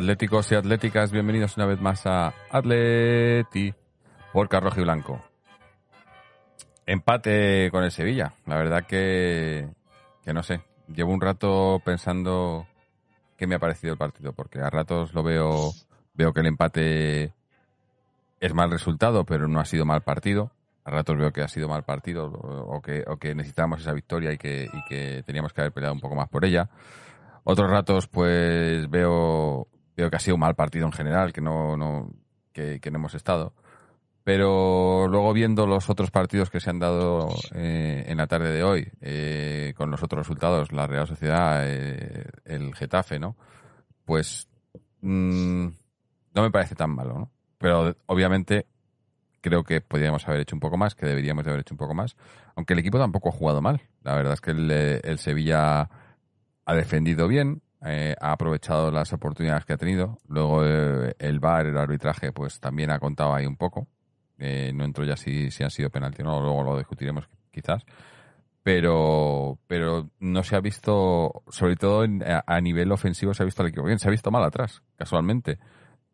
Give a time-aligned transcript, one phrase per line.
[0.00, 3.74] atléticos y atléticas, bienvenidos una vez más a Atleti
[4.32, 5.22] por Rojo y Blanco.
[6.86, 9.68] Empate con el Sevilla, la verdad que,
[10.24, 12.66] que no sé, llevo un rato pensando
[13.36, 15.70] qué me ha parecido el partido, porque a ratos lo veo,
[16.14, 17.34] veo que el empate
[18.40, 20.50] es mal resultado, pero no ha sido mal partido.
[20.82, 24.32] A ratos veo que ha sido mal partido o que, o que necesitábamos esa victoria
[24.32, 26.70] y que, y que teníamos que haber peleado un poco más por ella.
[27.44, 29.68] Otros ratos, pues veo,
[30.00, 32.10] veo que ha sido un mal partido en general, que no,
[32.52, 33.54] que, no hemos estado.
[34.24, 38.62] Pero luego viendo los otros partidos que se han dado eh, en la tarde de
[38.62, 43.36] hoy, eh, con los otros resultados, la Real Sociedad, eh, el Getafe, ¿no?
[44.04, 44.48] Pues
[45.00, 45.66] mm,
[46.34, 47.30] no me parece tan malo, ¿no?
[47.58, 48.66] Pero obviamente
[49.40, 51.94] creo que podríamos haber hecho un poco más, que deberíamos de haber hecho un poco
[51.94, 52.16] más,
[52.56, 53.82] aunque el equipo tampoco ha jugado mal.
[54.02, 55.88] La verdad es que el, eh, el Sevilla
[56.64, 60.18] ha defendido bien, eh, ha aprovechado las oportunidades que ha tenido.
[60.28, 63.86] Luego eh, el VAR, el arbitraje, pues también ha contado ahí un poco.
[64.38, 67.84] Eh, no entro ya si, si han sido penalti o no, luego lo discutiremos quizás.
[68.62, 73.46] Pero, pero no se ha visto, sobre todo en- a, a nivel ofensivo, se ha
[73.46, 75.58] visto el equipo bien, se ha visto mal atrás, casualmente.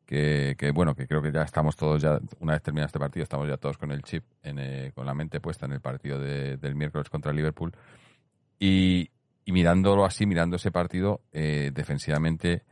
[0.07, 3.25] Que, que, bueno, que creo que ya estamos todos ya, una vez terminado este partido,
[3.25, 6.21] estamos ya todos con el chip, en, eh, con la mente puesta en el partido
[6.21, 7.73] de- del miércoles contra Liverpool.
[8.61, 9.11] Y,
[9.47, 12.65] y mirándolo así, mirando ese partido, eh, defensivamente,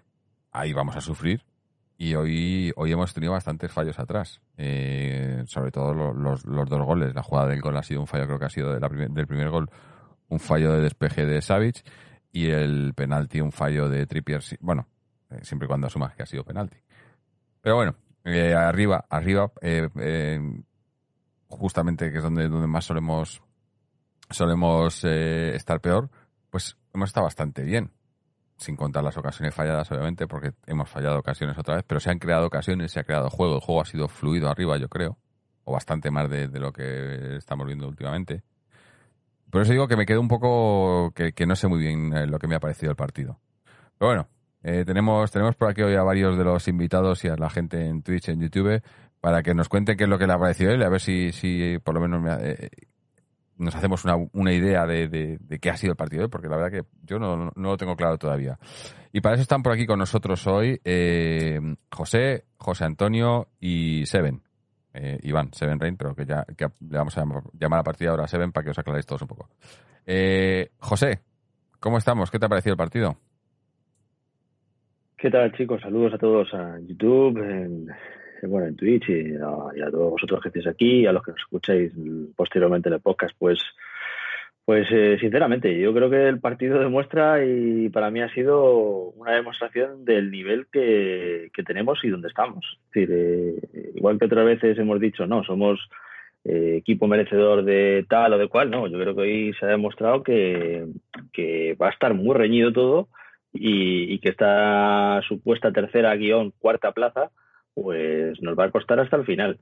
[0.51, 1.45] ahí vamos a sufrir.
[1.97, 4.41] Y hoy, hoy hemos tenido bastantes fallos atrás.
[4.57, 7.15] Eh, sobre todo lo- los, dos goles.
[7.15, 9.11] La jugada del gol ha sido un fallo, creo que ha sido de la primer-
[9.11, 9.71] del primer gol,
[10.29, 11.85] un fallo de despeje de Savic.
[12.33, 14.43] Y el penalti, un fallo de Trippier.
[14.59, 14.89] Bueno,
[15.31, 16.77] eh, siempre y cuando asumas que ha sido penalti.
[17.61, 19.89] Pero bueno, eh, arriba, arriba, eh,
[21.47, 23.41] justamente que es donde, donde más solemos,
[24.29, 26.11] solemos estar peor,
[26.54, 27.91] pues hemos estado bastante bien.
[28.59, 32.20] Sin contar las ocasiones falladas, obviamente, porque hemos fallado ocasiones otra vez, pero se han
[32.20, 33.56] creado ocasiones, se ha creado juego.
[33.56, 35.19] El juego ha sido fluido arriba, yo creo,
[35.64, 38.44] o bastante más de, lo que estamos viendo últimamente.
[39.50, 42.38] Por eso digo que me quedo un poco, que, no sé muy bien eh, lo
[42.38, 43.41] que me ha parecido el partido.
[43.98, 44.28] Pero bueno,
[44.62, 47.84] eh, tenemos, tenemos por aquí hoy a varios de los invitados y a la gente
[47.84, 48.81] en Twitch, en YouTube,
[49.20, 51.32] para que nos cuenten qué es lo que le ha parecido él, a ver si,
[51.32, 52.70] si por lo menos me ha- eh,
[53.59, 56.70] nos hacemos una, una idea de, qué ha sido el partido hoy, porque la verdad
[56.70, 58.59] que yo no, lo tengo claro todavía.
[59.12, 61.60] Y para eso están por aquí con nosotros hoy eh,
[61.93, 64.43] José, José Antonio y Seven.
[64.93, 67.25] Eh, Iván, Seven Rain, pero que ya que le vamos a
[67.59, 69.48] llamar, a partir de ahora a Seven para que os aclaréis todos un poco.
[70.06, 71.20] Eh, José,
[71.81, 72.31] ¿cómo estamos?
[72.31, 73.16] ¿Qué te ha parecido el partido?
[75.16, 75.81] ¿Qué tal, chicos?
[75.81, 77.88] Saludos a todos a YouTube, en,
[78.43, 81.41] bueno, en Twitch y a, todos vosotros que estéis aquí y a los que nos
[81.41, 81.93] escucháis
[82.37, 83.34] posteriormente en el podcast.
[83.39, 83.61] Pues,
[84.65, 89.33] pues eh, sinceramente, yo creo que el partido demuestra y para mí ha sido una
[89.33, 92.78] demostración del nivel que, que tenemos y dónde estamos.
[92.94, 93.56] Eh,
[93.94, 95.81] igual que otras veces hemos dicho, no, somos
[96.44, 99.71] eh, equipo merecedor de tal o de cual, no, yo creo que hoy se ha
[99.71, 100.87] demostrado que,
[101.33, 103.09] que va a estar muy reñido todo
[103.53, 107.31] y, y que esta supuesta tercera guion cuarta plaza
[107.75, 109.59] pues nos va a costar hasta el final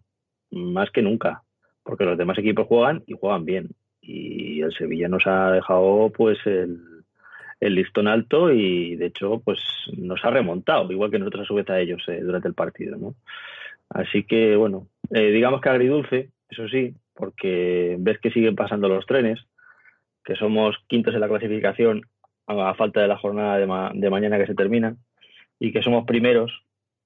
[0.51, 1.43] más que nunca
[1.83, 3.71] porque los demás equipos juegan y juegan bien
[4.01, 6.81] y el Sevilla nos ha dejado pues el,
[7.61, 9.59] el listón alto y de hecho pues
[9.97, 12.97] nos ha remontado igual que nosotros a su vez a ellos eh, durante el partido
[12.97, 13.15] ¿no?
[13.89, 19.07] así que bueno eh, digamos que agridulce eso sí porque ves que siguen pasando los
[19.07, 19.41] trenes
[20.25, 22.03] que somos quintos en la clasificación
[22.47, 24.97] a falta de la jornada de, ma de, mañana que se termina
[25.59, 26.63] y que somos primeros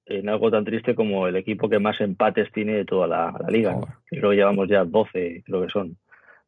[0.09, 3.49] en algo tan triste como el equipo que más empates tiene de toda la, la
[3.49, 3.73] liga.
[3.73, 3.87] ¿no?
[4.09, 5.97] Y luego llevamos ya 12, creo que son,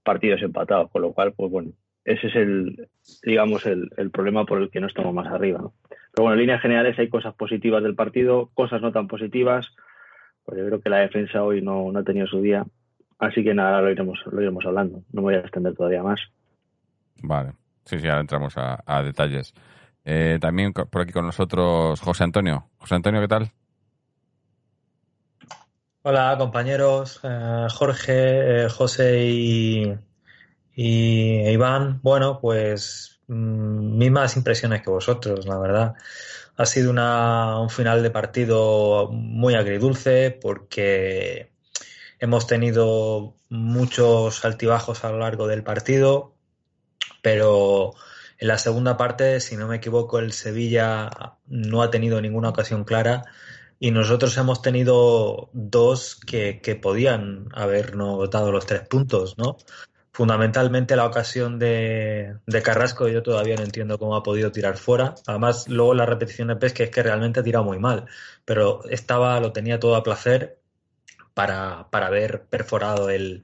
[0.04, 1.72] partidos empatados, con lo cual, pues bueno,
[2.06, 2.90] ese es el,
[3.24, 5.60] digamos, el, el problema por el que no estamos más arriba.
[5.60, 5.74] ¿no?
[5.88, 9.68] Pero bueno, en líneas generales hay cosas positivas del partido, cosas no tan positivas,
[10.46, 12.66] pues yo creo que la defensa hoy no, no ha tenido su día,
[13.20, 16.20] así que nada, lo iremos, lo iremos hablando, no me voy a extender todavía más.
[17.22, 17.52] Vale.
[17.86, 19.54] Sí, sí, ahora entramos a, a detalles.
[20.06, 22.70] Eh, también por aquí con nosotros José Antonio.
[22.78, 23.52] José Antonio, ¿qué tal?
[26.02, 29.94] Hola compañeros, eh, Jorge, eh, José y,
[30.74, 32.00] y Iván.
[32.02, 35.96] Bueno, pues mm, mismas impresiones que vosotros, la verdad.
[36.56, 41.52] Ha sido una, un final de partido muy agridulce porque
[42.20, 46.34] hemos tenido muchos altibajos a lo largo del partido,
[47.22, 47.94] pero
[48.40, 51.10] en la segunda parte, si no me equivoco, el Sevilla
[51.48, 53.24] no ha tenido ninguna ocasión clara
[53.80, 59.58] y nosotros hemos tenido dos que, podían habernos dado los tres puntos, ¿no?
[60.12, 65.16] Fundamentalmente la ocasión de, de Carrasco, yo todavía no entiendo cómo ha podido tirar fuera.
[65.28, 68.06] Además, luego la repetición de Pesque es que realmente ha tirado muy mal,
[68.46, 70.60] pero estaba, lo tenía todo a placer
[71.34, 73.44] para, para haber perforado el-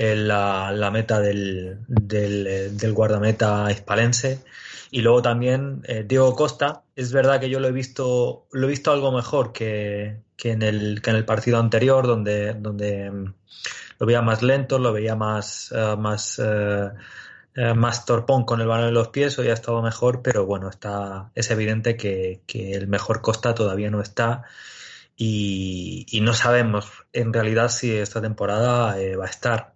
[0.00, 4.42] la, la meta del, del, eh, del guardameta hispalense.
[4.90, 8.70] Y luego también eh, Diego Costa, es verdad que yo lo he visto, lo he
[8.70, 13.34] visto algo mejor que, que en el, que en el partido anterior, donde, donde mm,
[13.98, 16.40] lo veía más lento, lo veía más, eh, más,
[17.76, 21.30] más torpón con el balón en los pies, hoy ha estado mejor, pero bueno, está,
[21.34, 24.44] es evidente que, que el mejor Costa todavía no está
[25.14, 29.74] y, y no sabemos en realidad si esta temporada va a estar.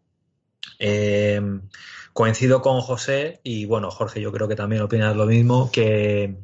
[0.78, 1.40] Eh,
[2.12, 6.36] coincido con José y bueno, Jorge, yo creo que también opinas lo mismo, que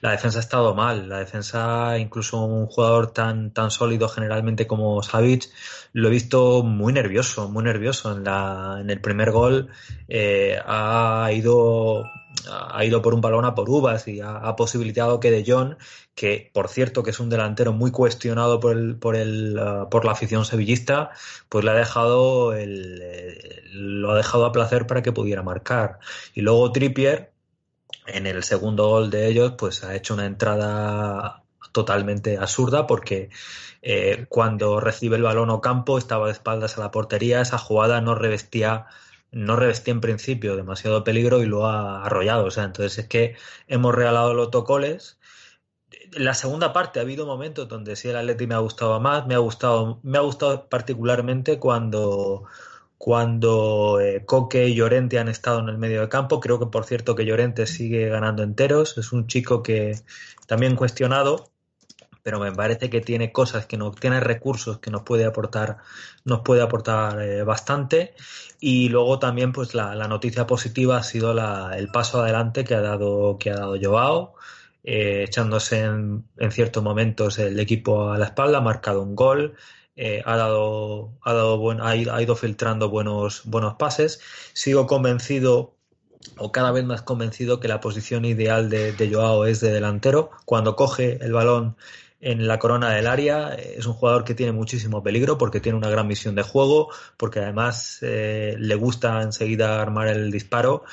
[0.00, 1.08] la defensa ha estado mal.
[1.08, 5.50] La defensa, incluso un jugador tan, tan sólido generalmente como Savic,
[5.92, 8.16] lo he visto muy nervioso, muy nervioso.
[8.16, 9.68] En, la, en el primer gol
[10.08, 12.04] eh, ha ido
[12.50, 15.76] ha ido por un balón a por uvas y ha, posibilitado que De Jong,
[16.14, 20.04] que por cierto que es un delantero muy cuestionado por el, por el uh, por
[20.04, 21.10] la afición sevillista,
[21.48, 25.98] pues le ha dejado el, el, lo ha dejado a placer para que pudiera marcar.
[26.34, 27.32] Y luego Trippier,
[28.06, 31.42] en el segundo gol de ellos, pues ha hecho una entrada
[31.72, 33.30] totalmente absurda porque
[33.82, 38.14] eh, cuando recibe el balón Ocampo estaba de espaldas a la portería, esa jugada no
[38.14, 38.86] revestía
[39.32, 42.46] no revestía en principio demasiado peligro y lo ha arrollado.
[42.46, 43.36] O sea, entonces es que
[43.66, 45.18] hemos regalado los tocoles.
[46.12, 49.34] La segunda parte ha habido momentos donde sí el Atleti me ha gustado más, me
[49.34, 52.44] ha gustado, me ha gustado particularmente cuando
[52.98, 56.40] cuando eh, Coque y Llorente han estado en el medio de campo.
[56.40, 58.98] Creo que, por cierto, que Llorente sigue ganando enteros.
[58.98, 60.00] Es un chico que
[60.46, 61.50] también cuestionado,
[62.28, 65.78] pero me parece que tiene cosas que no tiene recursos que nos puede aportar
[66.26, 68.14] nos puede aportar eh, bastante.
[68.60, 71.32] Y luego también pues la, noticia positiva ha sido
[71.72, 74.34] el paso adelante que ha dado que ha dado Joao
[74.84, 79.54] eh, echándose en, ciertos momentos el equipo a la espalda ha marcado un gol
[79.96, 84.20] eh, ha dado ha dado buen, ha, ido, filtrando buenos buenos pases.
[84.52, 85.78] Sigo convencido
[86.36, 90.30] o cada vez más convencido que la posición ideal de, de Joao es de delantero.
[90.44, 91.76] Cuando coge el balón
[92.20, 93.54] en la corona del área.
[93.54, 97.40] Es un jugador que tiene muchísimo peligro porque tiene una gran misión de juego, porque
[97.40, 100.84] además eh, le gusta enseguida armar el disparo.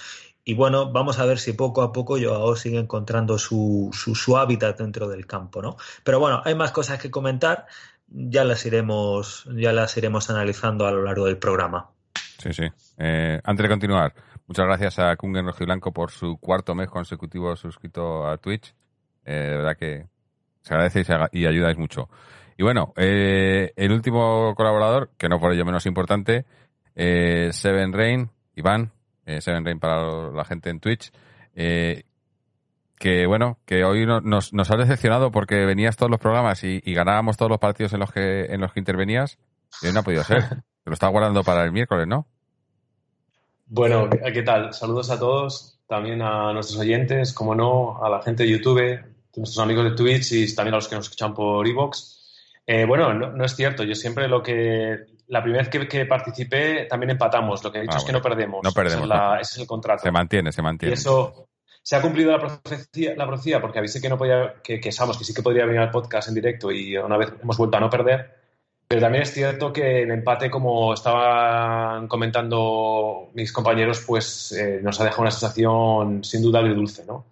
[0.44, 4.78] Y bueno, vamos a ver si poco a poco Joao sigue encontrando su, su, hábitat
[4.78, 5.76] dentro del campo, ¿no?
[6.04, 7.66] Pero bueno, hay más cosas que comentar.
[8.07, 11.90] Ya las iremos, ya las iremos analizando a lo largo del programa.
[12.38, 12.64] Sí, sí.
[13.00, 14.14] Eh, antes de continuar,
[14.45, 18.76] muchas gracias a Kungen Rojiblanco por su cuarto mes consecutivo suscrito a Twitch.
[19.26, 20.06] Eh, de verdad que
[20.66, 22.10] se agradece y, se y ayudáis mucho.
[22.57, 26.45] Y bueno, eh, el último colaborador, que no por ello menos importante,
[26.95, 28.92] eh, Seven Rain, Iván,
[29.26, 31.12] eh, Seven Rain para la gente en Twitch,
[31.54, 32.04] eh,
[32.98, 36.81] que bueno, que hoy no, nos, nos has decepcionado porque venías todos los programas y,
[36.84, 39.38] y, ganábamos todos los partidos en los que en los que intervenías
[39.81, 40.44] y hoy no ha podido ser.
[40.84, 42.28] Te lo está guardando para el miércoles, ¿no?
[43.68, 44.74] Bueno, ¿qué tal?
[44.74, 49.04] Saludos a todos, también a nuestros oyentes, como no, a la gente de YouTube,
[49.37, 52.15] nuestros amigos de Twitch y también a los que nos escuchan por Evox.
[52.65, 53.83] Eh, bueno, no, no, es cierto.
[53.83, 55.06] Yo siempre lo que.
[55.27, 57.63] La primera vez que, que participé también empatamos.
[57.63, 58.21] Lo que he dicho ah, es bueno.
[58.21, 58.63] que no perdemos.
[58.63, 59.04] No perdemos.
[59.04, 59.35] Es, la, no.
[59.35, 60.04] ese es, el contrato.
[60.04, 60.92] Se mantiene, se mantiene.
[60.92, 61.49] Y eso.
[61.81, 65.19] Se ha cumplido la profecía, la profecía porque avisé que no podía, que, que sabemos
[65.19, 67.80] que sí que podría venir al podcast en directo y una vez hemos vuelto a
[67.80, 68.45] no perder.
[68.87, 74.99] Pero también es cierto que el empate, como estaban comentando mis compañeros, pues eh, nos
[75.01, 77.25] ha dejado una sensación sin duda de dulce, ¿no?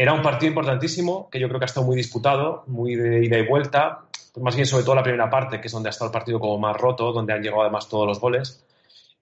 [0.00, 3.36] Era un partido importantísimo que yo creo que ha estado muy disputado, muy de ida
[3.36, 4.04] y vuelta,
[4.40, 6.56] más bien sobre todo la primera parte, que es donde ha estado el partido como
[6.56, 8.64] más roto, donde han llegado además todos los goles.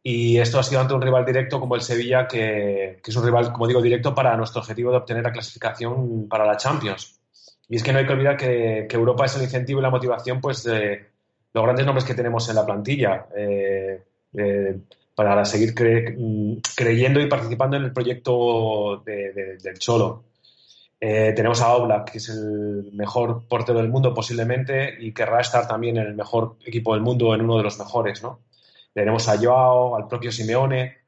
[0.03, 3.25] Y esto ha sido ante un rival directo como el Sevilla, que, que, es un
[3.25, 7.21] rival, como digo, directo para nuestro objetivo de obtener la clasificación para la Champions.
[7.71, 9.89] Y es que no hay que olvidar que, que Europa es el incentivo y la
[9.89, 11.07] motivación pues, de
[11.55, 14.03] los grandes nombres que tenemos en la plantilla eh,
[14.37, 14.79] eh,
[15.15, 16.19] para seguir cre
[16.77, 20.26] creyendo y participando en el proyecto de, de, del Cholo.
[20.99, 25.69] Eh, tenemos a Oblak, que es el mejor portero del mundo posiblemente y querrá estar
[25.69, 28.41] también en el mejor equipo del mundo, en uno de los mejores, ¿no?
[28.95, 31.07] Tenemos a Joao, al propio Simeone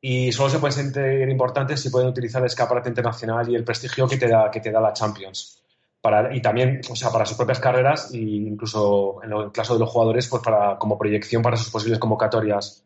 [0.00, 4.08] y solo se pueden sentir importantes si pueden utilizar el escaparate internacional y el prestigio
[4.08, 5.62] que te da, que te da la Champions.
[6.00, 9.80] Para, y también, o sea, para sus propias carreras e incluso en el caso de
[9.80, 12.84] los jugadores, pues para, como proyección para sus posibles convocatorias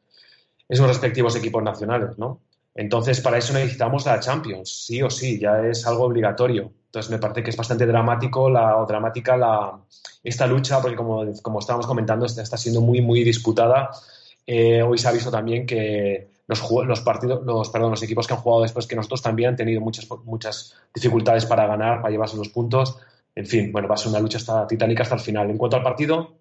[0.69, 2.41] en sus respectivos equipos nacionales, ¿no?
[2.79, 6.73] Entonces, para eso necesitamos la Champions, sí o sí, ya es algo obligatorio.
[6.85, 9.81] Entonces, me parece que es bastante dramático la, o dramática la,
[10.23, 13.91] esta lucha, porque como, como estábamos comentando, está, está siendo muy, muy disputada.
[14.47, 18.35] Eh, hoy se ha visto también que los, los, partidos, los, perdón, los equipos que
[18.35, 22.37] han jugado después que nosotros también han tenido muchas, muchas dificultades para ganar, para llevarse
[22.37, 22.99] los puntos.
[23.35, 25.49] En fin, bueno, va a ser una lucha hasta, titánica hasta el final.
[25.51, 26.37] En cuanto al partido,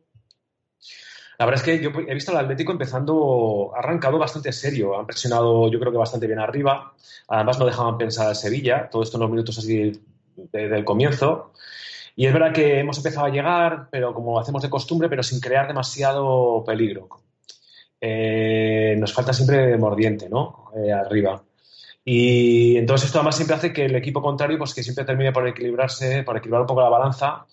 [1.38, 5.70] la verdad es que yo he visto al Atlético empezando, arrancado bastante serio, han presionado
[5.70, 6.94] yo creo que bastante bien arriba,
[7.28, 10.02] además no dejaban pensar a Sevilla, todo esto en los minutos así
[10.36, 11.52] del comienzo.
[12.16, 15.42] Y es verdad que hemos empezado a llegar, pero como hacemos de costumbre, pero sin
[15.42, 17.10] crear demasiado peligro.
[18.00, 20.72] Eh, nos falta siempre mordiente, ¿no?
[20.78, 21.44] Eh, arriba.
[22.06, 25.48] Y entonces esto además siempre hace que el equipo contrario, pues que siempre termine por
[25.48, 27.46] equilibrarse, por equilibrar un poco la balanza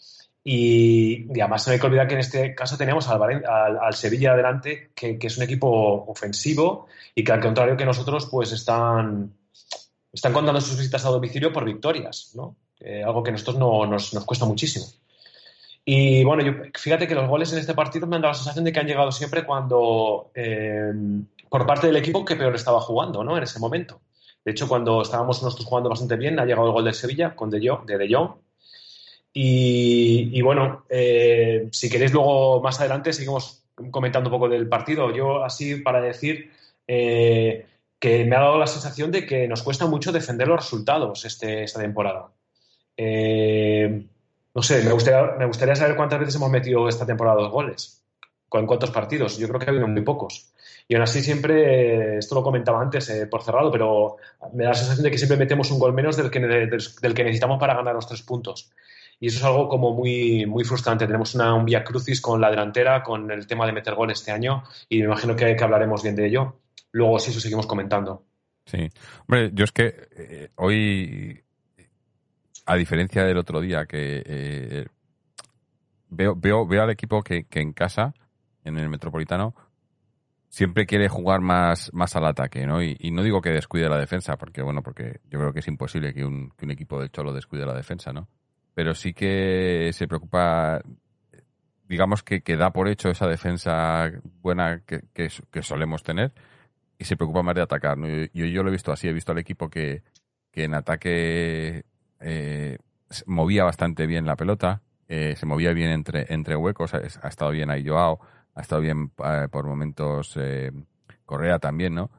[0.44, 5.18] y, además no hay que olvidar que en este caso tenemos al, Sevilla adelante, que,
[5.20, 9.32] es un equipo ofensivo y que al contrario que nosotros, pues están,
[10.12, 12.56] están contando sus visitas a domicilio por victorias, ¿no?
[12.80, 14.86] Eh, algo que a nosotros no, nos, nos, cuesta muchísimo.
[15.84, 18.64] Y bueno, yo, fíjate que los goles en este partido me han dado la sensación
[18.64, 20.92] de que han llegado siempre cuando, eh,
[21.48, 23.36] por parte del equipo que peor estaba jugando, ¿no?
[23.36, 24.00] En ese momento.
[24.44, 27.48] De hecho, cuando estábamos nosotros jugando bastante bien, ha llegado el gol del Sevilla con
[27.50, 28.32] de, Jong, de, de Jong
[29.34, 35.14] y, bueno, eh, si queréis luego más adelante seguimos comentando un poco del partido.
[35.14, 36.50] Yo así para decir
[36.86, 37.66] eh,
[37.98, 41.64] que me ha dado la sensación de que nos cuesta mucho defender los resultados este,
[41.64, 42.28] esta temporada.
[42.96, 44.06] Eh,
[44.54, 48.02] no sé, me gustaría, me gustaría saber cuántas veces hemos metido esta temporada dos goles.
[48.52, 49.38] ¿En cuántos partidos?
[49.38, 50.52] Yo creo que ha habido muy pocos.
[50.86, 54.16] Y aún así siempre, esto lo comentaba antes por cerrado, pero
[54.52, 57.24] me da la sensación de que siempre metemos un gol menos del que, del que
[57.24, 58.70] necesitamos para ganar los tres puntos
[59.22, 61.06] y eso es algo como muy, muy frustrante.
[61.06, 64.32] Tenemos una, un vía crucis con la delantera, con el tema de meter gol este
[64.32, 66.56] año y me imagino que, que hablaremos bien de ello.
[66.90, 68.24] Luego sí, eso seguimos comentando.
[68.66, 68.88] Sí.
[69.20, 71.40] Hombre, yo es que eh, hoy,
[72.66, 74.86] a diferencia del otro día, que eh,
[76.08, 78.14] veo, veo, veo al equipo que, que en casa,
[78.64, 79.54] en el Metropolitano,
[80.48, 82.82] siempre quiere jugar más, más al ataque, ¿no?
[82.82, 86.12] Y, no digo que descuide la defensa, porque bueno, porque yo creo que es imposible
[86.12, 88.26] que un, que un equipo del Cholo descuide la defensa, ¿no?
[88.74, 90.80] Pero sí que se preocupa,
[91.88, 94.10] digamos que, que da por hecho esa defensa
[94.40, 96.32] buena que, que, solemos tener
[96.98, 97.98] y se preocupa más de atacar.
[97.98, 100.02] Yo, yo, lo he visto así, he visto al equipo que,
[100.50, 101.84] que en ataque
[102.20, 102.78] eh,
[103.26, 106.98] movía bastante bien la pelota, eh, se movía bien entre, entre huecos, ha,
[107.28, 108.20] estado bien ahí Joao,
[108.54, 110.38] ha estado bien eh, por momentos
[111.26, 112.10] Correa también, ¿no?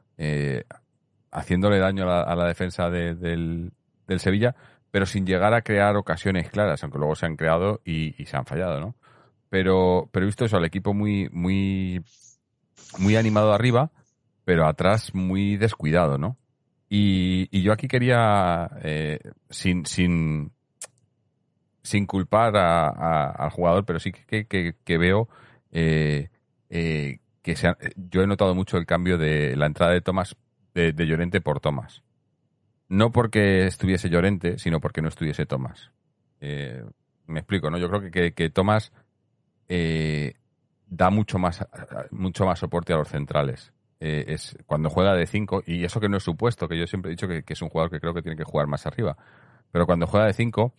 [1.32, 3.72] haciéndole daño a la, defensa del,
[4.06, 4.54] del Sevilla,
[4.94, 8.46] pero sin llegar a crear ocasiones claras, aunque luego se han creado y, se han
[8.46, 8.94] fallado, ¿no?
[9.50, 12.00] Pero, pero he visto eso, al equipo muy, muy,
[12.98, 13.90] muy animado arriba,
[14.44, 16.36] pero atrás muy descuidado, ¿no?
[16.88, 19.18] Y, yo aquí quería, eh,
[19.50, 20.52] sin, sin,
[21.82, 25.28] sin culpar al jugador, pero sí que, que, veo
[25.72, 26.28] eh,
[26.70, 30.36] eh, que se yo he notado mucho el cambio de la entrada de Tomás,
[30.72, 32.03] de Llorente por Tomás
[32.88, 35.90] no porque estuviese Llorente, sino porque no estuviese Tomás.
[36.40, 36.84] Eh,
[37.26, 37.78] me explico, ¿no?
[37.78, 38.92] Yo creo que, que, Tomás
[39.68, 40.34] eh,
[40.86, 41.66] da mucho más,
[42.10, 43.72] mucho más soporte a los centrales.
[44.00, 47.10] Eh, es cuando juega de 5, y eso que no es supuesto, que yo siempre
[47.10, 49.16] he dicho que, es un jugador que creo que tiene que jugar más arriba.
[49.72, 50.74] Pero cuando juega de 5,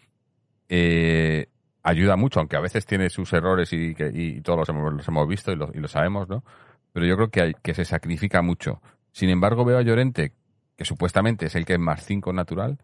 [1.81, 5.27] ayuda mucho, aunque a veces tiene sus errores y, que, y todos los hemos, hemos
[5.27, 6.43] visto y lo, y lo, sabemos, ¿no?
[6.93, 8.81] Pero yo creo que, hay, que se sacrifica mucho.
[9.11, 10.33] Sin embargo, veo a Llorente
[10.75, 12.79] que supuestamente es el que es más 5 natural,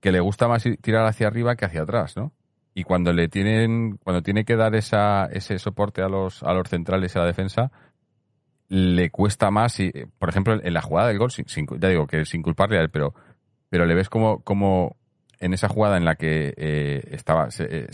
[0.00, 2.32] que le gusta más tirar hacia arriba que hacia atrás, ¿no?
[2.74, 6.68] Y cuando le tienen, cuando tiene que dar esa, ese soporte a los, a los
[6.68, 7.70] centrales y a la defensa,
[8.68, 12.42] le cuesta más, y, por ejemplo, en la jugada del gol, ya digo que sin
[12.42, 13.14] culparle a él, pero,
[13.68, 14.96] pero le ves como, como
[15.38, 17.88] en esa jugada en la que eh, estaba eh,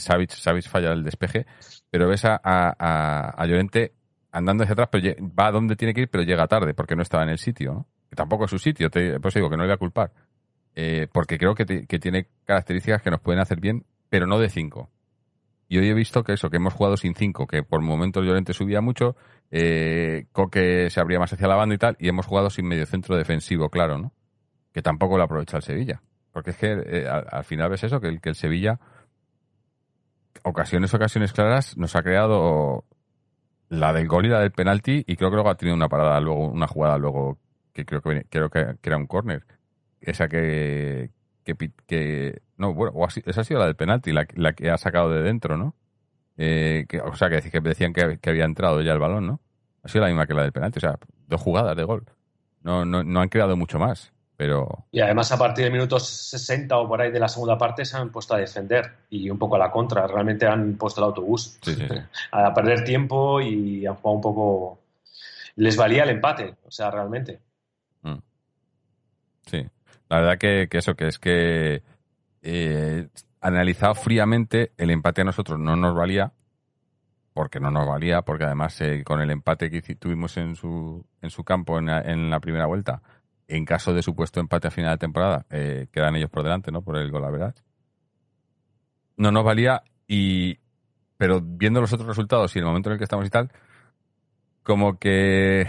[0.69, 1.47] falla el despeje,
[1.91, 3.95] pero ves a, a, a, Llorente
[4.31, 7.03] andando hacia atrás, pero va a donde tiene que ir, pero llega tarde, porque no
[7.03, 7.87] estaba en el sitio, ¿no?
[8.09, 10.13] Que tampoco es su sitio, te, pues digo que no le voy a culpar,
[10.75, 14.91] eh, porque creo que, tiene características que nos pueden hacer bien, pero no de 5.
[15.69, 18.55] Y hoy he visto que eso, que hemos jugado sin 5, que por momentos Llorente
[18.55, 19.17] subía mucho,
[19.51, 22.87] eh, Coque se abría más hacia la banda y tal, y hemos jugado sin medio
[22.87, 24.13] centro defensivo, claro, ¿no?
[24.73, 26.01] Que tampoco lo aprovecha el Sevilla.
[26.33, 28.81] Porque es que eh, al, al final ves eso, que el, que el Sevilla,
[30.43, 32.85] ocasiones, ocasiones claras, nos ha creado
[33.69, 36.19] la del gol y la del penalti, y creo que luego ha tenido una parada
[36.21, 37.39] luego, una jugada luego
[37.79, 39.45] que creo que creo que, que era un córner.
[40.01, 41.11] Esa que,
[41.87, 44.79] que, no, bueno, o así- esa ha sido la del penalti, la, la que ha
[44.79, 45.75] sacado de dentro, ¿no?
[46.37, 49.41] Eh, que, o sea, que, decían que, que había entrado ya el balón, ¿no?
[49.83, 52.05] Ha sido la misma que la del penalti, o sea, dos jugadas de gol.
[52.63, 56.77] No, no, no han creado mucho más, pero Y además a partir del minuto 60
[56.77, 59.57] o por ahí de la segunda parte se han puesto a defender y un poco
[59.57, 60.07] a la contra.
[60.07, 61.95] Realmente han puesto el autobús sí, sí, sí.
[62.33, 64.79] a perder tiempo y han jugado un poco...
[65.57, 67.41] Les valía el empate, o sea, realmente.
[69.49, 69.67] Sí,
[70.11, 71.83] la verdad que, que eso, que es que
[72.43, 73.09] eh,
[73.41, 76.35] analizado fríamente, el empate a nosotros no nos valía,
[77.33, 81.31] porque no nos valía, porque además eh, con el empate que tuvimos en su, en
[81.31, 83.01] su campo en la, en la primera vuelta,
[83.47, 86.83] en caso de supuesto empate a final de temporada, eh, quedan ellos por delante, ¿no?
[86.83, 87.55] Por el gol, la verdad.
[89.17, 90.59] No nos valía y...
[91.17, 93.51] Pero viendo los otros resultados y el momento en el que estamos y tal,
[94.63, 95.67] como que...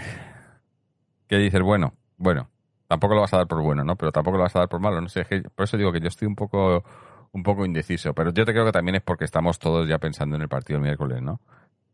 [1.26, 2.50] Que dices, bueno, bueno,
[2.90, 3.94] tampoco lo vas a dar por bueno, ¿no?
[3.94, 5.20] Pero tampoco lo vas a dar por malo, no sé.
[5.20, 6.82] es que- Por eso digo que yo estoy un poco,
[7.30, 8.12] un poco indeciso.
[8.14, 10.78] Pero yo te creo que también es porque estamos todos ya pensando en el partido
[10.78, 11.40] del miércoles, ¿no?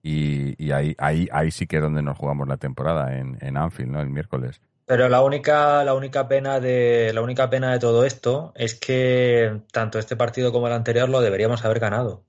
[0.02, 3.58] Y, y ahí, ahí, ahí sí que es donde nos jugamos la temporada, en, en
[3.58, 4.00] Anfield, ¿no?
[4.00, 4.58] El miércoles.
[4.86, 9.60] Pero la única, la única pena de, la única pena de todo esto es que
[9.72, 12.22] tanto este partido como el anterior lo deberíamos haber ganado.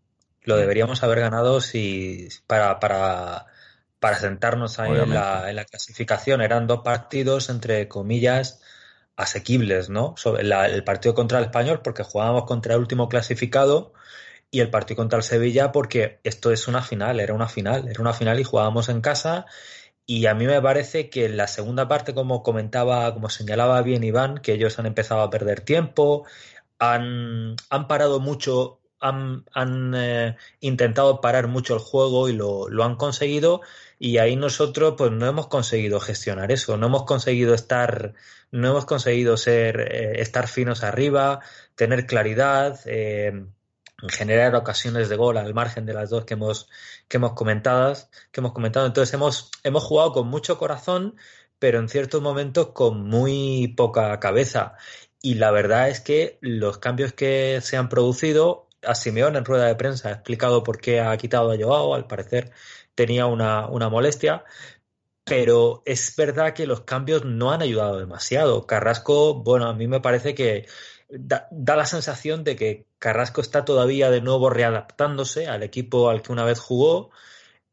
[0.43, 3.45] Lo deberíamos haber ganado si, para, para,
[3.99, 6.41] para sentarnos ahí en la, en la clasificación.
[6.41, 8.61] Eran dos partidos, entre comillas,
[9.15, 10.15] asequibles, ¿no?
[10.17, 13.93] Sobre la- el partido contra el Español, porque jugábamos contra el último clasificado,
[14.51, 18.01] y el partido contra el Sevilla, porque esto es una final, era una final, era
[18.01, 19.45] una final y jugábamos en casa.
[20.05, 24.03] Y a mí me parece que en la segunda parte, como comentaba, como señalaba bien
[24.03, 26.25] Iván, que ellos han empezado a perder tiempo,
[26.79, 33.61] han, han parado mucho, han, eh, intentado parar mucho el juego y lo, han conseguido.
[33.99, 38.13] Y ahí nosotros, pues no hemos conseguido gestionar eso, no hemos conseguido estar,
[38.51, 41.41] no hemos conseguido ser, eh, estar finos arriba,
[41.75, 43.45] tener claridad, eh,
[44.09, 46.69] generar ocasiones de gol al margen de las dos que hemos,
[47.07, 47.95] que hemos comentado,
[48.31, 48.85] que hemos comentado.
[48.85, 51.15] Entonces hemos, hemos jugado con mucho corazón,
[51.59, 54.75] pero en ciertos momentos con muy poca cabeza.
[55.21, 59.65] Y la verdad es que los cambios que se han producido, a Simeone en rueda
[59.65, 62.51] de prensa ha explicado por qué ha quitado a Joao, al parecer
[62.95, 64.43] tenía una, una molestia,
[65.23, 68.65] pero es verdad que los cambios no han ayudado demasiado.
[68.65, 70.67] Carrasco, bueno, a mí me parece que
[71.09, 76.21] da, da la sensación de que Carrasco está todavía de nuevo readaptándose al equipo al
[76.21, 77.11] que una vez jugó.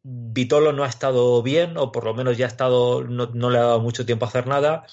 [0.02, 3.58] Vitolo no ha estado bien, o por lo menos ya ha estado, no, no le
[3.58, 4.86] ha dado mucho tiempo a hacer nada.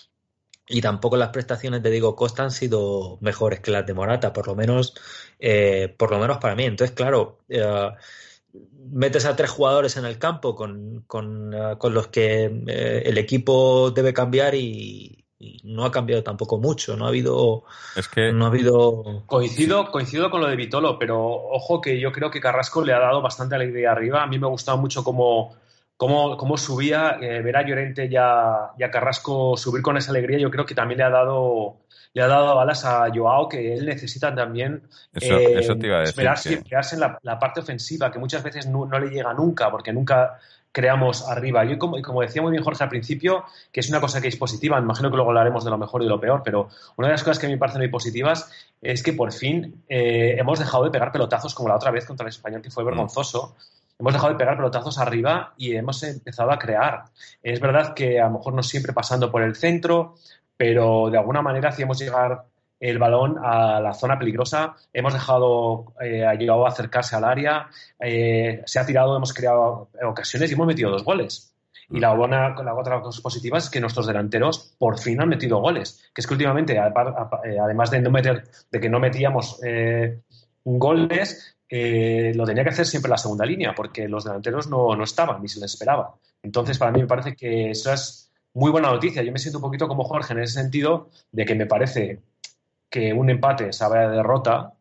[0.68, 4.48] Y tampoco las prestaciones de Diego Costa han sido mejores que las de Morata, por
[4.48, 4.94] lo menos,
[5.40, 6.64] eh, por lo menos para mí.
[6.64, 7.92] Entonces, claro, eh,
[8.90, 13.18] metes a tres jugadores en el campo con, con, eh, con los que eh, el
[13.18, 16.96] equipo debe cambiar y, y no ha cambiado tampoco mucho.
[16.96, 17.64] No ha habido,
[17.96, 22.12] Es que no ha habido Coincido, coincido con lo de Vitolo, pero ojo que yo
[22.12, 24.24] creo que Carrasco le ha dado bastante alegría arriba.
[24.24, 25.56] A mí me ha gustado mucho cómo,
[26.02, 30.10] cómo, cómo subía, eh, ver a Llorente y a, y a Carrasco subir con esa
[30.10, 30.40] alegría.
[30.40, 31.76] Yo creo que también le ha dado
[32.14, 34.82] le ha dado balas a Joao, que él necesita también
[35.14, 36.10] eso, eh, eso te iba a decir.
[36.10, 39.70] esperarse, que- en la, la parte ofensiva, que muchas veces no, no le llega nunca,
[39.70, 40.40] porque nunca
[40.72, 41.64] creamos arriba.
[41.66, 44.28] Yo, como, y como decía muy bien Jorge al principio, que es una cosa que
[44.28, 47.10] es positiva, imagino que luego hablaremos de lo mejor y de lo peor, pero una
[47.10, 50.36] de las cosas que a mí me parecen muy positivas es que por fin eh,
[50.40, 53.56] hemos dejado de pegar pelotazos como la otra vez contra el español, que fue vergonzoso.
[54.02, 57.04] Hemos dejado de pegar pelotazos arriba y hemos empezado a crear.
[57.44, 60.16] Es verdad que a lo mejor no siempre pasando por el centro,
[60.58, 62.46] pero de alguna manera hacíamos llegar
[62.80, 67.68] el balón a la zona peligrosa, hemos dejado, eh, ha llegado a acercarse al área,
[68.00, 71.54] eh, se ha tirado, hemos creado ocasiones y hemos metido dos goles.
[71.92, 75.60] Y la, buena, la otra cosa positiva es que nuestros delanteros por fin han metido
[75.60, 76.10] goles.
[76.12, 80.22] Que es que últimamente, eh, además de, no meter, de que no metíamos eh,
[80.64, 85.06] goles, eh, lo tenía que hacer siempre la segunda línea, porque los delanteros no, no
[85.06, 86.16] estaban ni se les esperaba.
[86.44, 89.24] Entonces, para mí me parece que eso es muy buena noticia.
[89.24, 92.20] Yo me siento un poquito como Jorge en ese sentido de que me parece
[92.90, 94.74] que un empate sabe a derrota,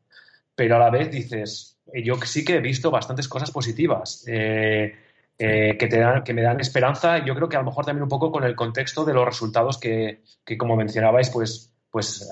[0.56, 4.96] pero a la vez dices, eh, yo sí que he visto bastantes cosas positivas eh,
[5.38, 7.24] que, te dan, que me dan esperanza.
[7.24, 9.78] Yo creo que a lo mejor también un poco con el contexto de los resultados
[9.78, 12.28] que, que como mencionabais, pues, pues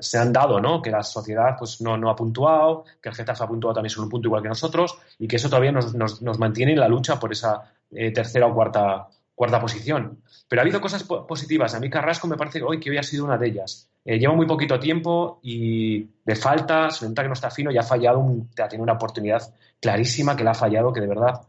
[0.00, 0.80] se han dado, ¿no?
[0.80, 4.04] Que la sociedad pues, no, no ha puntuado, que el Getafe ha puntuado también solo
[4.06, 6.88] un punto igual que nosotros y que eso todavía nos, nos, nos mantiene en la
[6.88, 10.20] lucha por esa eh, tercera o cuarta cuarta posición.
[10.46, 11.74] Pero ha habido cosas po- positivas.
[11.74, 13.88] A mí Carrasco me parece hoy, que hoy ha sido una de ellas.
[14.04, 17.78] Eh, lleva muy poquito tiempo y de falta, se nota que no está fino y
[17.78, 19.42] ha fallado, un, tenido una oportunidad
[19.80, 21.40] clarísima que la ha fallado, que de verdad.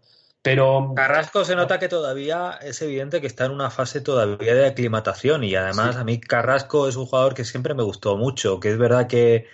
[0.44, 4.66] Pero Carrasco se nota que todavía es evidente que está en una fase todavía de
[4.68, 6.02] aclimatación y además Sí.
[6.02, 9.48] a mí Carrasco es un jugador que siempre me gustó mucho, que es verdad que,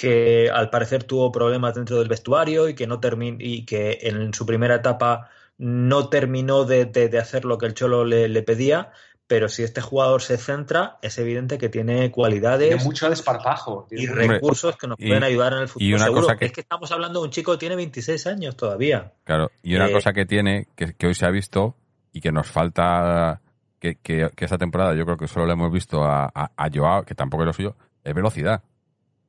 [0.00, 4.32] que al parecer tuvo problemas dentro del vestuario y que no termin y que en
[4.32, 8.42] su primera etapa no terminó de, de- de hacer lo que el Cholo le, le
[8.42, 8.92] pedía,
[9.30, 13.86] pero si este jugador se centra, es evidente que tiene tiene cualidades mucho desparpajo.
[13.88, 15.86] tiene y recursos que nos y- pueden ayudar en el futuro.
[15.88, 16.22] y una seguro.
[16.22, 19.12] cosa que- Es que estamos hablando de un chico que tiene 26 años todavía.
[19.22, 21.76] Claro, y una Eh, cosa que tiene, que, que hoy se ha visto
[22.12, 23.40] y que nos falta,
[23.78, 26.68] que, que, que esta temporada yo creo que solo le hemos visto a, a, a
[26.68, 28.64] Joao, que tampoco es lo suyo, es velocidad.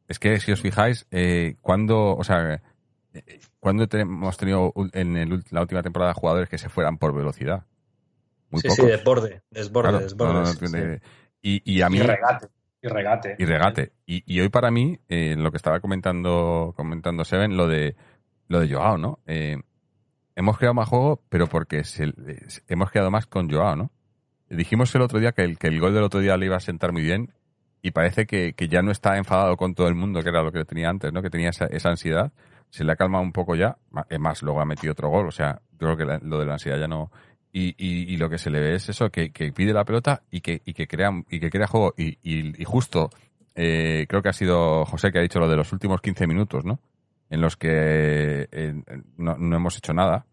[0.07, 2.59] Es que si os fijáis, eh, cuando, o sea,
[3.13, 7.65] eh, cuando hemos tenido en el la última temporada jugadores que se fueran por velocidad.
[8.51, 8.85] Muy sí, pocos.
[8.85, 10.33] sí, desborde, desborde, Claro, desborde.
[10.33, 10.73] no, no, no sí, sí.
[10.73, 11.01] tiene-
[11.41, 12.47] y, y a mí Y regate.
[12.83, 13.35] Y regate.
[13.39, 13.91] y regate.
[14.05, 17.95] Y, y hoy para mí, eh, lo que estaba comentando, comentando Seven, lo de
[18.47, 19.19] lo de Joao, ¿no?
[19.27, 19.57] Eh,
[20.35, 23.91] hemos creado más juego, pero porque se- eh, hemos creado más con Joao, ¿no?
[24.49, 26.59] Dijimos el otro día que el, que el gol del otro día le iba a
[26.59, 27.31] sentar muy bien
[27.81, 30.51] y parece que, que ya no está enfadado con todo el mundo, que era lo
[30.51, 31.21] que tenía antes, ¿no?
[31.21, 32.31] Que tenía esa, esa ansiedad.
[32.69, 33.77] Se le ha calmado un poco ya.
[34.09, 35.27] Es más, luego ha metido otro gol.
[35.27, 37.11] O sea, yo creo que la- lo de la ansiedad ya no...
[37.53, 40.21] Y, y, y lo que se le ve es eso, que, que pide la pelota
[40.31, 41.93] y que, y que crea y que crea juego.
[41.97, 43.09] Y, y, y justo,
[43.55, 46.63] eh, creo que ha sido José que ha dicho lo de los últimos 15 minutos,
[46.63, 46.79] ¿no?
[47.29, 48.73] En los que eh,
[49.17, 50.25] no, no hemos hecho nada.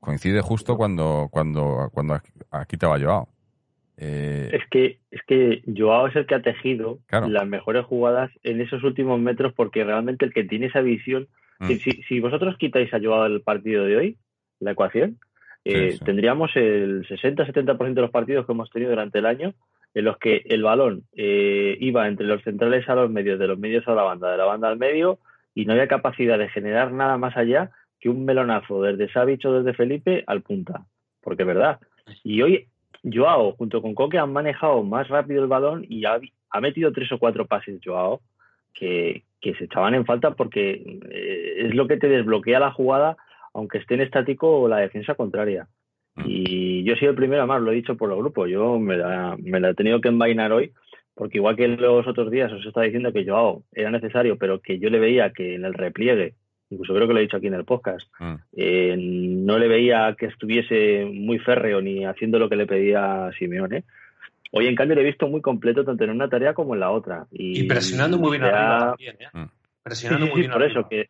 [0.00, 3.28] Coincide justo cuando, cuando, cuando ha, ha quitado a Joao.
[3.98, 7.28] Eh, Es que, es que Joao es el que ha tejido Claro.
[7.28, 11.28] las mejores jugadas en esos últimos metros porque realmente el que tiene esa visión,
[11.60, 11.66] Mm.
[11.68, 14.16] si, si- si vosotros quitáis a Joao del partido de hoy,
[14.58, 15.18] la ecuación,
[15.64, 16.04] eh, Sí, sí.
[16.04, 19.54] tendríamos el 60-70% de los partidos que hemos tenido durante el año
[19.94, 23.58] en los que el balón eh, iba entre los centrales a los medios, de los
[23.58, 25.18] medios a la banda, de la banda al medio
[25.54, 27.70] y no había capacidad de generar nada más allá
[28.00, 30.86] que un melonazo desde Savic o desde Felipe al punta.
[31.20, 31.78] Porque es verdad.
[32.24, 32.68] Y hoy
[33.04, 36.18] Joao junto con Coque han manejado más rápido el balón y ha,
[36.50, 38.20] ha metido tres o cuatro pases Joao
[38.74, 43.16] que, que se echaban en falta porque eh, es lo que te desbloquea la jugada
[43.54, 45.66] aunque esté en estático la defensa contraria.
[46.14, 46.22] Mm.
[46.26, 48.96] Y yo he sido el primero, además lo he dicho por los grupos, yo me
[48.96, 50.72] la, me la he tenido que envainar hoy
[51.14, 54.78] porque igual que los otros días os estaba diciendo que Joao era necesario, pero que
[54.78, 56.34] yo le veía que en el repliegue,
[56.70, 60.16] incluso creo que lo he dicho aquí en el podcast, mm, eh, no le veía
[60.18, 63.84] que estuviese muy férreo ni haciendo lo que le pedía Simeone.
[64.52, 66.90] Hoy, en cambio, le he visto muy completo tanto en una tarea como en la
[66.90, 67.26] otra.
[67.30, 69.26] Y, Y presionando muy bien ha- arriba también, ¿eh?
[69.34, 69.44] Mm.
[69.44, 69.50] Sí,
[69.82, 70.80] Presionando sí, muy sí, bien por arriba.
[70.80, 71.08] eso, que.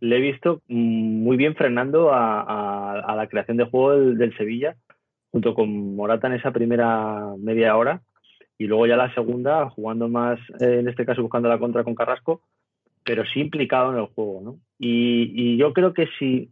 [0.00, 4.36] Le he visto mm, muy bien frenando a, a- la creación de juego del, del
[4.36, 4.76] Sevilla,
[5.30, 8.00] junto con Morata en esa primera media hora,
[8.56, 11.94] y luego ya la segunda, jugando más, eh, en este caso buscando la contra con
[11.94, 12.42] Carrasco,
[13.04, 14.56] pero sí implicado en el juego, ¿no?
[14.78, 16.50] Y, y yo creo que si,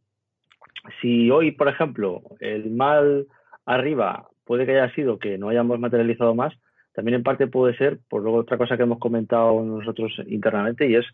[1.00, 3.26] si hoy, por ejemplo, el mal
[3.64, 6.54] arriba puede que haya sido que no hayamos materializado más,
[6.94, 10.94] también en parte puede ser por luego otra cosa que hemos comentado nosotros internamente y
[10.94, 11.04] es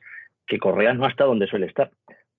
[0.46, 1.90] que Correa no está donde suele estar.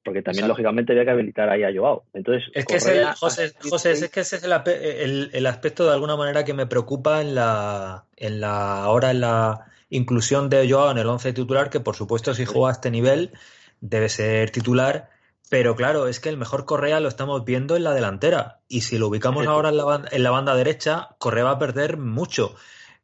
[0.05, 0.53] Porque también, Exacto.
[0.61, 2.03] lógicamente, había que habilitar ahí a Joao.
[2.13, 5.85] Entonces, Es que es el, José, ha es que ese es el, el- el aspecto
[5.85, 10.69] de alguna manera que me preocupa en la, en la ahora en la inclusión de
[10.69, 13.31] Joao en el 11 titular, que por supuesto si juega a este nivel
[13.79, 15.09] debe ser titular,
[15.49, 18.97] pero claro, es que el mejor Correa lo estamos viendo en la delantera y si
[18.97, 22.55] lo ubicamos ahora en la, en la banda derecha, Correa va a perder mucho.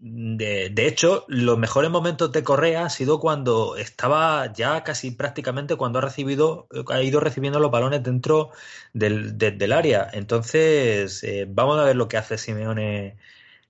[0.01, 5.75] De, de hecho, los mejores momentos de Correa ha sido cuando estaba ya casi prácticamente
[5.75, 8.51] cuando ha recibido, ha ido recibiendo los balones dentro
[8.93, 10.09] del, de- del área.
[10.13, 13.17] Entonces, eh, vamos a ver lo que hace Simeone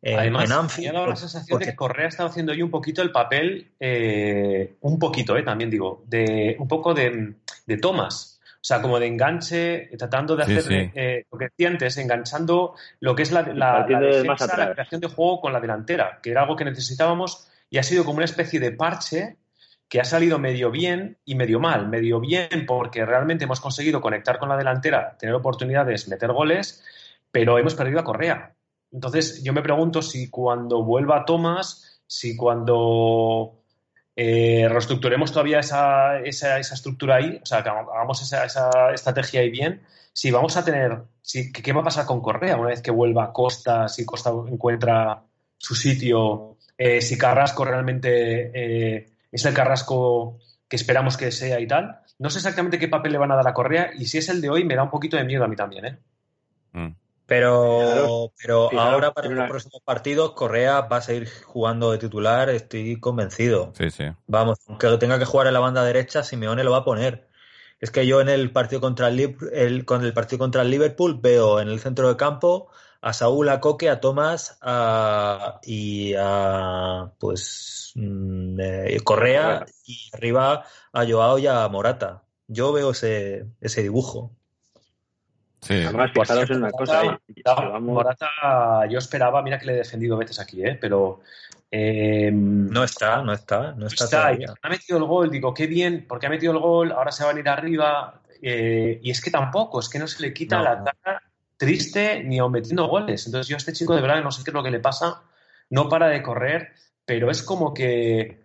[0.03, 0.89] eh, Además, en me Anfield.
[0.89, 3.67] ha dado la sensación porque- de que Correa estaba haciendo hoy un poquito el papel,
[3.79, 7.33] eh, un poquito, eh, también digo, de un poco de,
[7.65, 8.38] de Thomas.
[8.61, 10.91] O sea, como de enganche, tratando de Sí, hacer sí.
[10.93, 14.99] eh, lo que decía antes, enganchando lo que es la, la, la defensa, la creación
[14.99, 18.25] de juego con la delantera, que era algo que necesitábamos y ha sido como una
[18.25, 19.37] especie de parche
[19.87, 21.87] que ha salido medio bien y medio mal.
[21.87, 26.83] Medio bien porque realmente hemos conseguido conectar con la delantera, tener oportunidades, meter goles,
[27.31, 28.55] pero hemos perdido a Correa.
[28.91, 33.58] Entonces, yo me pregunto si cuando vuelva Thomas, si cuando
[34.21, 39.39] eh, reestructuremos todavía esa, esa, esa estructura ahí, o sea, que hagamos esa, esa estrategia
[39.39, 42.82] ahí bien, si vamos a tener, si, ¿qué va a pasar con Correa una vez
[42.82, 45.23] que vuelva Costa, si Costa encuentra
[45.58, 51.67] su sitio, eh, si Carrasco realmente eh, es el Carrasco que esperamos que sea y
[51.67, 52.01] tal?
[52.17, 54.41] No sé exactamente qué papel le van a dar a Correa y si es el
[54.41, 55.97] de hoy me da un poquito de miedo a mí también, ¿eh?
[56.73, 56.95] mm.
[57.29, 62.49] Pero, pero ahora para los una- próximos partidos, Correa va a seguir jugando de titular,
[62.49, 63.71] estoy convencido.
[63.77, 64.05] Sí, sí.
[64.27, 67.29] Vamos, aunque tenga que jugar en la banda derecha, Simeone lo va a poner.
[67.79, 71.19] Es que yo en el partido contra el, el- con el partido contra el Liverpool
[71.21, 72.69] veo en el centro de campo
[73.01, 79.65] a Saúl, a Coque, a Tomás a- y a pues mm, eh, Correa Correa.
[79.85, 82.23] y arriba a Joao y a Morata.
[82.47, 84.31] Yo veo ese, ese dibujo.
[85.61, 86.71] Sí, Además, Por fijaros cierto, en una
[87.81, 88.85] Morata- cosa.
[88.87, 90.77] y yo esperaba, mira que le he defendido veces aquí, ¿eh?
[90.79, 91.21] pero
[91.71, 94.33] eh, No está, no está, no está, está.
[94.33, 97.23] Y ha metido el gol, digo, qué bien, porque ha metido el gol, ahora se
[97.23, 98.21] va a venir arriba.
[98.41, 101.21] eh, y es que tampoco, es que no se le quita No, la cara
[101.57, 103.25] triste ni aun metiendo goles.
[103.25, 105.21] Entonces yo a este chico de verdad no sé qué es lo que le pasa,
[105.71, 106.69] no para de correr,
[107.05, 108.41] pero es como que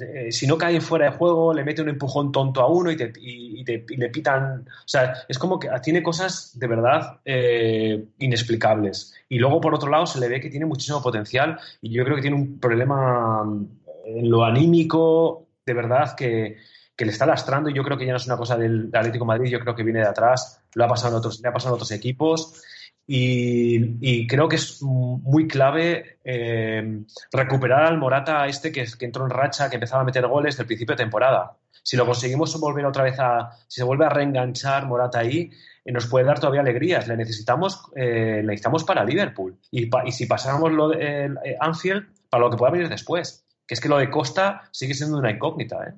[0.00, 2.96] eh, si no cae fuera de juego, le mete un empujón tonto a uno y,
[2.96, 4.60] te- y- te- le pitan.
[4.68, 9.14] O sea, es como que tiene cosas de verdad eh, inexplicables.
[9.28, 12.16] Y luego, por otro lado, se le ve que tiene muchísimo potencial y yo creo
[12.16, 13.66] que tiene un problema mm,
[14.06, 16.56] en lo anímico, de verdad, que,
[16.96, 19.24] que le está lastrando y yo creo que ya no es una cosa del Atlético
[19.24, 21.52] de Madrid, yo creo que viene de atrás, lo ha pasado en otros, le ha
[21.52, 22.62] pasado en otros equipos
[23.06, 27.00] y, creo que es muy clave eh,
[27.32, 30.94] recuperar al Morata este que, entró en racha, que empezaba a meter goles del principio
[30.94, 31.56] de temporada.
[31.82, 35.50] Si lo conseguimos volver otra vez a, si se vuelve a reenganchar Morata ahí,
[35.84, 37.08] eh, nos puede dar todavía alegrías.
[37.08, 39.58] Le necesitamos, eh, necesitamos para Liverpool.
[39.70, 43.44] Y, pa- y si pasáramos lo de Anfield, para lo que pueda venir después.
[43.66, 45.94] Que es que lo de Costa sigue siendo una incógnita, ¿eh?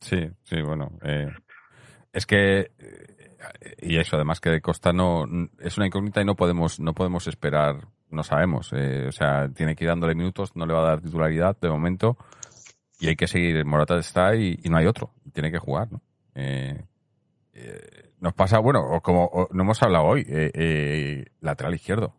[0.00, 0.98] sí, sí, bueno.
[2.12, 2.70] es que
[3.80, 5.24] y eso, además que de Costa no
[5.58, 8.72] es una incógnita y no podemos no podemos esperar, no sabemos.
[8.72, 11.68] eh, o sea, tiene que ir dándole minutos, no le va a dar titularidad de
[11.68, 12.16] momento
[12.98, 13.64] y hay que seguir.
[13.64, 16.00] Morata está y, no hay otro, tiene que jugar, ¿no?
[16.34, 16.82] Eh,
[17.52, 20.24] eh, nos pasa, bueno, o como no hemos hablado hoy,
[21.40, 22.14] lateral izquierdo.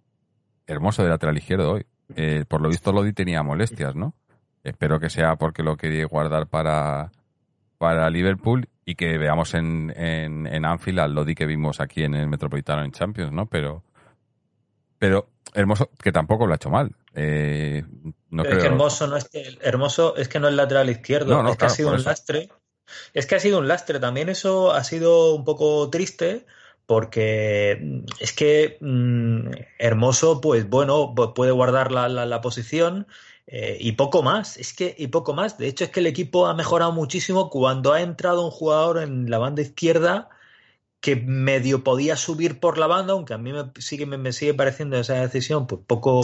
[0.68, 1.86] Hermoso de lateral izquierdo hoy.
[2.48, 4.14] Por lo visto Lodi tenía molestias, ¿no?
[4.64, 7.12] Espero que sea porque lo quería guardar para,
[7.78, 12.14] para Liverpool y que veamos en, en, en Anfield al Lodi que vimos aquí en
[12.16, 13.46] el Metropolitano en Champions, ¿no?
[13.46, 13.84] Pero,
[14.98, 16.96] pero hermoso, que tampoco lo ha hecho mal.
[17.14, 17.84] Eh,
[18.30, 21.36] no Pero es que hermoso no es que hermoso es que no es lateral izquierdo,
[21.36, 22.10] No, no, es que claro, ha sido un eso.
[22.10, 22.50] lastre.
[23.14, 24.00] Es que ha sido un lastre.
[24.00, 26.46] También eso ha sido un poco triste
[26.86, 33.06] porque mm, es que mm, Hermoso, pues bueno, pu- puede guardar la, la- la posición
[33.48, 34.58] eh, y poco más.
[34.58, 35.58] Es que y poco más.
[35.58, 39.30] De hecho, es que el equipo ha mejorado muchísimo cuando ha entrado un jugador en
[39.30, 40.30] la banda izquierda
[41.00, 44.98] que medio podía subir por la banda, aunque a mí me sigue, me, sigue pareciendo
[44.98, 46.22] esa decisión pues poco,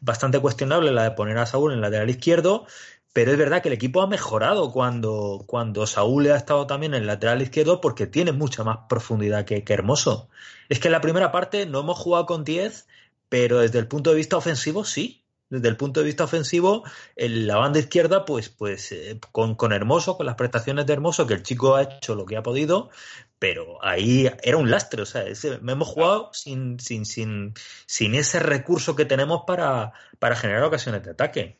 [0.00, 2.66] bastante cuestionable la de poner a Saúl en el lateral izquierdo,
[3.12, 7.02] pero es verdad que el equipo ha mejorado cuando, cuando Saúl ha estado también en
[7.02, 10.28] el lateral izquierdo porque tiene mucha más profundidad que, que Hermoso.
[10.68, 12.88] Es que en la primera parte no hemos jugado con 10,
[13.28, 15.23] pero desde el punto de vista ofensivo sí.
[15.50, 16.84] Desde el punto de vista ofensivo,
[17.16, 21.26] en la banda izquierda, pues, pues eh, con, con Hermoso, con las prestaciones de Hermoso,
[21.26, 22.90] que el chico ha hecho lo que ha podido,
[23.38, 27.52] pero ahí era un lastre, o sea, ese- hemos jugado sin, sin, sin,
[27.86, 31.58] sin ese recurso que tenemos para, para generar ocasiones de ataque.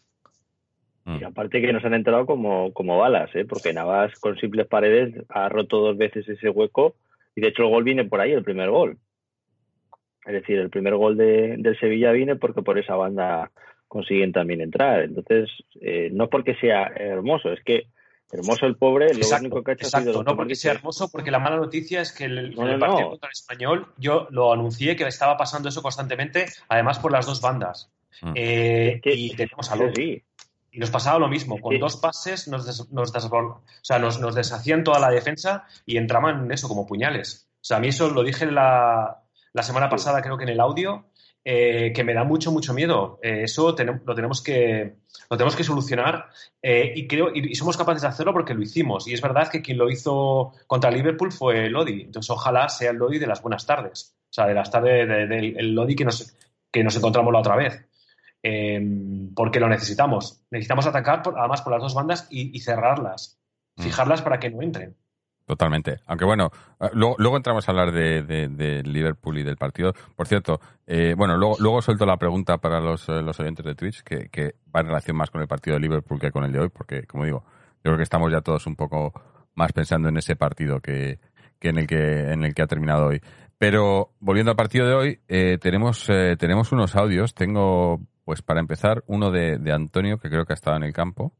[1.04, 1.18] Mm.
[1.20, 3.44] Y aparte que nos han entrado como, como balas, ¿eh?
[3.44, 6.96] porque Navas con simples paredes ha roto dos veces ese hueco
[7.36, 8.96] y de hecho el gol viene por ahí, el primer gol.
[10.24, 13.50] Es decir, el primer gol de, del Sevilla viene porque por esa banda
[13.94, 15.00] consiguen también entrar.
[15.04, 15.48] Entonces,
[15.80, 17.86] eh, no porque sea hermoso, es que
[18.32, 20.22] hermoso el pobre, lo Exacto, único que ha hecho ha sido...
[20.24, 23.00] No porque sea hermoso, porque la mala noticia es que el, No, el no, partido
[23.02, 23.10] no.
[23.10, 27.40] contra el español yo lo anuncié que estaba pasando eso constantemente, además por las dos
[27.40, 27.90] bandas.
[28.22, 28.32] Mm.
[28.34, 30.22] Eh, Es que- y teníamos a así.
[30.72, 31.78] Y nos pasaba lo mismo, con Sí.
[31.78, 35.96] dos pases nos, des- nos, desbor- o sea, nos, nos deshacían toda la defensa y
[35.98, 37.46] entraban eso como puñales.
[37.60, 40.58] O sea, a mí eso lo dije la, la semana pasada, creo que en el
[40.60, 41.04] audio,
[41.44, 43.18] eh, que me da mucho, mucho miedo.
[43.22, 44.96] Eh, eso lo, tenemos que,
[45.30, 46.28] lo tenemos que solucionar
[46.62, 49.06] eh, y, creo, y, y somos capaces de hacerlo porque lo hicimos.
[49.06, 52.02] Y es verdad que quien lo hizo contra Liverpool fue Lodi.
[52.02, 54.16] Entonces, ojalá sea el Lodi de las buenas tardes.
[54.30, 56.34] O sea, de las tardes de- del el Lodi que nos,
[56.72, 57.84] que nos encontramos la otra vez.
[58.42, 58.80] Eh,
[59.34, 60.42] porque lo necesitamos.
[60.50, 63.38] Necesitamos atacar, por- además, por las dos bandas y, y cerrarlas.
[63.76, 63.82] Mm.
[63.82, 64.96] Fijarlas para que no entren.
[65.46, 66.00] Totalmente.
[66.06, 69.92] Aunque bueno, eh, luego, luego entramos a hablar de, Liverpool y del partido.
[70.16, 73.74] Por cierto, eh, bueno, luego, luego suelto la pregunta para los, eh, los oyentes de
[73.74, 76.52] Twitch, que, que va en relación más con el partido de Liverpool que con el
[76.52, 77.44] de hoy, porque, como digo,
[77.84, 79.12] yo creo que estamos ya todos un poco
[79.54, 81.18] más pensando en ese partido que,
[81.58, 83.20] que en el que en el que ha terminado hoy.
[83.58, 87.34] Pero volviendo al partido de hoy, eh, tenemos eh, tenemos unos audios.
[87.34, 90.92] Tengo, pues para empezar, uno de, de Antonio, que creo que ha estado en el
[90.92, 91.32] campo.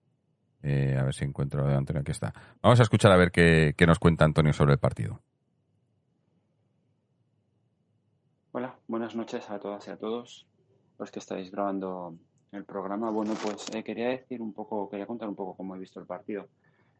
[0.66, 2.00] Eh, a ver si encuentro de Antonio.
[2.00, 2.32] Aquí está.
[2.62, 5.20] Vamos a escuchar a ver qué, qué nos cuenta Antonio sobre el partido.
[8.52, 10.46] Hola, buenas noches a todas y a todos
[10.98, 12.14] los que estáis grabando
[12.50, 13.10] el programa.
[13.10, 16.06] Bueno, pues eh, quería decir un poco, quería contar un poco cómo he visto el
[16.06, 16.48] partido.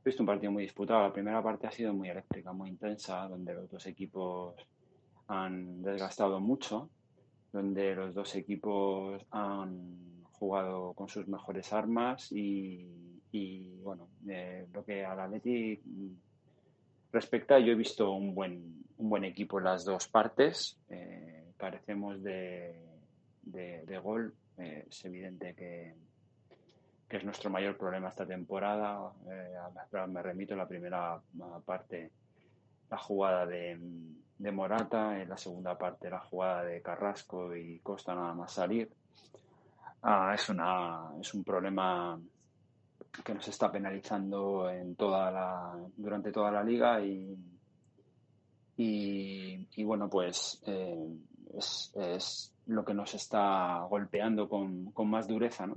[0.05, 1.00] He visto un partido muy disputado.
[1.03, 4.57] La primera parte ha sido muy eléctrica, muy intensa, donde los dos equipos
[5.29, 6.90] han desgastado mucho,
[7.50, 13.03] donde los dos equipos han jugado con sus mejores armas y,
[13.37, 15.81] y bueno, eh, lo que al Atleti
[17.11, 20.79] respecta, yo he visto un buen, un buen equipo en las dos partes.
[20.88, 22.81] Eh, carecemos de,
[23.42, 24.33] de, gol.
[24.57, 25.94] Eh, es evidente que,
[27.09, 29.12] que es nuestro mayor problema esta temporada.
[29.29, 31.20] Eh, me remito a la primera
[31.64, 32.12] parte,
[32.88, 33.77] la jugada de,
[34.38, 38.88] de Morata, en la segunda parte la jugada de Carrasco y Costa nada más salir.
[40.03, 42.16] Ah, es, una, es un problema
[43.22, 47.37] que nos está penalizando en toda la, durante toda la liga y,
[48.77, 51.09] y, bueno, pues eh,
[51.57, 55.77] es, es, lo que nos está golpeando con, con más dureza, ¿no?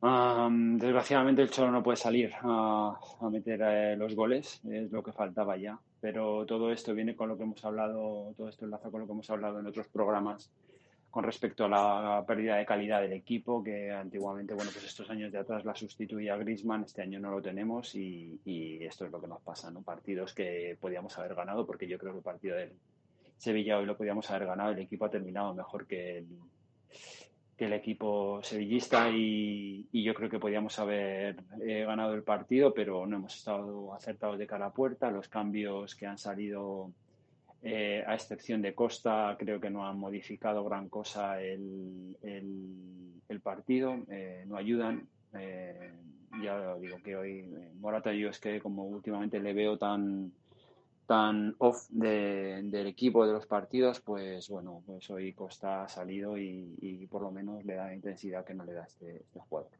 [0.00, 5.02] Um, desgraciadamente el Cholo no puede salir a, a meter eh, los goles, es lo
[5.02, 8.90] que faltaba ya, pero todo esto viene con lo que hemos hablado, todo esto enlaza
[8.90, 10.52] con lo que hemos hablado en otros programas
[11.10, 15.32] con respecto a la pérdida de calidad del equipo, que antiguamente, bueno, pues estos años
[15.32, 19.20] de atrás la sustituía Grisman, este año no lo tenemos y, y, esto es lo
[19.20, 19.82] que nos pasa, ¿no?
[19.82, 22.72] Partidos que podíamos haber ganado, porque yo creo que el partido del
[23.38, 26.26] Sevilla hoy lo podíamos haber ganado, el equipo ha terminado mejor que el,
[27.56, 32.74] que el equipo sevillista y, y yo creo que podíamos haber eh, ganado el partido,
[32.74, 36.92] pero no hemos estado acertados de cara a puerta, los cambios que han salido
[37.62, 43.96] eh, a excepción de Costa, creo que no han modificado gran cosa el, el, partido,
[44.10, 45.08] eh, no ayudan.
[45.34, 45.92] Eh,
[46.42, 50.32] ya digo que hoy eh, Morata yo es que como últimamente le veo tan
[51.06, 56.36] tan off de, del equipo de los partidos, pues bueno, pues hoy Costa ha salido
[56.36, 59.40] y, y por lo menos le da la intensidad que no le da este, este
[59.40, 59.70] jugador.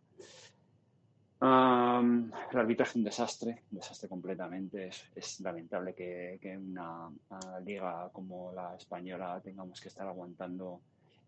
[1.40, 4.90] Um, el arbitraje es un desastre, un desastre completamente.
[5.14, 7.10] Es, lamentable que, que una,
[7.64, 10.80] liga como la española tengamos que estar aguantando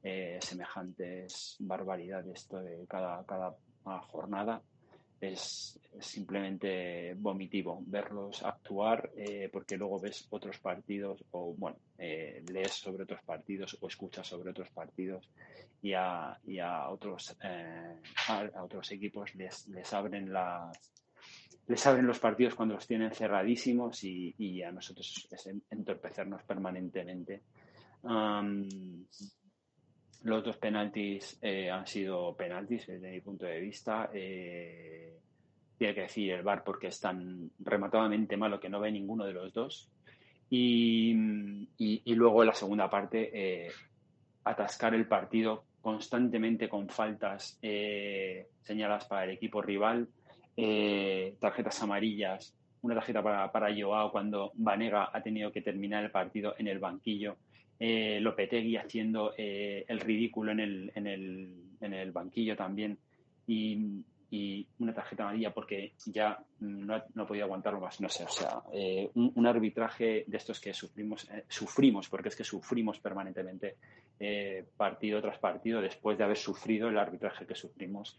[0.02, 3.54] eh, semejantes barbaridades de cada, cada
[4.08, 4.60] jornada.
[5.20, 7.82] Es, simplemente vomitivo.
[7.86, 13.76] Verlos actuar eh, porque luego ves otros partidos o bueno eh, lees sobre otros partidos
[13.80, 15.28] o escuchas sobre otros partidos
[15.82, 17.96] y a, y a otros eh,
[18.28, 20.78] a, otros equipos les, les abren las
[21.66, 27.42] les abren los partidos cuando los tienen cerradísimos y, y a nosotros es entorpecernos permanentemente
[30.22, 34.10] los dos penaltis eh, han sido penaltis desde mi punto de vista.
[34.12, 35.16] Eh,
[35.78, 39.32] tiene que decir el VAR porque es tan rematadamente malo que no ve ninguno de
[39.32, 39.88] los dos.
[40.50, 41.14] Y,
[42.06, 43.70] luego la segunda parte eh,
[44.44, 50.08] atascar el partido constantemente con faltas eh, señaladas para el equipo rival,
[51.38, 56.54] tarjetas amarillas, una tarjeta para, para Joao cuando Vanega ha tenido que terminar el partido
[56.58, 57.36] en el banquillo,
[57.82, 62.98] eh, Lopetegui haciendo eh, el ridículo en el, en, el, en el banquillo también.
[63.46, 68.28] Y, y, una tarjeta amarilla porque ya no, no podía aguantarlo más, no sé, o
[68.28, 73.76] sea, eh, un, un, arbitraje de estos que sufrimos, sufrimos, porque es que sufrimos permanentemente
[74.76, 78.18] partido tras partido después de haber sufrido el arbitraje que sufrimos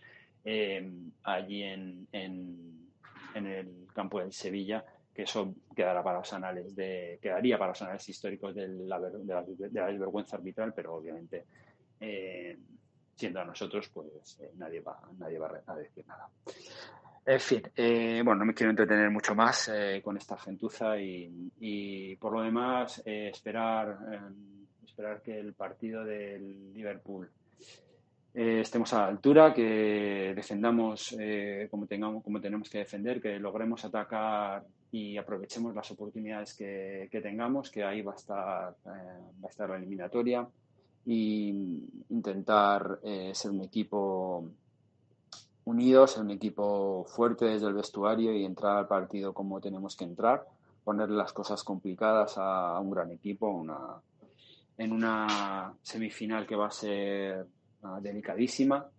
[1.24, 2.90] allí en, en,
[3.36, 7.82] en, el campo del Sevilla, que eso quedará para los anales de, quedaría para los
[7.82, 11.46] anales históricos de la, de de la desvergüenza arbitral, pero obviamente
[12.02, 12.58] eh,
[13.16, 16.28] siendo a nosotros, pues eh, nadie, va, nadie va a decir nada.
[17.24, 19.72] En fin, eh, bueno, no me quiero entretener mucho más
[20.04, 23.96] con esta gentuza y, por lo demás esperar,
[24.84, 27.30] esperar que el partido del Liverpool
[28.34, 31.16] estemos a la altura, que defendamos
[31.70, 37.22] como, tengamos, como tenemos que defender, que logremos atacar y aprovechemos las oportunidades que, que
[37.22, 40.48] tengamos, que ahí va a estar, va a estar la eliminatoria
[41.06, 44.46] y intentar eh, ser un equipo
[45.66, 50.04] unido, ser un equipo fuerte desde el vestuario y entrar al partido como tenemos que
[50.04, 50.46] entrar,
[50.84, 54.02] poner las cosas complicadas a, un gran equipo, una,
[54.78, 57.48] en una semifinal que va a ser
[57.84, 58.90] uh, delicadísima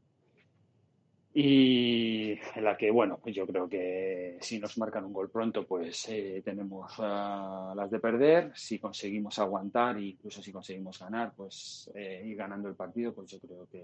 [1.35, 5.67] y en la que, bueno, pues yo creo que si nos marcan un gol pronto,
[5.67, 8.53] pues eh, tenemos uh, las de perder.
[8.55, 13.41] Si conseguimos aguantar incluso si conseguimos ganar, pues eh, ir ganando el partido, pues yo
[13.41, 13.83] creo que,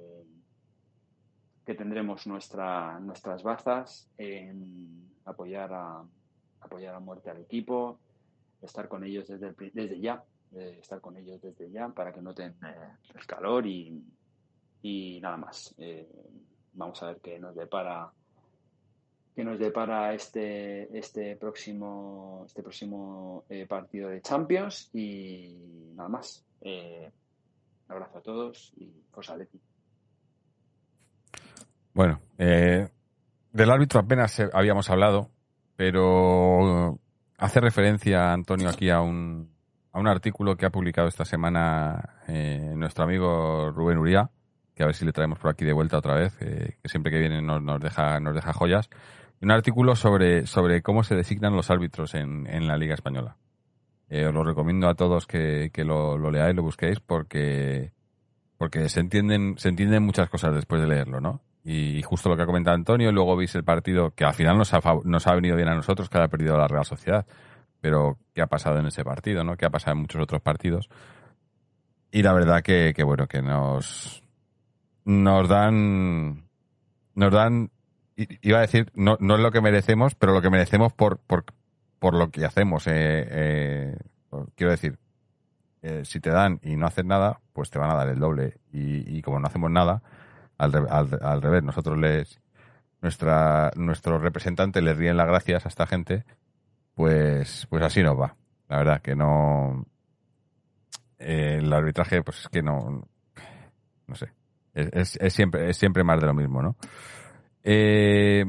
[1.64, 6.04] que tendremos nuestra, nuestras bazas en apoyar a,
[6.60, 7.98] apoyar a muerte al equipo,
[8.60, 12.20] estar con ellos desde, el, desde ya, de estar con ellos desde ya para que
[12.20, 14.04] noten eh, el calor y,
[14.82, 15.74] y nada más.
[16.78, 18.10] Vamos a ver qué nos depara
[19.34, 26.44] que nos depara este este próximo este próximo eh, partido de Champions y nada más.
[26.60, 27.10] Eh,
[27.88, 29.60] un abrazo a todos y Forza Leti.
[31.94, 32.88] Bueno, eh,
[33.52, 35.30] del árbitro apenas habíamos hablado,
[35.74, 36.98] pero
[37.38, 39.50] hace referencia, Antonio, aquí a un,
[39.92, 44.30] a un artículo que ha publicado esta semana eh, nuestro amigo Rubén Uría,
[44.78, 47.10] que a ver si le traemos por aquí de vuelta otra vez, eh, que siempre
[47.10, 48.88] que viene nos, nos, deja, nos deja joyas.
[49.42, 53.36] Un artículo sobre, sobre cómo se designan los árbitros en, en la Liga Española.
[54.08, 57.90] Eh, os lo recomiendo a todos que, que lo, lo, leáis, lo busquéis, porque,
[58.56, 61.42] porque se entienden, se entienden muchas cosas después de leerlo, ¿no?
[61.64, 64.72] Y justo lo que ha comentado Antonio, luego veis el partido que al final nos
[64.74, 67.26] ha, ha venido bien a nosotros, que ha perdido la Real Sociedad.
[67.80, 69.56] Pero, ¿qué ha pasado en ese partido, no?
[69.56, 70.88] ¿Qué ha pasado en muchos otros partidos?
[72.12, 74.22] Y la verdad que, que bueno, que nos,
[75.08, 76.50] nos dan,
[77.14, 77.70] nos dan,
[78.14, 81.46] iba a decir, no, no es lo que merecemos, pero lo que merecemos por, por,
[81.98, 82.86] por lo que hacemos.
[82.86, 83.96] Eh, eh,
[84.54, 84.98] quiero decir,
[85.80, 88.58] eh, si te dan y no haces nada, pues te van a dar el doble.
[88.70, 90.02] Y, y como no hacemos nada,
[90.58, 92.38] al, al, al, revés, nosotros les,
[93.00, 96.26] nuestra, nuestro representante les ríen las gracias a esta gente,
[96.94, 98.36] pues, pues así nos va.
[98.68, 99.86] La verdad que no,
[101.16, 103.08] el arbitraje, pues es que no,
[104.06, 104.32] no sé,
[104.92, 106.76] es, es, siempre, es siempre más de lo mismo, ¿no?
[107.62, 108.44] Eh,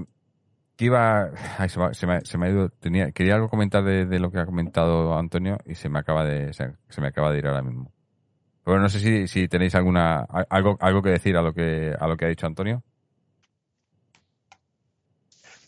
[0.78, 3.84] que iba, ay, se, me, se, me, se, me, ha ido, tenía, quería algo comentar
[3.84, 7.32] de, lo que ha comentado Antonio y se me acaba de, se, se me acaba
[7.32, 7.92] de ir ahora mismo.
[8.64, 12.08] Pero no sé si, si tenéis alguna algo algo que decir a lo que a
[12.08, 12.84] lo que ha dicho Antonio.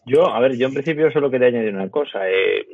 [0.05, 2.19] Yo, a ver, yo en principio solo quería añadir una cosa.
[2.29, 2.65] Eh,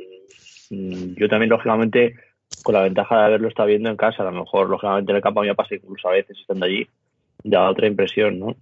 [0.70, 2.16] yo también, lógicamente,
[2.64, 5.22] con la ventaja de haberlo estado viendo en casa, a lo mejor, lógicamente, en el
[5.22, 6.88] campo a mí me pasa incluso a veces estando allí,
[7.50, 8.56] da otra impresión, ¿no?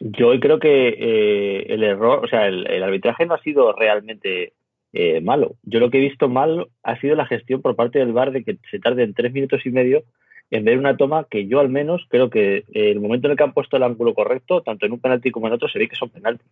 [0.00, 4.52] Yo creo que eh, el error, o sea, el, el, arbitraje no ha sido realmente
[4.92, 5.54] eh, malo.
[5.62, 8.42] Yo lo que he visto mal ha sido la gestión por parte del VAR de
[8.42, 10.02] que se tarde en tres minutos y medio
[10.50, 13.44] en ver una toma que yo al menos creo que el momento en el que
[13.44, 15.96] han puesto el ángulo correcto, tanto en un penalti como en otro, se ve que
[15.96, 16.46] son penaltis.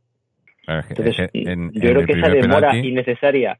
[0.66, 2.89] Entonces, en, yo en creo que esa demora penalti...
[2.89, 3.59] innecesaria,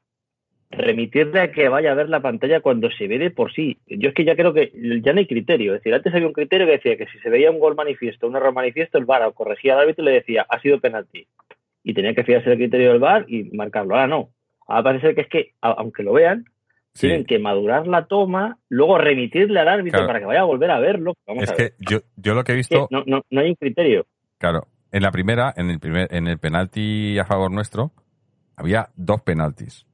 [0.71, 3.79] remitirle a que vaya a ver la pantalla cuando se ve de por sí.
[3.87, 5.75] Yo es que ya creo que ya no hay criterio.
[5.75, 8.29] Es decir, antes había un criterio que decía que si se veía un gol manifiesto,
[8.29, 11.27] un error manifiesto, el VAR corregía al árbitro y le decía, ha sido penalti.
[11.83, 13.95] Y tenía que fiarse el criterio del VAR y marcarlo.
[13.95, 14.31] Ahora no.
[14.69, 16.45] Ahora parece que es que, aunque lo vean,
[16.93, 17.07] Sí.
[17.07, 20.07] tienen que madurar la toma, luego remitirle al árbitro claro.
[20.09, 21.15] para que vaya a volver a verlo.
[21.25, 21.71] Vamos es a ver.
[21.79, 22.89] que yo, yo lo que he visto.
[22.91, 24.07] no, no, no, hay un criterio.
[24.39, 24.67] Claro.
[24.91, 27.93] En la primera, en el primer, en el penalti a favor nuestro,
[28.57, 29.87] había dos penaltis.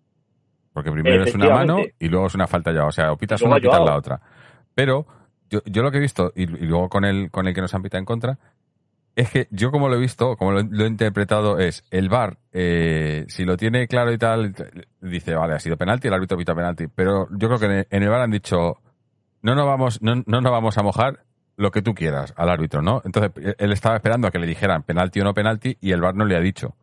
[0.76, 2.84] Porque primero es una mano y luego es una falta ya.
[2.84, 4.20] O sea, o pitas una o pitas la otra.
[4.74, 5.06] Pero
[5.48, 7.72] yo, yo lo que he visto, y, y, luego con el, con el que nos
[7.72, 8.38] han pitado en contra,
[9.14, 12.36] es que yo como lo he visto, como lo, lo he interpretado, es el VAR,
[12.52, 14.54] eh, si lo tiene claro y tal,
[15.00, 16.88] dice, vale, ha sido penalti, el árbitro pita penalti.
[16.88, 18.76] Pero yo creo que en el VAR han dicho,
[19.40, 21.20] no nos vamos, no, no nos vamos a mojar
[21.56, 23.00] lo que tú quieras al árbitro, ¿no?
[23.02, 26.14] Entonces él estaba esperando a que le dijeran penalti o no penalti y el VAR
[26.14, 26.76] no le ha dicho.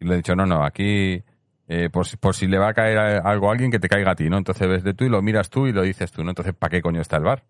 [0.00, 1.22] Y le ha dicho, no, no, aquí,
[1.68, 4.16] eh, por, por si le va a caer algo a alguien que te caiga a
[4.16, 4.38] ti, ¿no?
[4.38, 6.30] Entonces ves de tú y lo miras tú y lo dices tú, ¿no?
[6.30, 7.44] Entonces, ¿para qué coño está el VAR?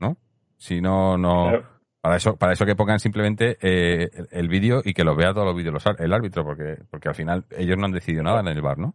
[0.00, 0.16] ¿No?
[0.56, 1.48] Si no, no...
[1.48, 5.16] Claro para eso, para eso que pongan simplemente eh, el, el vídeo y que lo
[5.16, 8.40] vea todos los vídeos el árbitro, porque, porque al final ellos no han decidido nada
[8.40, 8.94] en el bar, ¿no?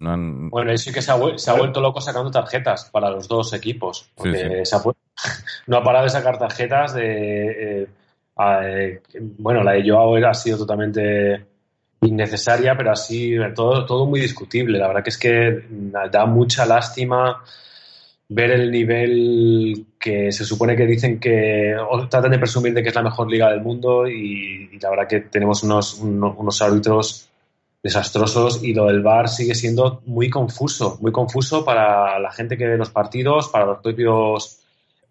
[0.00, 0.50] no han...
[0.50, 4.10] Bueno, sí que se ha, se ha, vuelto loco sacando tarjetas para los dos equipos.
[4.14, 4.76] Porque sí, sí.
[4.76, 4.82] Ha,
[5.68, 7.82] no ha parado de sacar tarjetas de.
[7.82, 7.88] Eh,
[8.62, 9.02] eh,
[9.38, 11.46] bueno, la de Joao ha sido totalmente
[12.02, 14.78] innecesaria, pero así todo, todo muy discutible.
[14.78, 15.64] La verdad que es que
[16.10, 17.42] da mucha lástima
[18.28, 22.90] ver el nivel que se supone que dicen que o tratan de presumir de que
[22.90, 26.62] es la mejor liga del mundo y, y la verdad que tenemos unos, unos, unos,
[26.62, 27.28] árbitros
[27.82, 32.68] desastrosos y lo del VAR sigue siendo muy confuso, muy confuso para la gente que
[32.68, 34.60] ve los partidos, para los propios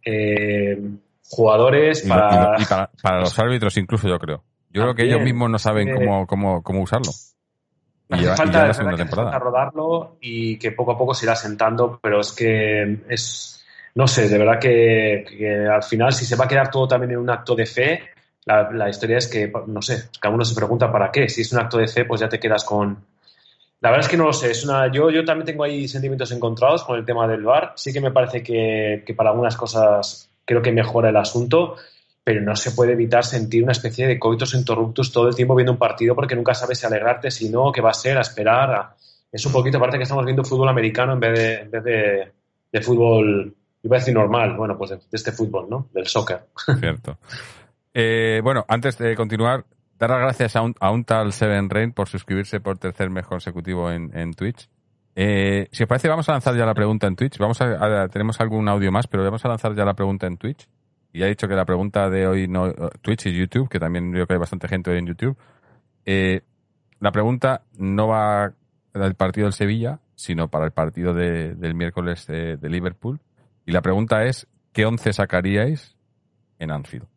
[0.05, 0.79] eh,
[1.29, 2.55] jugadores, y, para...
[2.57, 3.19] Y, y para, para...
[3.19, 4.43] los árbitros incluso yo creo.
[4.71, 7.11] Yo También, creo que ellos mismos no saben cómo, cómo, cómo usarlo.
[8.09, 9.31] Hace lleva, falta, la segunda temporada.
[9.31, 13.63] falta rodarlo y que poco a poco se irá sentando, pero es que es,
[13.95, 17.11] no sé, de verdad que, que, al final si se va a quedar todo también
[17.11, 18.09] en un acto de fe,
[18.45, 21.29] la, la, historia es que, no sé, cada uno se pregunta para qué.
[21.29, 22.97] Si es un acto de fe, pues ya te quedas con...
[23.81, 26.31] La verdad es que no lo sé, es una, yo, yo también tengo ahí sentimientos
[26.31, 27.73] encontrados con el tema del VAR.
[27.75, 31.75] Sí que me parece que, que para algunas cosas creo que mejora el asunto,
[32.29, 35.71] pero no se puede evitar sentir una especie de coitos interruptus todo el tiempo viendo
[35.71, 38.95] un partido porque nunca sabes si alegrarte, si no, qué va a ser, a esperar.
[39.31, 42.31] Es un poquito, parece que estamos viendo fútbol americano en vez de, en vez de,
[42.71, 45.87] de fútbol iba a decir normal, bueno, pues de, este fútbol, ¿no?
[45.91, 46.41] Del soccer.
[46.79, 47.17] Cierto.
[47.95, 49.65] Eh, bueno, antes de continuar,
[49.97, 53.25] dar las gracias a un, a un tal Seven Rain por suscribirse por tercer mes
[53.25, 54.69] consecutivo en, en Twitch.
[55.15, 57.39] Eh, si os parece, vamos a lanzar ya la pregunta en Twitch.
[57.39, 60.69] Vamos a, tenemos algún audio más, pero vamos a lanzar ya la pregunta en Twitch.
[61.11, 64.27] Y ha dicho que la pregunta de hoy no Twitch y YouTube, que también creo
[64.27, 65.37] que hay bastante gente hoy en YouTube.
[66.05, 66.41] Eh,
[66.99, 68.53] la pregunta no va
[68.93, 73.19] del partido del Sevilla, sino para el partido de, del miércoles de, Liverpool.
[73.65, 75.95] Y la pregunta es, ¿qué once sacaríais
[76.59, 77.07] en Anfield?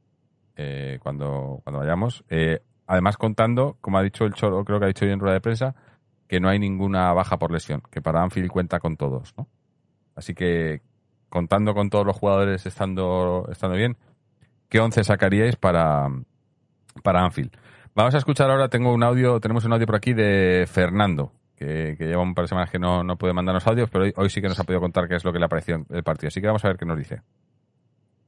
[0.56, 2.24] Eh, cuando, cuando vayamos.
[2.28, 5.34] Eh, además contando, como ha dicho el Cholo, creo que ha dicho hoy en rueda
[5.34, 5.74] de prensa,
[6.28, 9.48] que no hay ninguna baja por lesión, que para Anfield cuenta con todos, ¿no?
[10.14, 10.82] Así que
[11.32, 13.96] contando con todos los jugadores estando, estando bien,
[14.68, 16.06] ¿qué once sacaríais para,
[17.02, 17.50] para Anfield?
[17.94, 21.96] Vamos a escuchar ahora, tengo un audio, tenemos un audio por aquí de Fernando, que,
[21.98, 24.48] lleva un par de semanas que no, no puede mandarnos audios, pero hoy, sí que
[24.48, 26.28] nos ha podido contar qué es lo que le apareció el partido.
[26.28, 27.22] Así que vamos a ver qué nos dice.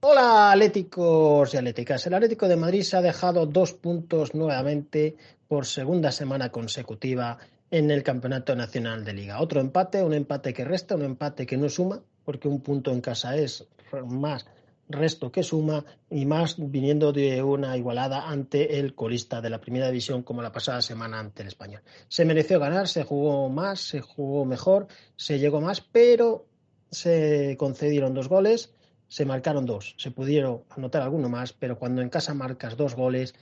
[0.00, 2.06] Hola Atléticos y Atléticas.
[2.06, 7.36] El Atlético de Madrid se ha dejado dos puntos nuevamente por segunda semana consecutiva
[7.70, 9.40] en el Campeonato Nacional de Liga.
[9.40, 13.00] Otro empate, un empate que resta, un empate que no suma, porque un punto en
[13.00, 13.66] casa es
[14.06, 14.46] más
[14.88, 19.86] resto que suma y más viniendo de una igualada ante el colista de la primera
[19.86, 21.82] división como la pasada semana ante el español.
[22.08, 26.46] Se mereció ganar, se jugó más, se jugó mejor, se llegó más, pero
[26.90, 28.74] se concedieron dos goles
[29.14, 29.94] se marcaron dos.
[29.96, 33.34] Se pudieron anotar alguno más, pero cuando en casa marcas dos goles,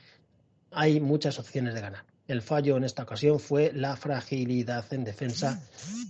[0.71, 2.05] hay muchas opciones de ganar.
[2.33, 5.63] El fallo en esta ocasión fue la fragilidad en defensa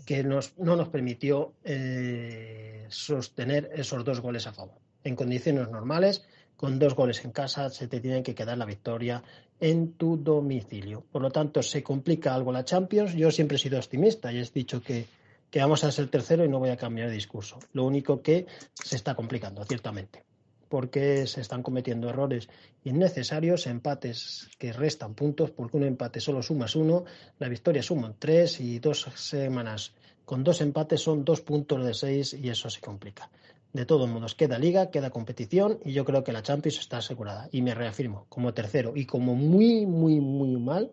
[0.07, 4.79] que no nos permitió eh, sostener esos dos goles a favor.
[5.03, 6.25] En condiciones normales,
[6.57, 9.21] con dos goles en casa, se te tiene que quedar la victoria
[9.59, 11.05] en tu domicilio.
[11.11, 13.15] Por lo tanto, se complica algo la Champions.
[13.15, 15.07] Yo siempre he sido optimista y he dicho que
[15.53, 17.59] que vamos a ser tercero y no voy a cambiar de discurso.
[17.75, 20.25] Lo único que se está complicando, ciertamente,
[20.73, 22.49] porque se están cometiendo errores
[22.83, 27.05] innecesarios, empates que restan puntos, porque un empate solo sumas uno,
[27.39, 29.93] la victoria suma tres y dos semanas
[30.25, 33.29] con dos empates son dos puntos de seis y eso se complica.
[33.75, 37.51] De todos modos, queda liga, queda competición y yo creo que la Champions está asegurada.
[37.53, 40.91] Y me reafirmo, como tercero y como muy, muy, muy mal,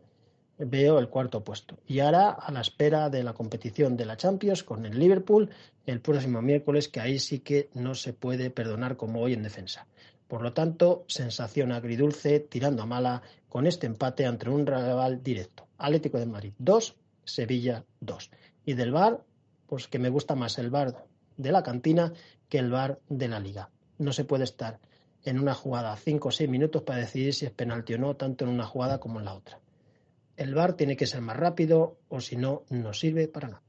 [0.60, 1.78] veo el cuarto puesto.
[1.88, 5.50] Y ahora a la espera de la competición de la Champions con el Liverpool
[5.86, 9.88] el próximo miércoles, que ahí sí que no se puede perdonar como hoy en defensa.
[10.28, 15.68] Por lo tanto, sensación agridulce, tirando a mala, con este empate ante un rival directo.
[15.78, 18.30] Atlético de Madrid 2, Sevilla 2.
[18.66, 19.24] Y del bar,
[19.66, 21.06] pues que me gusta más el bar
[21.38, 22.14] de la cantina
[22.50, 23.72] que el bar de la liga.
[23.98, 24.80] No se puede estar
[25.24, 28.46] en una jugada 5 o 6 minutos para decidir si es penalti o no, tanto
[28.46, 29.60] en una jugada como en la otra
[30.40, 33.62] el bar tiene que ser más rápido o si no, no sirve para nada.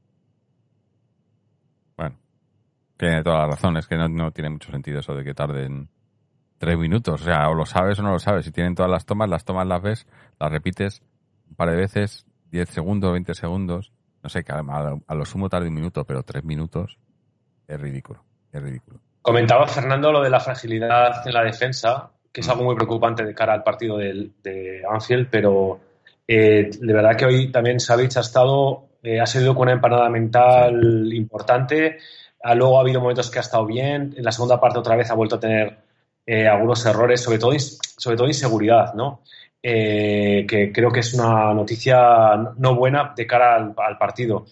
[1.97, 2.15] Bueno,
[2.95, 5.89] tiene toda la razón, es que no, tiene mucho sentido eso de que tarden
[6.57, 9.05] tres minutos, o sea, o lo sabes o no lo sabes, si tienen todas las
[9.05, 10.07] tomas, las tomas las ves,
[10.39, 11.03] las repites
[11.49, 13.91] un par de veces, 10 segundos, 20 segundos,
[14.23, 16.97] no sé, que a, a lo sumo tarde un minuto, pero tres minutos
[17.67, 19.01] es ridículo, es ridículo.
[19.21, 22.51] Comentaba Fernando lo de la fragilidad en la defensa, que es mm.
[22.51, 25.81] algo muy preocupante de cara al partido de, de Anfield, pero
[26.33, 30.09] eh, de verdad que hoy también Savic ha estado, eh, ha seguido con una empanada
[30.09, 31.97] mental importante.
[32.41, 34.13] Ah, luego ha habido momentos que ha estado bien.
[34.15, 35.77] En la segunda parte otra vez ha vuelto a tener
[36.25, 39.23] eh, algunos errores, sobre todo, sobre todo inseguridad, ¿no?
[39.61, 44.47] que creo que es una noticia no buena de cara al, partido.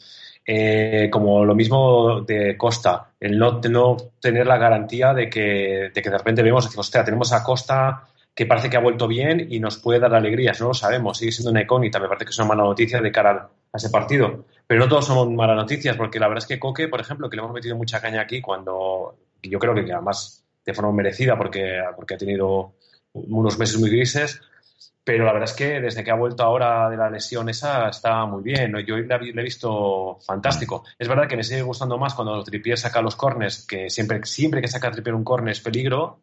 [1.10, 6.10] como lo mismo de Costa, el no, no tener la garantía de que, de que
[6.10, 8.09] de repente vemos, decimos, hostia, tenemos a Costa
[8.40, 11.34] que parece que ha vuelto bien y nos puede dar alegrías, no lo sabemos, sigue
[11.34, 14.46] siendo una icónica, me parece que es una mala noticia de cara a ese partido.
[14.66, 17.36] Pero no todos son malas noticias, porque la verdad es que Coque, por ejemplo, que
[17.36, 21.82] le hemos metido mucha caña aquí cuando yo creo que además de forma merecida, porque,
[21.98, 22.76] porque ha tenido
[23.12, 24.40] unos meses muy grises,
[25.04, 28.26] pero la verdad es que desde que ha vuelto ahora de la lesión esa está
[28.26, 28.74] muy bien.
[28.88, 30.86] Yo le he visto fantástico.
[30.98, 34.62] Es verdad que me sigue gustando más cuando Tripier saca los cornes, que siempre, siempre
[34.62, 36.22] que saca Tripier un corner es peligro,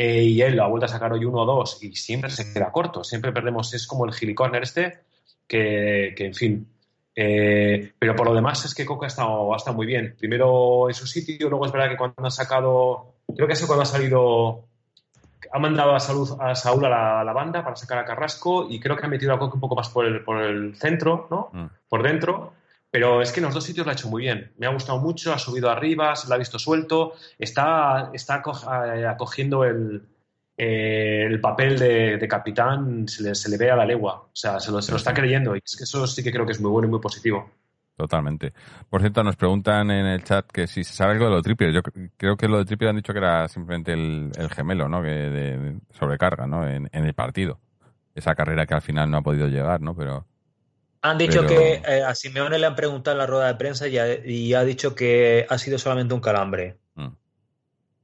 [0.00, 2.52] eh, y él lo ha vuelto a sacar hoy uno o dos y siempre se
[2.52, 5.00] queda corto, siempre perdemos, es como el gilicorner este,
[5.44, 6.68] que, en fin.
[7.16, 10.14] Eh, pero por lo demás es que Coca ha estado, ha estado muy bien.
[10.16, 13.82] Primero en su sitio, luego es verdad que cuando ha sacado, creo que es cuando
[13.82, 14.66] ha salido,
[15.52, 18.96] ha mandado a, Salud, a Saúl a la, banda para sacar a Carrasco y creo
[18.96, 21.50] que ha metido a Coca un poco más por el, por el centro, ¿no?
[21.52, 21.66] Mm.
[21.88, 22.52] Por dentro.
[22.90, 24.52] Pero es que en los dos sitios lo ha hecho muy bien.
[24.58, 28.42] Me ha gustado mucho, ha subido arriba, se lo ha visto suelto, está, está
[28.96, 30.02] eh, acogiendo el,
[30.56, 34.14] eh, el papel de, capitán, se le, se le, ve a la legua.
[34.14, 36.46] O sea, se lo, se lo, está creyendo y es que eso sí que creo
[36.46, 37.50] que es muy bueno y muy positivo.
[37.96, 38.52] totalmente.
[38.88, 41.72] Por cierto, nos preguntan en el chat que si se sabe algo de lo Trippier.
[41.72, 44.88] Yo cr- creo que lo de Trippier han dicho que era simplemente el, el gemelo,
[44.88, 45.02] ¿no?
[45.02, 46.66] Que de, de sobrecarga, ¿no?
[46.68, 47.58] En, en el partido.
[48.14, 49.94] Esa carrera que al final no ha podido llegar, ¿no?
[49.96, 50.26] Pero
[51.02, 53.86] Han dicho Pero- que eh, a Simeone le han preguntado en la rueda de prensa
[53.88, 56.76] y ha, y ha dicho que ha sido solamente un calambre.
[56.94, 57.08] Mm.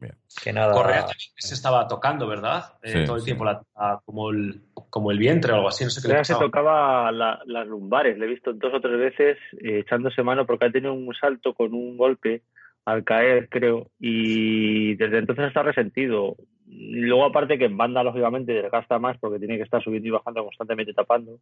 [0.01, 0.15] Bien.
[0.43, 0.73] Que nada.
[0.73, 2.75] Correa también se estaba tocando, ¿verdad?
[2.83, 3.27] Eh, Sí, todo el sí.
[3.27, 6.25] tiempo la- la- como, el, como el vientre o algo así, no sé qué le
[6.25, 10.47] se tocaba la- las lumbares, le he visto dos o tres veces eh, echándose mano
[10.47, 12.43] porque ha tenido un salto con un golpe
[12.85, 16.37] al caer, creo, y desde entonces está resentido.
[16.69, 20.13] Y Luego, aparte que en banda, lógicamente, desgasta más porque tiene que estar subiendo y
[20.13, 21.39] bajando constantemente tapando.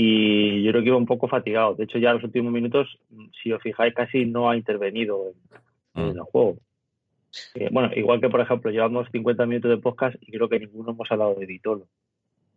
[0.00, 1.74] Y yo creo que iba un poco fatigado.
[1.74, 2.86] De hecho, ya en los últimos minutos,
[3.42, 5.32] si os fijáis, casi no ha intervenido
[5.94, 6.16] en, en Mm.
[6.18, 6.56] el juego.
[7.56, 10.92] Eh, bueno, igual que, por ejemplo, llevamos 50 minutos de podcast y creo que ninguno
[10.92, 11.86] hemos hablado de Vitolo,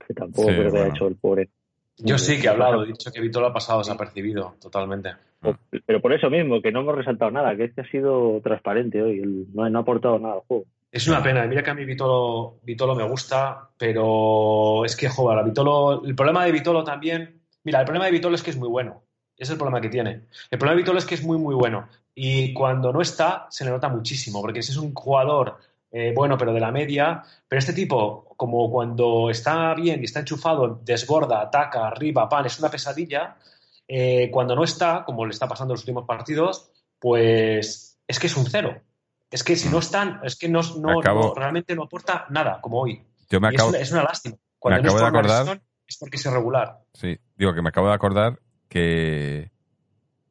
[0.06, 1.50] que tampoco Sí, creo que haya hecho el pobre.
[1.98, 5.10] Yo sí que he hablado, he dicho que Vitola ha pasado desapercibido totalmente.
[5.44, 9.02] O- Pero por eso mismo, que no hemos resaltado nada, que este ha sido transparente
[9.02, 10.66] hoy, no ha aportado nada al juego.
[10.92, 15.40] Es una pena, mira que a mí Vitolo, Vitolo me gusta, pero es que, joder,
[15.40, 18.58] a Vitolo, el problema de Vitolo también, mira, el problema de Vitolo es que es
[18.58, 19.04] muy bueno,
[19.38, 20.28] es el problema que tiene.
[20.50, 23.64] El problema de Vitolo es que es muy, muy bueno y cuando no está se
[23.64, 25.60] le nota muchísimo, porque si es un jugador
[25.92, 30.20] eh, bueno, pero de la media, pero este tipo, como cuando está bien y está
[30.20, 33.38] enchufado, desborda, ataca, arriba, pan, es una pesadilla,
[33.88, 38.28] eh, cuando no está, como le está pasando en los últimos partidos, pues es que
[38.28, 38.82] es un cero.
[39.32, 42.60] Es que si no están, es que no, no- Acabo- no- realmente no aporta nada,
[42.62, 43.02] como hoy.
[43.30, 44.36] yo me Y es, una, es una lástima.
[44.60, 46.80] Cuando me acabo no de está una acordar- lesión, es porque es irregular.
[46.94, 49.52] sí, digo que me acabo de acordar que,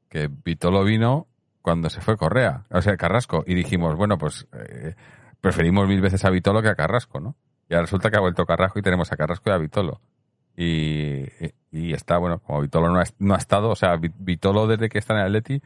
[0.09, 1.27] que Vitolo vino
[1.63, 4.95] cuando se fue Correa, o sea, Carrasco, y dijimos, bueno, pues eh,
[5.41, 7.37] preferimos mil veces a Vitolo que a Carrasco, ¿no?
[7.69, 10.01] Y ahora resulta que ha vuelto Carrasco y tenemos a Carrasco y a Vitolo.
[10.57, 11.25] Y,
[11.71, 14.89] y está, bueno, como Vitolo no ha, no ha estado, o sea, Vi- Vitolo desde
[14.89, 15.63] que está en el Atleti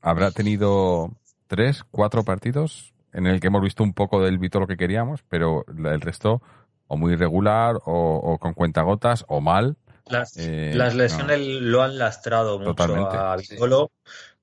[0.00, 1.10] habrá tenido
[1.52, 5.66] tres, cuatro partidos en el que hemos visto un poco del Vitolo que queríamos, pero
[5.68, 6.40] el resto
[6.86, 9.76] o muy irregular o, o con cuentagotas o mal.
[10.06, 13.52] Las, Eh, las lesiones lo han lastrado mucho Totalmente, a sí.
[13.52, 13.90] Vitolo,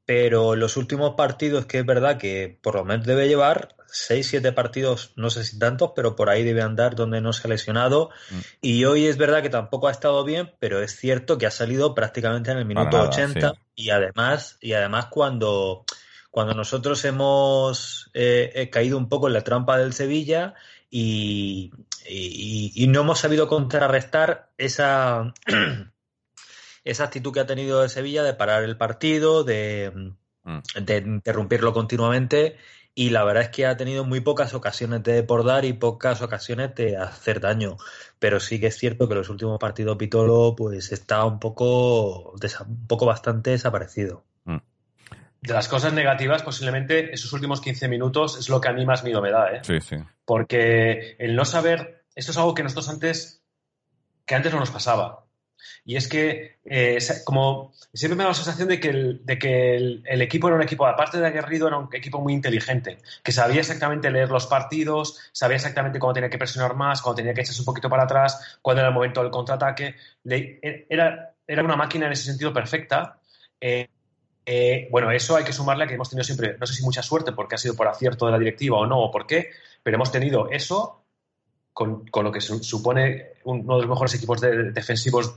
[0.05, 4.51] pero los últimos partidos que es verdad que por lo menos debe llevar 6, 7
[4.51, 8.12] partidos, no sé si tantos, pero por ahí debe andar donde no se ha lesionado.
[8.30, 8.39] Mm.
[8.62, 11.95] Y hoy es verdad que tampoco ha estado bien, pero es cierto que ha salido
[11.95, 13.55] prácticamente en el minuto nada, 80 sí.
[13.74, 15.86] y además, y además cuando,
[16.32, 20.54] cuando nosotros hemos eh, eh, caído un poco en la trampa del Sevilla
[20.90, 21.72] y,
[22.08, 25.34] y- y no hemos sabido contrarrestar esa,
[26.84, 30.14] esa actitud que ha tenido el Sevilla de parar el partido, de,
[30.44, 30.60] Mm.
[30.86, 32.58] de interrumpirlo continuamente.
[32.96, 36.74] Y la verdad es que ha tenido muy pocas ocasiones de desbordar y pocas ocasiones
[36.76, 37.78] de hacer daño.
[38.20, 42.88] Pero sí que es cierto que los últimos partidos Pitolo pues está un poco, un
[42.88, 44.26] poco bastante desaparecido.
[45.42, 49.04] De las cosas negativas, posiblemente esos últimos 15 minutos es lo que a mí más
[49.04, 49.60] miedo me da, ¿eh?
[49.64, 49.96] Sí, sí.
[50.26, 53.42] Porque el no saber, esto es algo que nosotros antes,
[54.26, 55.26] que antes no nos pasaba.
[55.84, 59.76] Y es que, eh, como siempre me da la sensación de que, el, de que
[59.76, 63.32] el, el equipo era un equipo, aparte de aguerrido, era un equipo muy inteligente, que
[63.32, 67.42] sabía exactamente leer los partidos, sabía exactamente cuándo tenía que presionar más, cuándo tenía que
[67.42, 69.96] echarse un poquito para atrás, cuándo era el momento del contraataque.
[70.24, 70.60] Le-
[70.90, 73.20] era, era una máquina en ese sentido perfecta.
[73.60, 73.90] Eh,
[74.52, 77.04] eh, bueno, eso hay que sumarle a que hemos tenido siempre, no sé si mucha
[77.04, 79.50] suerte, porque ha sido por acierto de la directiva o no, o por qué,
[79.84, 81.04] pero hemos tenido eso
[81.74, 85.36] con, con lo que su- supone uno de los mejores equipos de- defensivos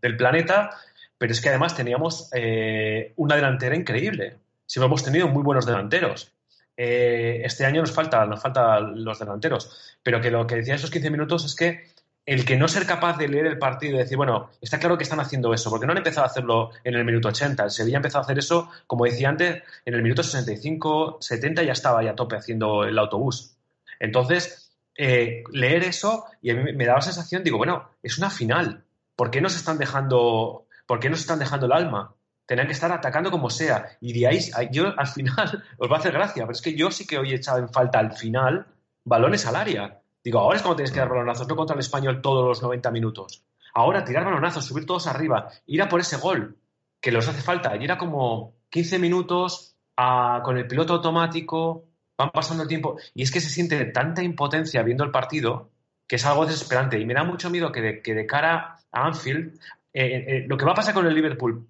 [0.00, 0.70] del planeta,
[1.18, 4.38] pero es que además teníamos eh, una delantera increíble.
[4.66, 6.32] Siempre hemos tenido muy buenos delanteros.
[6.76, 10.90] Eh, este año nos falta, nos faltan los delanteros, pero que lo que decía esos
[10.90, 11.91] 15 minutos es que
[12.24, 15.02] el que no ser capaz de leer el partido y decir, bueno, está claro que
[15.02, 17.64] están haciendo eso, porque no han empezado a hacerlo en el minuto 80.
[17.64, 21.72] El Sevilla empezó a hacer eso, como decía antes, en el minuto 65, 70 ya
[21.72, 23.56] estaba ya a tope haciendo el autobús.
[23.98, 28.18] Entonces, eh, leer eso y a mí me- me daba la sensación, digo, bueno, es
[28.18, 28.84] una final.
[29.16, 32.14] ¿Por qué nos están dejando, por qué nos están dejando el alma?
[32.46, 33.96] Tenían que estar atacando como sea.
[34.00, 36.90] Y de ahí, yo al final, os va a hacer gracia, pero es que yo
[36.90, 38.66] sí que hoy he echado en falta al final
[39.04, 40.01] balones al área.
[40.24, 42.90] Digo, ahora es cuando tienes que dar balonazos, no contra el español todos los 90
[42.90, 43.44] minutos.
[43.74, 46.56] Ahora tirar balonazos, subir todos arriba, ir a por ese gol,
[47.00, 47.76] que los hace falta.
[47.76, 52.98] Y era como 15 minutos ah, con el piloto automático, van pasando el tiempo.
[53.14, 55.70] Y es que se siente tanta impotencia viendo el partido
[56.06, 56.98] que es algo desesperante.
[56.98, 59.58] Y me da mucho miedo que de, que de cara a Anfield,
[59.94, 61.66] eh, eh, lo que va a pasar con el Liverpool,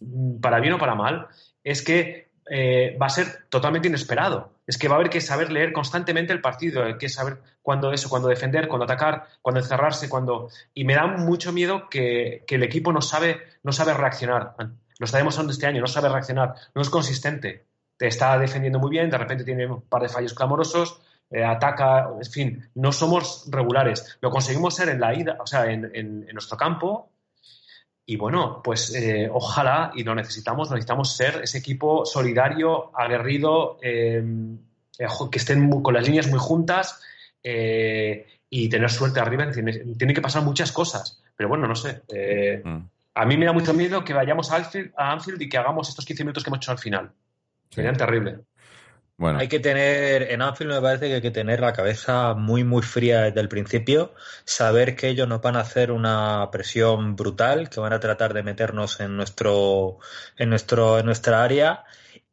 [0.00, 1.28] mm, para bien o para mal,
[1.62, 4.52] es que eh, va a ser totalmente inesperado.
[4.66, 7.92] Es que va a haber que saber leer constantemente el partido, hay que saber cuándo
[7.92, 10.48] eso, cuándo defender, cuándo atacar, cuándo encerrarse, cuándo.
[10.74, 14.54] Y me da mucho miedo que, que el equipo no sabe, no sabe reaccionar
[14.98, 17.66] lo está demostrando este año, no sabe reaccionar, no es consistente,
[17.98, 22.08] te está defendiendo muy bien, de repente tiene un par de fallos clamorosos, eh, ataca,
[22.18, 24.16] en fin, no somos regulares.
[24.22, 27.10] Lo conseguimos ser en la ida, o sea, en- en nuestro campo.
[28.08, 34.22] Y bueno, pues eh, ojalá, y lo necesitamos, necesitamos ser ese equipo solidario, aguerrido, eh,
[34.98, 37.00] eh, que estén muy- con las líneas muy juntas
[37.42, 39.50] eh, y tener suerte arriba.
[39.50, 41.20] Tiene, tiene que pasar muchas cosas.
[41.36, 42.02] Pero bueno, no sé.
[42.64, 42.78] Mm.
[43.14, 45.88] a mí me da mucho miedo que vayamos a Anfield, a Anfield y que hagamos
[45.88, 47.10] estos 15 minutos que hemos hecho al final.
[47.70, 48.38] Sería terrible.
[49.18, 52.64] Bueno, Hay que tener, en Anfield me parece que hay que tener la cabeza muy,
[52.64, 54.14] muy fría desde el principio,
[54.44, 58.42] saber que ellos nos van a hacer una presión brutal, que van a tratar de
[58.42, 59.98] meternos en nuestro,
[60.36, 61.84] en nuestro, en nuestra área,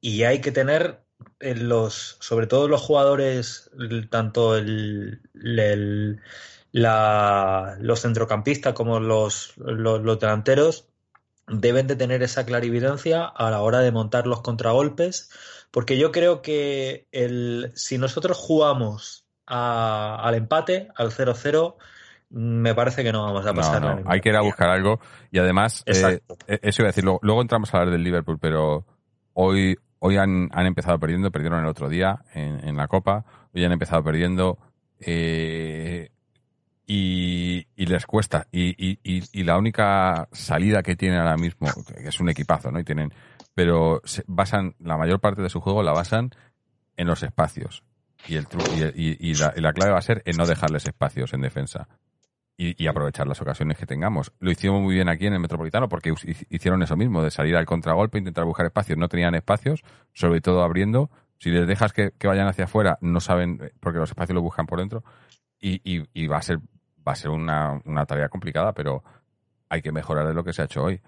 [0.01, 0.99] y hay que tener
[1.39, 3.71] en los, sobre todo los jugadores,
[4.09, 6.21] tanto el, el-
[6.73, 10.87] la- los centrocampistas como los, los, los delanteros,
[11.47, 15.29] deben de tener esa clarividencia a la hora de montar los contragolpes,
[15.73, 21.75] porque yo creo que el, si nosotros jugamos a- al empate, al 0-0,
[22.29, 24.99] me parece que no vamos a pasar no, hay que ir a buscar algo
[25.31, 28.37] y además, eh, eh, eso iba a decir, luego, luego entramos a hablar del Liverpool,
[28.39, 28.85] pero
[29.33, 33.65] hoy, hoy han, han empezado perdiendo, perdieron el otro día en, en la Copa, hoy
[33.65, 34.59] han empezado perdiendo
[34.99, 36.09] eh,
[36.85, 38.47] y, y les cuesta.
[38.51, 42.71] Y, y, y, y la única salida que tienen ahora mismo, que es un equipazo,
[42.71, 42.79] ¿no?
[42.79, 43.13] Y tienen,
[43.53, 46.31] pero se basan, la mayor parte de su juego la basan
[46.97, 47.83] en los espacios.
[48.27, 48.47] Y, el
[48.95, 51.87] y, y- la, y la clave va a ser en no dejarles espacios en defensa.
[52.55, 54.31] Y, aprovechar las ocasiones que tengamos.
[54.39, 56.13] Lo hicimos muy bien aquí en el Metropolitano porque
[56.49, 58.97] hicieron eso mismo, de salir al contragolpe, intentar buscar espacios.
[58.97, 59.83] No tenían espacios,
[60.13, 61.09] sobre todo abriendo.
[61.39, 64.79] Si les dejas que, vayan hacia afuera, no saben, porque los espacios los buscan por
[64.79, 65.03] dentro.
[65.59, 66.59] Y va a ser,
[67.05, 69.03] va a ser una, una tarea complicada, pero
[69.67, 71.01] hay que mejorar de lo que se ha hecho hoy.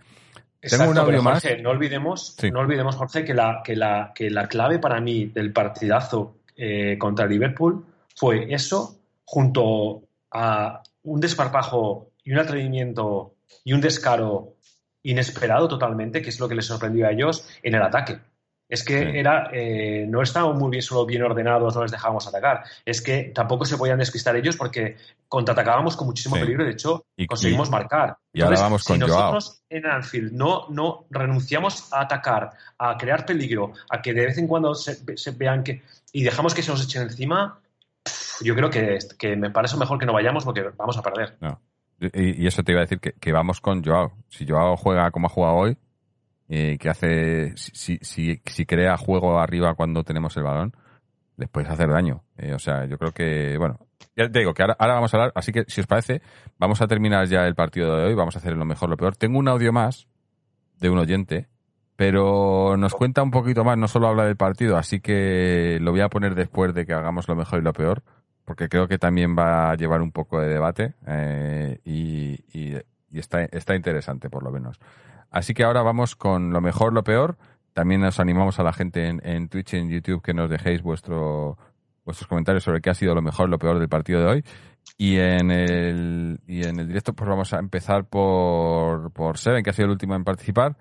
[0.66, 1.44] Exacto, un audio más.
[1.62, 2.52] No olvidemos, Sí.
[2.52, 6.98] no olvidemos, Jorge, que la, que, la, que la clave para mí del partidazo eh,
[6.98, 7.86] contra Liverpool
[8.16, 14.56] fue eso, junto a un desparpajo y un atrevimiento y un descaro
[15.04, 18.20] inesperado totalmente, que es lo que les sorprendió a ellos en el ataque.
[18.68, 19.18] Es que Sí.
[19.20, 22.64] era, eh, no estábamos muy bien, solo bien ordenados, no les dejábamos atacar.
[22.84, 24.98] Es que tampoco se podían despistar ellos porque
[25.28, 26.42] contraatacábamos con muchísimo Sí.
[26.42, 28.18] peligro y de hecho Y- conseguimos y- marcar.
[28.34, 29.34] y ahora Entonces, vamos con si Joao.
[29.34, 34.38] nosotros en Anfield no, no renunciamos a atacar, a crear peligro, a que de vez
[34.40, 35.84] en cuando se, se vean que.
[36.12, 37.60] y dejamos que se nos echen encima,
[38.04, 41.36] pff, yo creo que, que me parece mejor que no vayamos porque vamos a perder.
[41.42, 41.60] No.
[42.00, 44.12] Y, y eso te iba a decir que, que vamos con Joao.
[44.30, 45.78] Si Joao juega como ha jugado hoy,
[46.50, 50.74] eh, que hace, si, si, si crea juego arriba cuando tenemos el balón,
[51.38, 52.24] les puedes hacer daño.
[52.38, 53.78] Eh, o sea, yo creo que, bueno,
[54.16, 56.22] ya te digo que ahora, ahora vamos a hablar, así que si os parece,
[56.58, 59.16] vamos a terminar ya el partido de hoy, vamos a hacer lo mejor, lo peor.
[59.18, 60.08] Tengo un audio más
[60.80, 61.48] de un oyente,
[61.96, 66.02] pero nos cuenta un poquito más, no solo habla del partido, así que lo voy
[66.02, 68.04] a poner después de que hagamos lo mejor y lo peor,
[68.44, 72.78] porque creo que también va a llevar un poco de debate eh, y, y-
[73.10, 74.78] y está, está interesante por lo menos.
[75.36, 77.38] Así que ahora vamos con lo mejor, lo peor.
[77.74, 81.58] También nos animamos a la gente en, Twitch y en YouTube que nos dejéis vuestro,
[82.06, 84.46] vuestros comentarios sobre qué ha sido lo mejor, lo peor del partido de hoy.
[84.98, 89.72] Y en el, y en el directo pues vamos a empezar por, por Seven, que
[89.72, 90.78] ha sido el último en participar.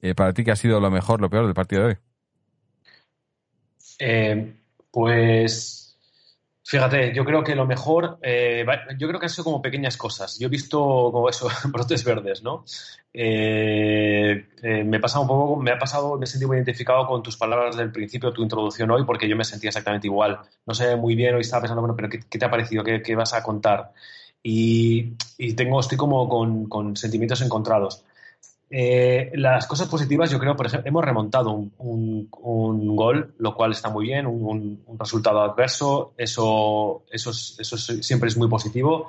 [0.00, 1.96] Eh, para ti, ¿qué ha sido lo mejor, lo peor del partido de hoy?
[3.98, 4.54] Eh,
[4.92, 5.85] pues
[6.66, 8.66] fíjate, yo creo que lo mejor, eh,
[8.98, 10.36] yo creo que han sido como pequeñas cosas.
[10.38, 10.78] Yo he visto
[11.12, 12.64] como eso, brotes verdes, ¿no?
[13.12, 17.36] Eh, eh, me un poco, me ha pasado, me he sentido muy identificado con tus
[17.36, 20.40] palabras del principio, tu introducción hoy, porque yo me sentía exactamente igual.
[20.66, 22.82] No sé muy bien, hoy estaba pensando, bueno, pero ¿qué, te ha parecido?
[22.82, 23.92] ¿Qué, vas a contar?
[24.42, 25.14] Y,
[25.54, 26.28] tengo, estoy como
[26.68, 28.04] con sentimientos encontrados.
[28.68, 33.54] Eh, las cosas positivas, yo creo, por ejemplo, hemos remontado un, un- un gol, lo
[33.54, 38.36] cual está muy bien, un, un- resultado adverso, eso, eso, es- eso es- siempre es
[38.36, 39.06] muy positivo.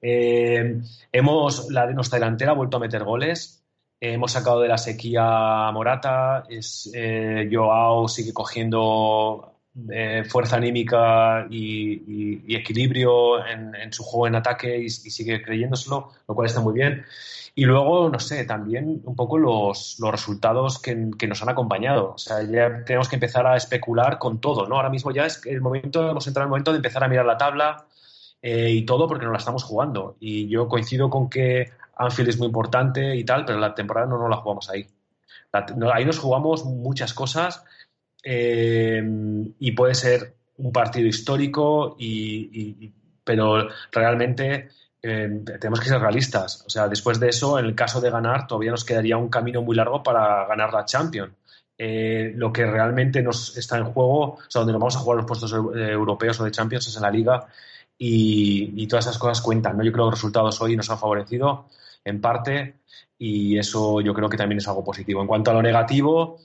[0.00, 0.80] Eh,
[1.12, 3.64] hemos, la, nuestra delantera ha vuelto a meter goles,
[4.00, 9.51] eh, hemos sacado de la sequía a Morata, es, eh, Joao sigue cogiendo
[9.90, 16.46] eh, fuerza anímica y, equilibrio en, su juego en ataque y, sigue creyéndoselo, lo cual
[16.46, 17.04] está muy bien.
[17.54, 22.12] Y luego, no sé, también un poco los, los resultados que, nos han acompañado.
[22.14, 24.76] O sea, ya tenemos que empezar a especular con todo, ¿no?
[24.76, 27.26] Ahora mismo ya es el momento, hemos entrado en el momento de empezar a mirar
[27.26, 27.86] la tabla
[28.42, 30.16] eh, y todo porque nos la estamos jugando.
[30.20, 34.18] Y yo coincido con que Anfield es muy importante y tal, pero la temporada no
[34.18, 34.86] nos la jugamos ahí.
[35.76, 37.64] No, ahí nos jugamos muchas cosas
[38.22, 39.02] eh,
[39.58, 42.92] y puede ser un partido histórico, y, y- y-
[43.24, 44.68] pero realmente
[45.02, 46.64] eh, tenemos que ser realistas.
[46.66, 49.62] O sea, después de eso, en el caso de ganar, todavía nos quedaría un camino
[49.62, 51.32] muy largo para ganar la Champions.
[51.76, 55.16] Eh, lo que realmente nos está en juego, o sea, donde nos vamos a jugar
[55.16, 57.46] los puestos europeos o de Champions es en la Liga
[57.98, 59.76] y, todas esas cosas cuentan.
[59.76, 59.84] ¿no?
[59.84, 61.66] Yo creo que los resultados hoy nos han favorecido
[62.04, 62.76] en parte
[63.18, 65.20] y eso yo creo que también es algo positivo.
[65.22, 66.38] En cuanto a lo negativo,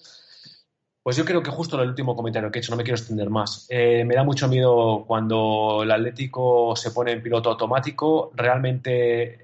[1.07, 3.29] pues yo creo que justo el último comentario que he hecho, no me quiero extender
[3.29, 3.65] más.
[3.69, 8.33] Eh, me da mucho miedo cuando el Atlético se pone en piloto automático.
[8.35, 9.39] Realmente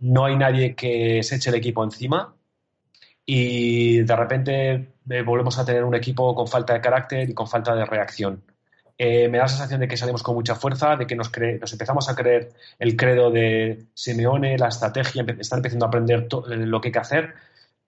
[0.00, 2.34] no hay nadie que se eche el equipo encima
[3.24, 7.48] y de repente eh, volvemos a tener un equipo con falta de carácter y con
[7.48, 8.42] falta de reacción.
[8.98, 11.72] Eh, me da la sensación de que salimos con mucha fuerza, de que nos, nos
[11.72, 16.88] empezamos a creer el credo de Simeone, la estrategia, están empezando a aprender lo que
[16.88, 17.34] hay que hacer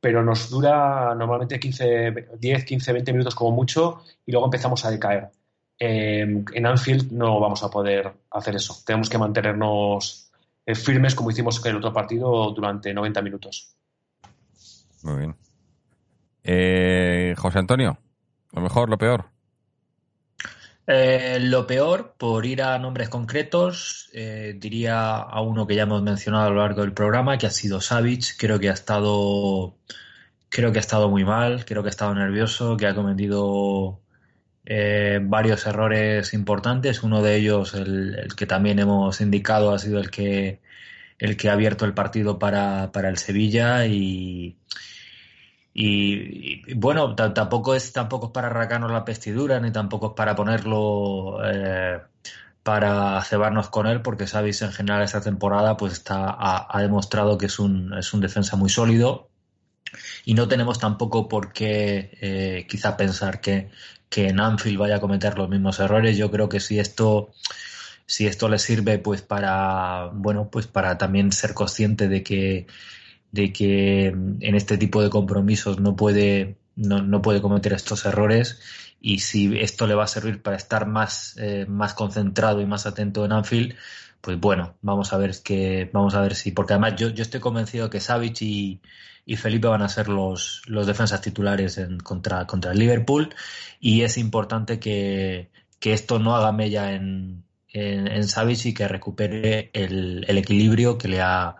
[0.07, 4.93] pero nos dura normalmente 15, 10, 15, 20 minutos como mucho y luego empezamos a
[4.93, 5.33] decaer.
[5.81, 8.77] en Anfield no vamos a poder hacer eso.
[8.87, 10.31] Tenemos que mantenernos
[10.65, 13.75] eh, firmes como hicimos en el otro partido durante 90 minutos.
[15.03, 15.37] Muy bien.
[16.45, 17.99] Eh, José Antonio,
[18.53, 19.25] lo mejor, lo peor.
[20.87, 26.47] Eh, lo peor, por ir a nombres concretos, diría a uno que ya hemos mencionado
[26.47, 28.35] a lo largo del programa, que ha sido Savage.
[28.39, 29.77] Creo que ha estado
[30.49, 34.01] creo que ha estado muy mal, creo que ha estado nervioso, que ha cometido
[34.65, 37.03] eh, varios errores importantes.
[37.03, 40.61] Uno de ellos, el, que también hemos indicado, ha sido el que,
[41.19, 44.59] el que ha abierto el partido para, el Sevilla y,
[45.79, 51.39] y, bueno, tampoco es, tampoco es para arrancarnos la vestiduras ni tampoco es para ponerlo
[51.45, 52.01] eh,
[52.63, 57.37] para cebarnos con él, porque sabéis en general esta temporada pues está, ha, ha demostrado
[57.37, 59.29] que es un, es un defensa muy sólido
[60.25, 63.69] y no tenemos tampoco por qué eh, quizá pensar que,
[64.09, 66.17] que en Anfield vaya a cometer los mismos errores.
[66.17, 67.35] Yo creo que si esto
[68.07, 72.67] si esto le sirve pues para bueno pues para también ser consciente de que
[73.37, 78.61] de que en este tipo de compromisos no puede no, no puede cometer estos errores
[79.01, 82.87] y si esto le va a servir para estar más eh, más concentrado y más
[82.87, 83.75] atento en Anfield
[84.21, 87.41] pues bueno vamos a ver que vamos a ver si porque además yo, yo estoy
[87.41, 88.43] convencido que Savic
[89.29, 93.35] y Felipe van a ser los, los defensas titulares en, contra, contra el Liverpool
[93.81, 95.51] y es importante que,
[95.83, 98.25] esto no haga mella en, en, en
[98.65, 101.57] y que recupere el, el, equilibrio que le ha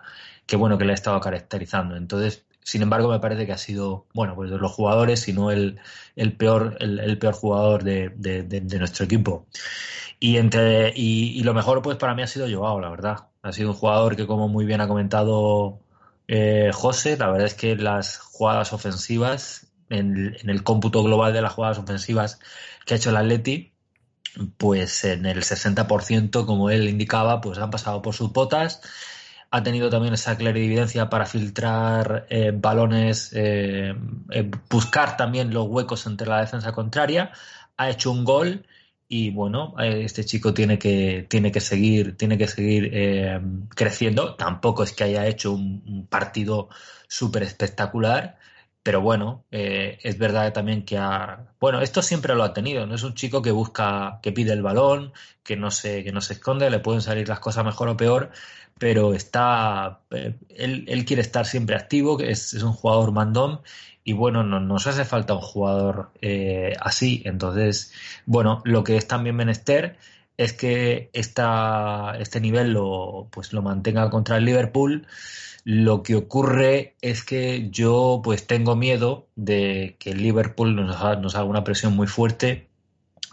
[0.47, 1.95] que bueno que le ha estado caracterizando.
[1.95, 5.79] Entonces, sin embargo, me parece que ha sido, bueno, pues de los jugadores, sino el,
[6.15, 9.47] el peor, el, peor jugador de, nuestro equipo.
[10.19, 13.27] Y entre, y, lo mejor, pues para mí ha sido Joao, la verdad.
[13.43, 15.79] Ha sido un jugador que, como muy bien ha comentado
[16.27, 21.53] eh, José, la verdad es que las jugadas ofensivas, en, el cómputo global de las
[21.53, 22.39] jugadas ofensivas
[22.85, 23.73] que ha hecho el Atleti,
[24.57, 28.81] pues en el 60%, como él indicaba, pues han pasado por sus botas.
[29.49, 33.95] Ha tenido también esa clarividencia para filtrar eh, balones, eh,
[34.69, 37.31] buscar también los huecos entre la defensa contraria.
[37.77, 38.65] Ha hecho un gol
[39.09, 43.39] y bueno, eh, este chico tiene que, tiene que seguir, tiene que seguir eh,
[43.69, 44.35] creciendo.
[44.35, 46.69] Tampoco es que haya hecho un, partido
[47.07, 48.37] súper espectacular,
[48.83, 52.95] pero bueno, eh, es verdad también que ha, bueno, esto siempre lo ha tenido, no
[52.95, 56.33] es un chico que busca, que pide el balón, que no se, que no se
[56.33, 58.31] esconde, le pueden salir las cosas mejor o peor,
[58.79, 63.61] pero está, él, él quiere estar siempre activo, es, es un jugador mandón
[64.07, 67.21] y bueno, no, nos hace falta un jugador eh, así.
[67.25, 67.91] Entonces,
[68.25, 69.97] bueno, lo que es también menester
[70.37, 75.07] es que esta, este nivel lo, pues, lo mantenga contra el Liverpool.
[75.65, 81.17] Lo que ocurre es que yo pues tengo miedo de que el Liverpool nos haga,
[81.17, 82.69] nos haga una presión muy fuerte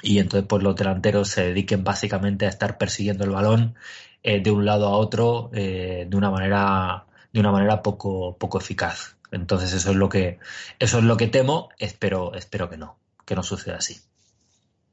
[0.02, 3.76] y entonces pues los delanteros se dediquen básicamente a estar persiguiendo el balón
[4.24, 8.58] eh, de un lado a otro eh, de una manera de una manera poco poco
[8.58, 9.16] eficaz.
[9.30, 10.38] Entonces eso es lo que
[10.80, 11.68] eso es lo que temo.
[11.78, 14.00] Espero espero que no que no suceda así.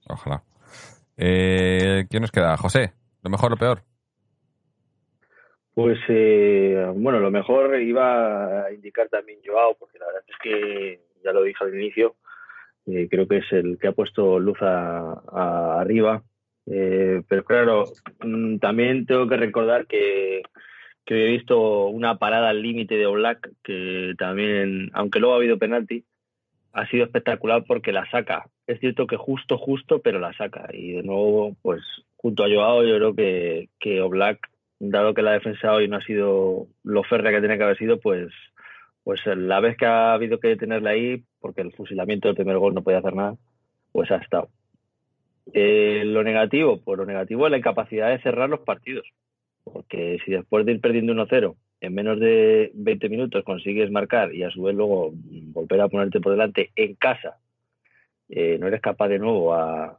[0.08, 0.44] Ojalá.
[1.18, 2.58] Eh, ¿Quién nos queda?
[2.58, 2.94] José.
[3.24, 3.84] Lo mejor, o lo peor.
[5.74, 11.00] Pues eh, bueno, lo mejor iba a indicar también Joao, porque la verdad es que
[11.24, 12.16] ya lo dije al inicio,
[12.88, 16.24] eh, creo que es el que ha puesto luz a, arriba.
[16.68, 17.86] Eh, pero claro,
[18.24, 20.44] mm, también tengo que recordar que
[21.06, 26.06] he visto una parada al límite de Oblak que también, aunque luego ha habido penalti,
[26.74, 28.48] ha sido espectacular porque la saca.
[28.68, 30.70] Es cierto que justo, justo, pero la saca.
[30.74, 31.82] Y de nuevo, pues
[32.16, 34.40] junto a Joao, yo creo que, que Oblak,
[34.80, 38.00] dado que la defensa hoy no ha sido lo férrea que tenía que haber sido,
[38.00, 38.32] pues,
[39.04, 42.74] pues la vez que ha habido que tenerla ahí, porque el fusilamiento del primer gol
[42.74, 43.36] no podía hacer nada,
[43.92, 44.50] pues ha estado.
[45.54, 49.06] Eh, lo negativo, pues lo negativo es la incapacidad de cerrar los partidos.
[49.64, 54.44] Porque si después de ir perdiendo 1-0 en menos de 20 minutos consigues marcar y
[54.44, 57.38] a su vez luego volver a ponerte por delante en casa,
[58.30, 59.98] eh, no eres capaz de nuevo a,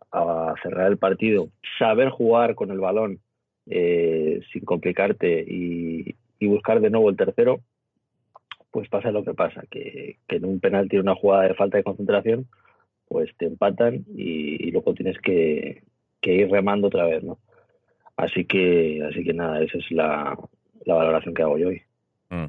[0.63, 1.49] cerrar el partido,
[1.79, 3.19] saber jugar con el balón
[3.67, 7.61] eh, sin complicarte y, y, buscar de nuevo el tercero,
[8.71, 11.85] pues pasa lo que pasa, que, que en un penalti una jugada de falta de
[11.85, 12.47] concentración,
[13.13, 15.83] pues te empatan y, luego tienes que,
[16.23, 17.39] ir remando otra vez, ¿no?
[18.17, 20.39] Así que, así que nada, esa es la,
[20.85, 21.83] la valoración que hago yo hoy.
[22.31, 22.47] Mm.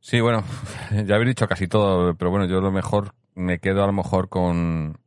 [0.00, 0.44] Sí, bueno,
[1.06, 4.28] ya habéis dicho casi todo, pero bueno, yo lo mejor me quedo a lo mejor
[4.28, 4.98] con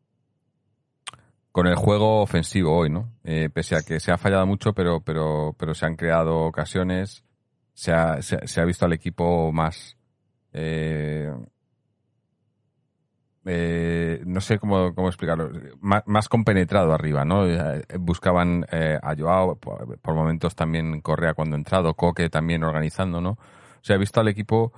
[1.52, 3.14] con el juego ofensivo hoy, ¿no?
[3.24, 7.24] Eh, pese a que se ha fallado mucho, pero pero pero se han creado ocasiones,
[7.74, 9.98] se ha, se, se ha visto al equipo más
[10.54, 11.32] eh,
[13.48, 17.48] eh, no sé cómo, cómo explicarlo, más, más, compenetrado arriba, ¿no?
[17.48, 23.22] Eh, buscaban eh, a Joao, por, momentos también Correa cuando ha entrado, Coque también organizando,
[23.22, 23.32] ¿no?
[23.32, 24.74] O sea, he visto al equipo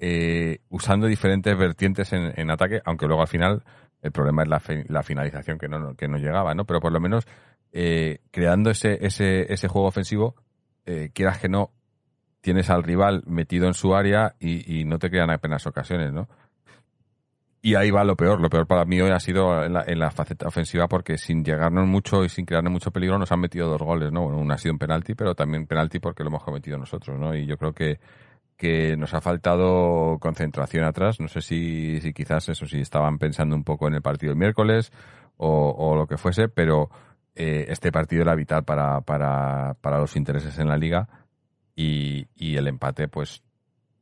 [0.00, 3.64] eh, usando diferentes vertientes en, ataque, aunque luego al final
[4.00, 4.48] el problema es
[4.88, 6.64] la, finalización que no, que no llegaba, ¿no?
[6.64, 7.26] Pero por lo menos
[7.72, 10.36] eh, creando ese, ese, ese juego ofensivo,
[10.86, 11.72] eh, quieras que no,
[12.40, 16.28] tienes al rival metido en su área y, y no te crean apenas ocasiones, ¿no?
[17.60, 18.40] Y ahí va lo peor.
[18.40, 21.44] Lo peor para mí hoy ha sido en la, en la, faceta ofensiva porque sin
[21.44, 24.22] llegarnos mucho y sin crearnos mucho peligro nos han metido dos goles, ¿no?
[24.22, 27.34] Bueno, uno ha sido un penalti, pero también penalti porque lo hemos cometido nosotros, ¿no?
[27.34, 27.98] Y yo creo que,
[28.56, 31.18] que nos ha faltado concentración atrás.
[31.20, 34.38] No sé si, si quizás eso sí estaban pensando un poco en el partido del
[34.38, 34.92] miércoles
[35.36, 36.90] o, o lo que fuese, pero
[37.34, 41.08] eh, este partido era vital para, para, para los intereses en la liga
[41.76, 43.42] y, y el empate, pues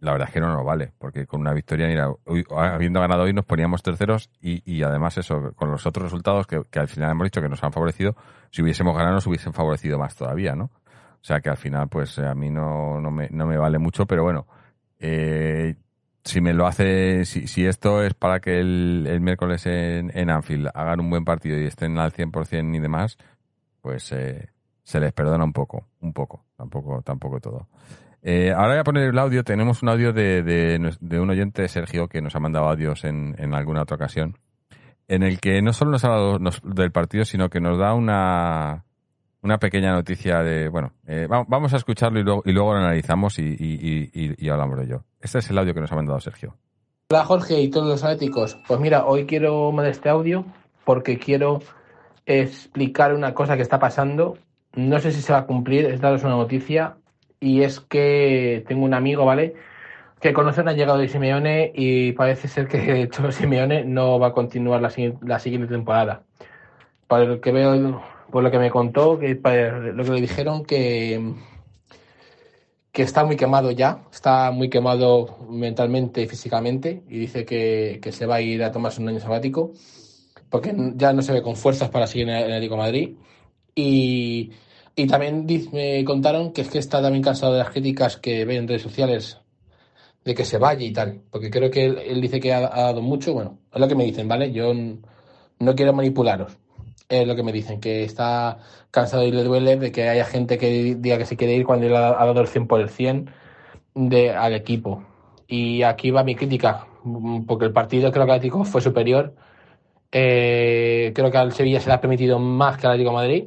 [0.01, 2.11] la verdad es que no nos vale, porque con una victoria, mira,
[2.51, 6.63] habiendo ganado hoy nos poníamos terceros y, y además eso, con los otros resultados que,
[6.71, 8.15] que, al final hemos dicho que nos han favorecido,
[8.51, 10.65] si hubiésemos ganado nos hubiesen favorecido más todavía, ¿no?
[10.65, 14.07] O sea que al final, pues a mí no, no, me, no me vale mucho,
[14.07, 14.47] pero bueno,
[14.99, 15.75] eh,
[16.25, 20.31] si me lo hace, si, si esto es para que el, el miércoles en, en,
[20.31, 23.17] Anfield hagan un buen partido y estén al 100% y demás,
[23.81, 24.51] pues eh,
[24.83, 27.69] se les perdona un poco, un poco, tampoco, tampoco todo.
[28.29, 29.45] Eh, ahora voy a poner el audio.
[29.45, 30.81] Tenemos un audio de,
[31.13, 34.37] un oyente, Sergio, que nos ha mandado audios en, alguna otra ocasión,
[35.07, 38.85] en el que no solo nos ha hablado del partido, sino que nos da una,
[39.43, 42.43] una pequeña noticia de, bueno, eh, vamos a escucharlo y luego,
[42.75, 45.05] lo analizamos y, hablamos de ello.
[45.21, 46.57] Este es el audio que nos ha mandado Sergio.
[47.11, 48.59] Hola Jorge y todos los atléticos.
[48.67, 50.45] Pues mira, hoy quiero mandar este audio
[50.85, 51.61] porque quiero
[52.25, 54.37] explicar una cosa que está pasando.
[54.75, 56.97] No sé si se va a cumplir, es daros una noticia
[57.41, 59.55] y es que tengo un amigo, ¿vale?
[60.21, 64.33] Que conoce una llegada de Simeone y parece ser que Cholo Simeone no va a
[64.33, 66.23] continuar la, la, siguiente temporada.
[67.07, 71.35] Por lo que veo, por lo que me contó, que lo que le dijeron que
[72.97, 78.11] que está muy quemado ya, está muy quemado mentalmente y físicamente y dice que, que
[78.11, 79.75] se va a ir a tomarse un año sabático
[80.49, 83.17] porque ya no se ve con fuerzas para seguir en el Atlético Madrid
[83.75, 84.51] y
[84.99, 88.57] y también me contaron que es que está también cansado de las críticas que ve
[88.57, 89.39] en redes sociales
[90.25, 91.21] de que se vaya y tal.
[91.31, 93.35] Porque creo que él, dice que ha, dado mucho.
[93.35, 94.51] Bueno, es lo que me dicen, ¿vale?
[94.53, 96.57] Yo no quiero manipularos.
[97.11, 98.59] Es lo que me dicen, que está
[98.91, 101.87] cansado y le duele de que haya gente que diga que se quiere ir cuando
[101.87, 103.31] él ha, dado el 100 por el 100
[103.95, 105.05] de, al equipo.
[105.47, 106.87] Y aquí va mi crítica,
[107.47, 109.35] porque el partido creo que Atlético fue superior.
[110.11, 113.45] Eh, creo que al Sevilla se le ha permitido más que al Atlético Madrid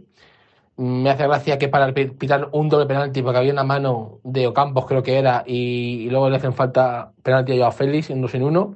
[0.79, 4.85] me hace gracia que para pitar un doble penalti, porque había una mano de Ocampos,
[4.85, 8.43] creo que era, y, luego le hacen falta penalti a Joao Félix en dos en
[8.43, 8.75] uno.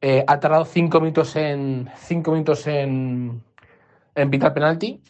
[0.00, 3.42] Eh, ha tardado cinco minutos en cinco minutos en,
[4.30, 5.02] pitar penalti.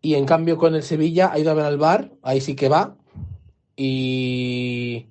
[0.00, 2.68] Y en cambio con el Sevilla ha ido a ver al bar, ahí sí que
[2.68, 2.94] va.
[3.74, 5.08] Y,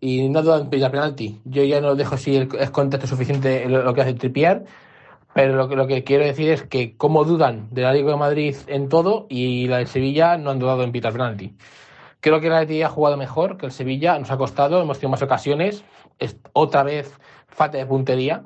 [0.00, 1.40] y no ha en pitar penalti.
[1.44, 4.64] Yo ya no dejo si es contexto suficiente lo que hace Tripier
[5.34, 8.16] pero lo que, lo que quiero decir es que como dudan de la Liga de
[8.16, 11.56] Madrid en todo y la de Sevilla no han dudado en pitar penalti.
[12.20, 15.10] Creo que la Atleti ha jugado mejor que el Sevilla, nos ha costado, hemos tenido
[15.10, 15.84] más ocasiones,
[16.20, 17.12] es otra vez
[17.48, 18.44] falta de puntería.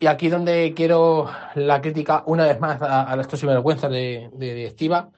[0.00, 4.54] Y aquí donde quiero la crítica una vez más a, a estos sinvergüenzas de, de
[4.54, 5.10] directiva,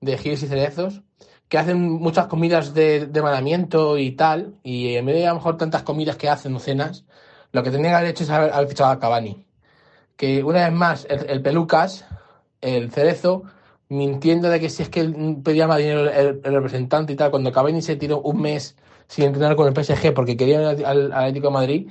[0.00, 1.02] de Giles y Cerezos,
[1.48, 5.36] que hacen muchas comidas de, de mandamiento y tal, y en vez de a lo
[5.36, 7.04] mejor tantas comidas que hacen o cenas,
[7.52, 9.45] lo que tendrían que haber hecho es haber, haber fichado a Cavani
[10.16, 12.06] que una vez más el, el, Pelucas,
[12.60, 13.44] el Cerezo,
[13.88, 15.04] mintiendo de que si es que
[15.44, 19.56] pedía más dinero el, representante y tal, cuando Cavani se tiró un mes sin entrenar
[19.56, 21.90] con el PSG porque quería ir al, Atlético de Madrid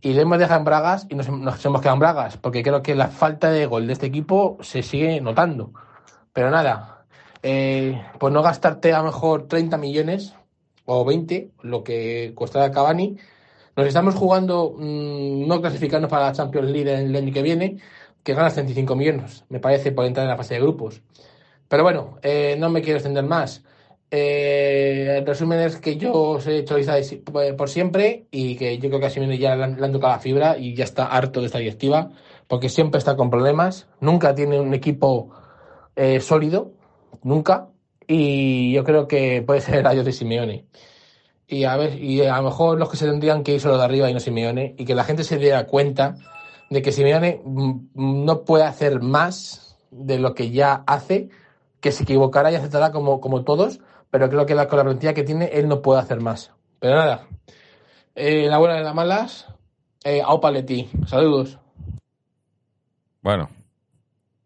[0.00, 2.94] y le hemos dejado en bragas y nos, hemos quedado en bragas porque creo que
[2.94, 5.72] la falta de gol de este equipo se sigue notando.
[6.32, 7.04] Pero nada,
[7.42, 10.34] eh, pues no gastarte a lo mejor 30 millones
[10.84, 13.18] o 20, lo que costará Cavani.
[13.78, 17.76] Nos estamos jugando mm, no clasificarnos para la Champions League el año que viene,
[18.24, 21.00] que ganas 35 millones, me parece, por entrar en la fase de grupos.
[21.68, 23.62] Pero bueno, eh, no me quiero extender más.
[24.10, 26.96] Eh, el resumen es que yo os he hecho lista
[27.56, 30.58] por siempre y que yo creo que a Simeone ya le han, tocado la fibra
[30.58, 32.10] y ya está harto de esta directiva
[32.48, 35.30] porque siempre está con problemas, nunca tiene un equipo
[35.94, 36.72] eh, sólido,
[37.22, 37.68] nunca,
[38.08, 40.64] y yo creo que puede ser el de Simeone.
[41.50, 43.84] Y a ver, y a lo mejor los que se tendrían que ir solo de
[43.84, 46.14] arriba y no Simeone, y que la gente se diera cuenta
[46.68, 51.30] de que Simeone mm, no puede hacer más de lo que ya hace,
[51.80, 53.80] que se equivocará y aceptará como, como todos,
[54.10, 56.52] pero creo que la, con la plantilla que tiene, él no puede hacer más.
[56.80, 57.26] Pero nada,
[58.14, 59.46] eh, la buena de las malas,
[60.04, 60.22] eh,
[60.52, 60.88] Leti.
[61.06, 61.58] Saludos.
[63.22, 63.48] Bueno,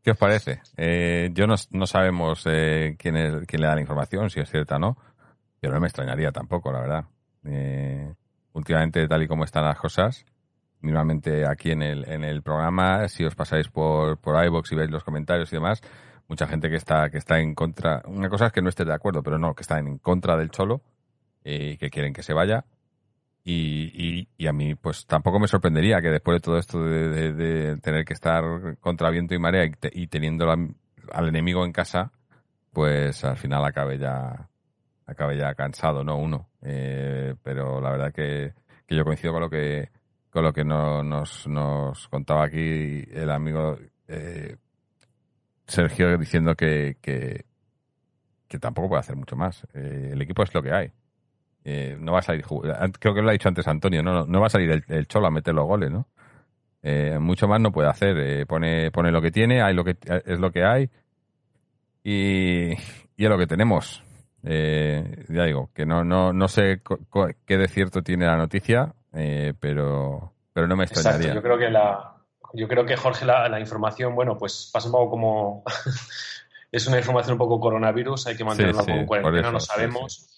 [0.03, 0.61] ¿qué os parece?
[0.77, 4.51] Eh, yo no, no sabemos eh, quién, es, quién le da la información, si es
[4.51, 4.97] cierta o no,
[5.63, 7.05] pero no me extrañaría tampoco, la verdad.
[7.45, 8.13] Eh,
[8.53, 10.27] últimamente, tal y como están las cosas,
[10.81, 14.91] mínimamente aquí en el, en el programa, si os pasáis por, por iVoox y veis
[14.91, 15.81] los comentarios y demás,
[16.27, 18.03] mucha gente que está, que está en contra.
[18.07, 20.51] Una cosa es que no esté de acuerdo, pero no, que está en contra del
[20.51, 20.83] Cholo
[21.45, 22.65] y que quieren que se vaya.
[23.45, 28.05] Y, y, a mí, pues tampoco me sorprendería que después de todo esto de, tener
[28.05, 28.43] que estar
[28.81, 32.11] contra viento y marea y, te, y teniendo al enemigo en casa,
[32.73, 34.49] pues al final acabe ya,
[35.13, 36.17] acabe ya cansado, ¿no?
[36.17, 36.49] Uno.
[36.63, 38.53] Eh, pero la verdad que,
[38.87, 39.89] que yo coincido con lo que,
[40.33, 43.77] con lo que no, nos, nos contaba aquí el amigo
[44.09, 44.57] eh,
[45.67, 47.45] Sergio diciendo que, que,
[48.49, 49.67] que tampoco puede hacer mucho más.
[49.75, 50.91] Eh, el equipo es lo que hay.
[51.65, 54.47] Eh, no va a salir, creo que lo ha dicho antes Antonio, no, no va
[54.47, 56.09] a salir el, Cholo a meter los goles, ¿no?
[57.21, 59.97] Mucho más no puede hacer, pone, pone lo que tiene, hay lo que,
[60.27, 60.91] es lo que hay
[62.03, 64.03] y, y es lo que tenemos.
[64.45, 66.83] Eh, ya digo, que no, no, no sé
[67.47, 68.95] qué de cierto tiene la noticia,
[69.61, 71.29] pero, pero no me extrañaría.
[71.29, 72.17] Exacto, yo creo que la,
[72.55, 75.65] yo creo que Jorge la, la información, bueno, pues pasa un poco como
[76.73, 79.61] es una información un poco coronavirus, hay que mantenerla Sí, como sí, en cuarentena, no
[79.61, 80.29] sí, sabemos.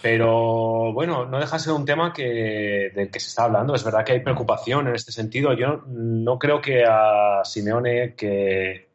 [0.00, 3.74] Pero bueno, no deja de ser un tema que, del que se está hablando.
[3.74, 5.52] Es verdad que hay preocupación en este sentido.
[5.54, 8.87] Yo no creo que a Simeone, que,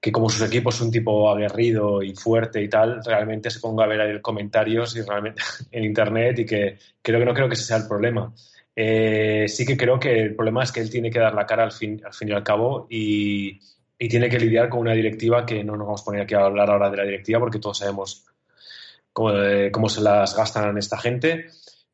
[0.00, 3.84] que como sus equipos es un tipo aguerrido y fuerte y tal, realmente se ponga
[3.84, 7.64] a ver comentarios y realmente en internet y que creo que no creo que ese
[7.64, 8.32] sea el problema.
[8.74, 11.64] Eh, sí que creo que el problema es que él tiene que dar la cara
[11.64, 13.60] al fin, al fin y al cabo y,
[13.98, 16.46] y tiene que lidiar con una directiva que no nos vamos a poner aquí a
[16.46, 18.24] hablar ahora de la directiva porque todos sabemos
[19.12, 21.48] cómo, eh, cómo se las gastan esta gente.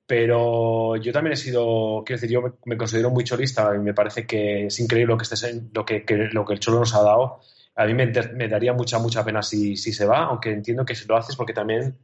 [0.07, 3.93] Pero yo también he sido, quiero decir, yo me, me considero muy cholista y me
[3.93, 6.95] parece que es increíble lo que, estés, lo que, que, lo que el Cholo nos
[6.95, 7.41] ha dado.
[7.77, 8.07] A mí me,
[8.49, 11.53] daría mucha, mucha pena si, si, se va, aunque entiendo que si lo haces porque
[11.53, 11.95] también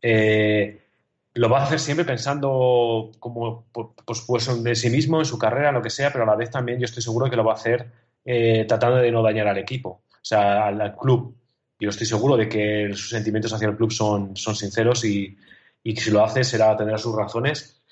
[0.00, 0.86] eh,
[1.34, 5.72] lo va a hacer siempre pensando como pues, pues, de sí mismo, en su carrera,
[5.72, 7.56] lo que sea, pero a la vez también yo estoy seguro que lo va a
[7.56, 7.90] hacer
[8.24, 11.34] eh, tratando de no dañar al equipo, o sea, al, club
[11.78, 15.36] yo estoy seguro de que sus sentimientos hacia el club son, son sinceros y,
[15.82, 17.82] y si lo hace será tendrá sus razones.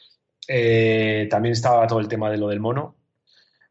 [0.48, 2.96] Eh, también estaba todo el tema de lo del mono,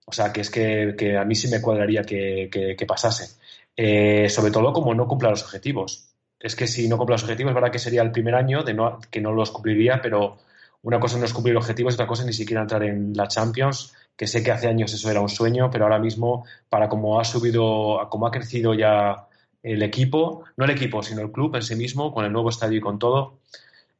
[0.05, 3.42] o sea que es que, a mí sí me cuadraría que, que pasase.
[3.75, 6.09] Eh, sobre todo como no cumpla los objetivos.
[6.39, 8.73] Es que si no cumple los objetivos, es verdad que sería el primer año de
[8.73, 10.37] no, que no los cumpliría, pero
[10.83, 14.27] una cosa no es cumplir objetivos, otra cosa ni siquiera entrar en la Champions, que
[14.27, 18.07] sé que hace años eso era un sueño, pero ahora mismo, para como ha subido,
[18.09, 19.27] como ha crecido ya
[19.63, 22.77] el equipo, no el equipo, sino el club en sí mismo, con el nuevo estadio
[22.77, 23.39] y con todo,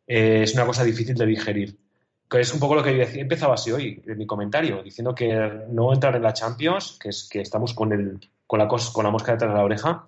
[0.05, 1.77] eh, es una cosa difícil de digerir.
[2.29, 5.33] Es un poco lo que decía, empezaba así hoy, en mi comentario, diciendo que
[5.69, 8.19] no entrar en la Champions, que es que estamos con, el,
[8.53, 10.07] con, la, con la mosca detrás de la oreja,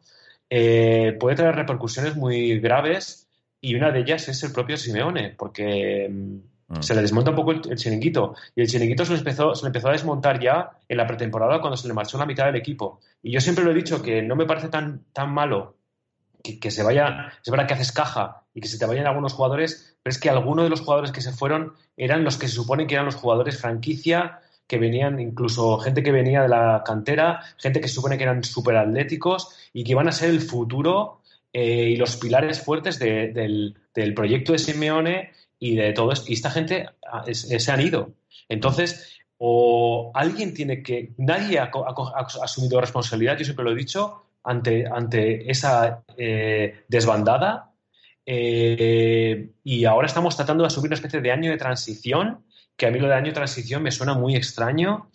[0.52, 3.28] eh, puede traer repercusiones muy graves
[3.60, 6.80] y una de ellas es el propio Simeone, porque mm.
[6.80, 8.36] se le desmonta un poco el, el, chiringuito.
[8.56, 11.60] Y el chiringuito se le, empezó, se le empezó a desmontar ya en la pretemporada
[11.60, 13.00] cuando se le marchó la mitad del equipo.
[13.24, 15.78] Y yo siempre lo he dicho que no me parece tan, tan malo
[16.44, 19.34] que, que, se vaya, es verdad que haces caja y que se te vayan algunos
[19.34, 22.54] jugadores, pero es que algunos de los jugadores que se fueron eran los que se
[22.54, 27.42] supone que eran los jugadores franquicia, que venían, incluso gente que venía de la cantera,
[27.58, 31.22] gente que supone que eran súper atléticos y que iban a ser el futuro
[31.54, 36.26] eh, y los pilares fuertes de, del, del, proyecto de Simeone y de todo esto.
[36.30, 36.90] Y esta gente
[37.28, 38.12] es, es, se han ido.
[38.50, 41.14] Entonces, o alguien tiene que.
[41.18, 41.72] Nadie ha,
[42.42, 47.72] asumido responsabilidad, yo siempre lo he dicho, ante, ante esa eh, desbandada.
[48.26, 52.44] Eh, y ahora estamos tratando de asumir una especie de año de transición,
[52.76, 55.10] que a mí lo de año transición me suena muy extraño.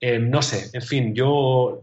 [0.00, 1.80] Eh, no sé, en fin, yo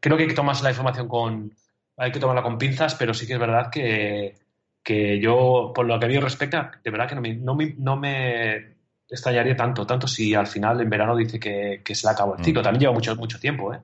[0.00, 1.54] creo que hay que tomar la información con,
[1.96, 4.34] hay que tomarla con pinzas, pero sí que es verdad que,
[4.82, 7.74] que yo, por lo que a mí respecta, de verdad que no me, no me,
[7.78, 8.74] no me
[9.08, 12.44] extrañaría tanto, tanto si al final en verano dice que, que se le acabó el
[12.44, 12.62] ciclo.
[12.62, 12.64] Mm.
[12.64, 13.80] También lleva mucho, mucho tiempo, ¿eh?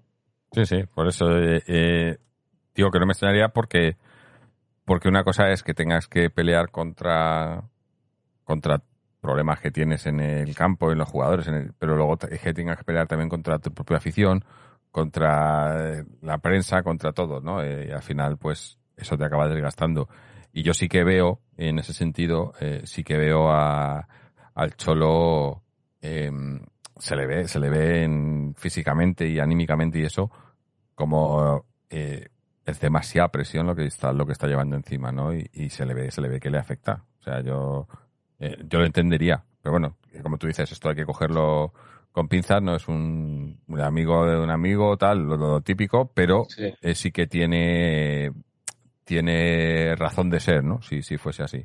[0.52, 2.19] Sí, sí, por eso eh, eh,
[2.74, 3.97] digo que no me extrañaría porque,
[4.85, 7.62] porque una cosa es que tengas que pelear contra,
[8.44, 8.82] contra
[9.20, 12.55] problemas que tienes en el campo, en los jugadores, en el- pero luego es que
[12.55, 14.44] tengas que pelear también contra tu propia afición,
[14.90, 17.62] contra eh, la prensa, contra todo, ¿no?
[17.62, 20.09] Eh, y al final, pues, eso te acaba desgastando.
[20.52, 24.09] Y yo sí que veo, en ese sentido, eh, sí que veo a,
[24.55, 25.62] al Cholo,
[26.02, 26.30] eh,
[26.97, 30.30] se le ve, se le ve en- físicamente y anímicamente y eso,
[30.94, 32.28] como eh,
[32.66, 35.34] es demasiada presión lo que está, lo que está llevando encima, ¿no?
[35.34, 37.05] Y, y se le ve, se le ve que le afecta.
[37.20, 37.86] O sea, yo,
[38.40, 39.44] eh, yo lo entendería.
[39.62, 41.72] Pero bueno, como tú dices, esto hay que cogerlo
[42.12, 46.44] con pinzas, no es un, un amigo de un amigo, tal, lo, lo típico, pero
[46.48, 46.72] Sí.
[46.82, 48.32] eh, sí que tiene,
[49.04, 50.82] tiene razón de ser, ¿no?
[50.82, 51.64] Si, si fuese así.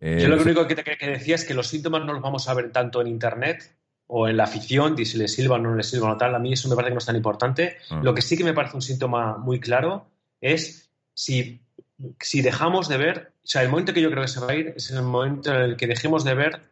[0.00, 2.22] Eh, Yo lo sí- único que, te, que decía es que los síntomas no los
[2.22, 3.76] vamos a ver tanto en internet
[4.06, 6.34] o en la afición, si le silban o no le silban o tal.
[6.34, 7.76] A mí eso me parece que no es tan importante.
[7.90, 8.02] Mm.
[8.02, 10.06] Lo que sí que me parece un síntoma muy claro
[10.40, 11.60] es si,
[12.20, 14.56] si dejamos de ver, o sea, el momento que yo creo que se va a
[14.56, 16.62] ir es el momento en el que dejemos de ver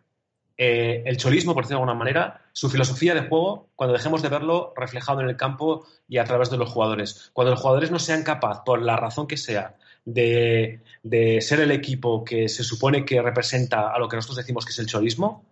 [0.57, 4.29] eh, el cholismo, por decirlo de alguna manera, su filosofía de juego, cuando dejemos de
[4.29, 7.31] verlo reflejado en el campo y a través de los jugadores.
[7.33, 11.71] Cuando los jugadores no sean capaces, por la razón que sea, de, de ser el
[11.71, 15.45] equipo que se supone que representa a lo que nosotros decimos que es el cholismo,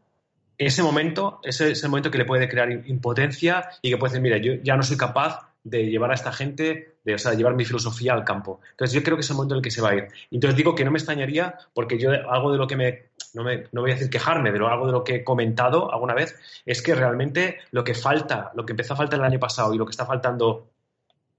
[0.58, 4.22] ese momento ese es el momento que le puede crear impotencia y que puede decir,
[4.22, 7.54] mira, yo ya no soy capaz de llevar a esta gente, de, o sea, llevar
[7.54, 8.60] mi filosofía al campo.
[8.70, 10.08] Entonces yo creo que es el momento en el que se va a ir.
[10.30, 13.64] Entonces digo que no me extrañaría porque yo algo de lo que me no, me,
[13.72, 16.82] no voy a decir quejarme, pero algo de lo que he comentado alguna vez es
[16.82, 19.86] que realmente lo que falta, lo que empezó a faltar el año pasado y lo
[19.86, 20.68] que está faltando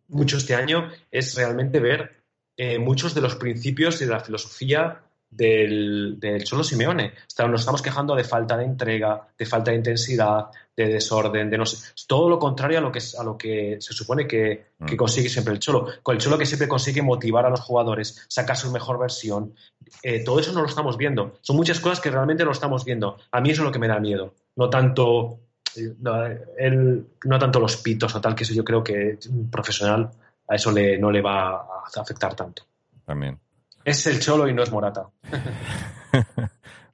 [0.07, 2.23] mucho este año es realmente ver
[2.57, 5.01] eh, muchos de los principios y de la filosofía
[5.35, 7.13] del, del Cholo Simeone.
[7.47, 10.45] Nos estamos quejando de falta de entrega, de falta de intensidad,
[10.75, 11.77] de desorden, de no sé.
[12.07, 14.97] Todo lo contrario a lo que, a lo que se supone que, que Mm.
[14.97, 15.87] consigue siempre el Cholo.
[16.01, 19.53] Con el Cholo que siempre consigue motivar a los jugadores, sacar su mejor versión.
[20.01, 21.37] Eh, todo eso no lo estamos viendo.
[21.41, 23.17] Son muchas cosas que realmente no lo estamos viendo.
[23.31, 24.33] A mí eso es lo que me da miedo.
[24.55, 25.39] No tanto,
[25.75, 26.25] eh, no,
[26.57, 30.09] el- no tanto los pitos o tal, que eso yo creo que un profesional
[30.47, 31.65] a eso le, no le va a
[32.01, 32.63] afectar tanto.
[33.05, 33.39] También.
[33.85, 35.07] Es el Cholo y no es Morata.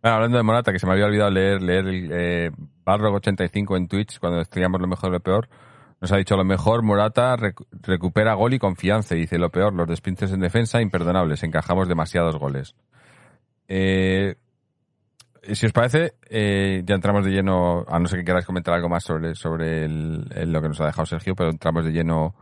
[0.02, 2.52] Bueno, hablando de Morata, que se me había olvidado leer, leer el eh,
[2.86, 5.50] Barrock85 en Twitch cuando estudiamos lo mejor y lo peor.
[6.00, 9.16] Nos ha dicho lo mejor, Morata rec- recupera gol y confianza.
[9.16, 12.76] Y dice lo peor, los despintes en defensa imperdonables, encajamos demasiados goles.
[13.68, 14.36] Eh,
[15.52, 18.88] si os parece, eh, ya entramos de lleno, a no ser que queráis comentar algo
[18.88, 22.36] más sobre, sobre lo que nos ha dejado Sergio, pero entramos de lleno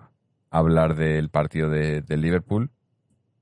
[0.52, 2.70] a hablar del partido de, del Liverpool.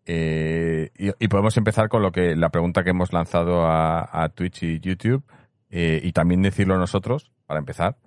[0.08, 4.80] Eh, y, podemos empezar con lo que la pregunta que hemos lanzado a, Twitch y
[4.80, 5.24] YouTube
[5.72, 7.98] eh, y también decirlo nosotros para empezar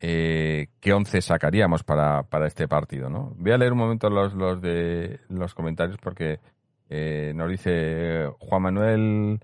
[0.00, 4.34] eh, qué once sacaríamos para, para este partido no voy a leer un momento los,
[4.34, 6.40] los de los comentarios porque
[6.90, 9.40] eh, nos dice Juan Manuel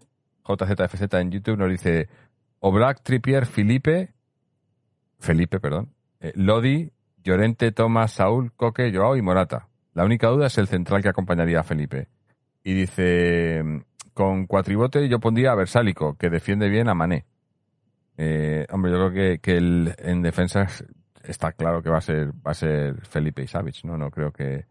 [0.47, 2.11] JZFZ en YouTube nos dice
[2.61, 4.13] Oblak Trippier Felipe
[5.19, 5.95] Felipe perdón
[6.35, 6.93] Lodi
[7.25, 11.61] Llorente Tomás Saúl Coque Joao y Morata la única duda es el central que acompañaría
[11.61, 12.09] a Felipe.
[12.65, 13.63] Y dice,
[14.15, 17.27] con cuatribote yo pondría a Versálico, que defiende bien a Mané.
[18.17, 20.67] Eh, hombre, yo creo que, que el, en defensa
[21.25, 23.97] está claro que va a ser va a ser Felipe y Savic, ¿no?
[23.97, 24.67] No creo que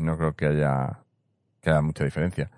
[0.00, 1.00] no creo que haya,
[1.60, 2.50] que haya mucha diferencia.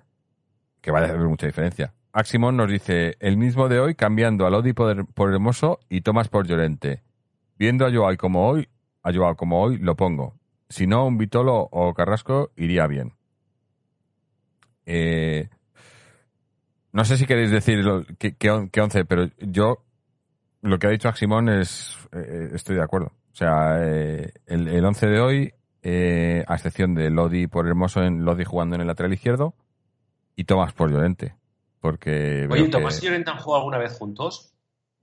[0.80, 1.94] Que vaya a haber mucha diferencia.
[2.12, 6.28] Aximon nos dice, el mismo de hoy cambiando a Lodi por, por Hermoso y Tomás
[6.28, 7.02] por Llorente.
[7.58, 8.68] Viendo a Joao como hoy,
[9.02, 10.34] a Joao como hoy, lo pongo.
[10.68, 13.12] Si no, un Vitolo o Carrasco iría bien.
[14.86, 15.48] Eh,
[16.92, 19.84] no sé si queréis decir lo- qué once, pero yo
[20.62, 23.08] lo que ha dicho Aximón es eh, estoy de acuerdo.
[23.32, 25.52] O sea, eh, el, el once de hoy,
[26.46, 29.54] a excepción de Lodi por Hermoso, en Lodi jugando en el lateral izquierdo
[30.36, 31.34] y Tomás por Llorente.
[31.80, 34.50] Porque Oye, ¿Tomás que- y Llorente han jugado alguna vez juntos?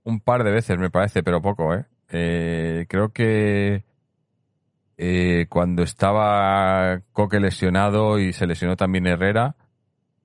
[0.04, 1.84] un par de veces, me parece, pero poco, ¿eh?
[2.08, 3.84] Eh, creo que
[5.04, 9.56] eh, cuando estaba Coque lesionado y se lesionó también Herrera,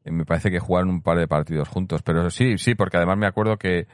[0.06, 2.04] eh, me parece que jugaron un par de partidos juntos.
[2.04, 3.88] Pero sí, sí, porque además me acuerdo que,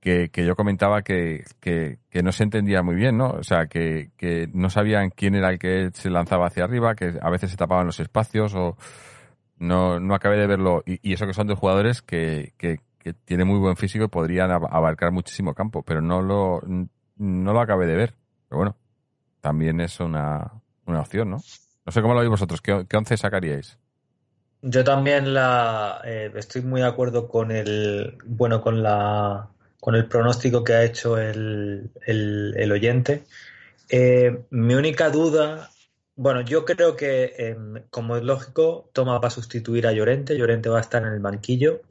[0.00, 3.28] que, yo comentaba que, que, no se entendía muy bien, ¿no?
[3.30, 7.14] O sea, que, que no sabían quién era el que se lanzaba hacia arriba, que
[7.22, 8.76] a veces se tapaban los espacios o
[9.58, 10.82] no, no acabé de verlo.
[10.84, 14.50] Y, eso que son dos jugadores que, que, que tienen muy buen físico y podrían
[14.50, 16.60] ab- abarcar muchísimo campo, pero no lo,
[17.18, 18.14] no lo acabé de ver.
[18.48, 18.76] Pero bueno,
[19.44, 20.52] también es una,
[20.86, 21.36] una opción, ¿no?
[21.84, 22.62] No sé cómo lo veis vosotros.
[22.62, 23.78] ¿Qué, once sacaríais?
[24.62, 29.50] Yo también la eh, estoy muy de acuerdo con el bueno con la
[29.80, 33.24] con el pronóstico que ha hecho el, el, el oyente.
[33.90, 35.68] Eh, mi única duda,
[36.16, 40.70] bueno, yo creo que em, como es lógico, Toma va a sustituir a Llorente, Llorente
[40.70, 41.82] va a estar en el banquillo.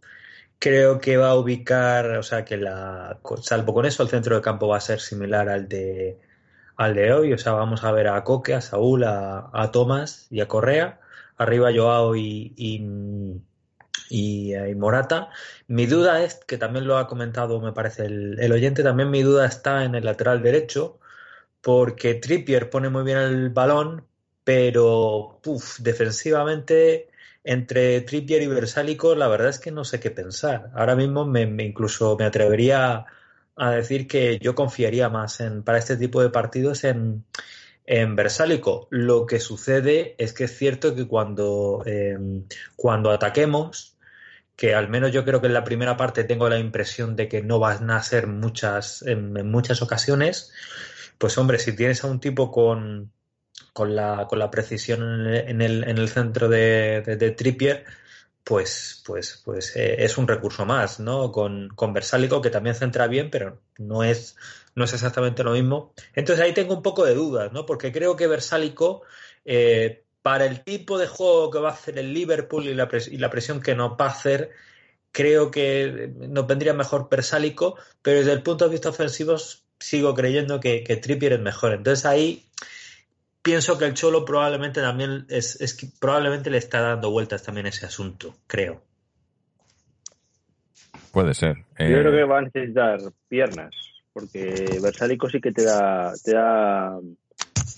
[0.57, 4.41] Creo que va a ubicar, o sea, que la salvo con eso el centro de
[4.41, 6.17] campo va a ser similar al de
[6.85, 10.27] al de hoy, o sea, vamos a ver a Coque, a Saúl, a, a Tomás
[10.29, 10.99] y a Correa
[11.37, 12.85] arriba Joao y, y,
[14.09, 15.29] y, y, Morata.
[15.67, 19.23] Mi duda es, que también lo ha comentado, me parece, el, el, oyente, también mi
[19.23, 20.99] duda está en el lateral derecho,
[21.61, 24.05] porque Trippier pone muy bien el balón,
[24.43, 27.09] pero uf, defensivamente
[27.43, 30.71] entre Trippier y Versálico, la verdad es que no sé qué pensar.
[30.75, 33.05] Ahora mismo me incluso me atrevería
[33.55, 37.25] a decir que yo confiaría más en, para este tipo de partidos en,
[37.85, 38.87] en Versálico.
[38.89, 42.17] Lo que sucede es que es cierto que cuando, eh,
[42.75, 43.97] cuando ataquemos,
[44.55, 47.41] que al menos yo creo que en la primera parte tengo la impresión de que
[47.41, 50.51] no van a ser muchas, en, en muchas ocasiones,
[51.17, 53.11] pues hombre, si tienes a un tipo con,
[53.73, 57.85] con, la, con la precisión en el, en el centro de, de, de Trippier,
[58.43, 61.31] pues, pues, pues eh, es un recurso más, ¿no?
[61.31, 64.35] Con, con Versálico, que también centra bien, pero no es,
[64.75, 65.93] no es exactamente lo mismo.
[66.13, 67.65] Entonces ahí tengo un poco de dudas, ¿no?
[67.65, 69.03] Porque creo que Versálico,
[69.45, 73.17] eh, para el tipo de juego que va a hacer el Liverpool y la, y
[73.17, 74.51] la presión que nos va a hacer,
[75.11, 79.37] creo que nos vendría mejor Versálico, pero desde el punto de vista ofensivo
[79.79, 81.73] sigo creyendo que, que Trippier es mejor.
[81.73, 82.45] Entonces ahí
[83.43, 87.67] pienso que el Cholo probablemente también es, es que probablemente le está dando vueltas también
[87.67, 88.81] ese asunto, creo.
[91.11, 91.57] Puede ser.
[91.77, 91.91] Eh...
[91.91, 93.75] Yo creo que va a necesitar piernas,
[94.13, 96.97] porque Versálico sí que te da, te da,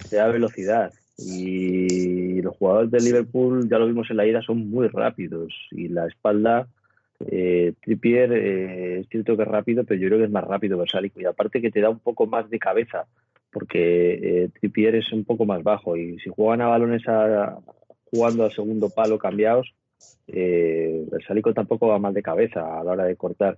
[0.10, 0.94] te da velocidad.
[1.18, 5.54] Y los jugadores de Liverpool, ya lo vimos en la ida, son muy rápidos.
[5.72, 6.68] Y la espalda,
[7.30, 10.78] eh, Trippier eh, es cierto que es rápido, pero yo creo que es más rápido
[10.78, 11.20] Versálico.
[11.20, 13.06] Y aparte que te da un poco más de cabeza
[13.56, 17.04] porque eh, es un poco más bajo y si juegan a balones
[18.04, 19.74] jugando al segundo palo cambiados,
[20.28, 23.58] eh, el Salico tampoco va mal de cabeza a la hora de cortar.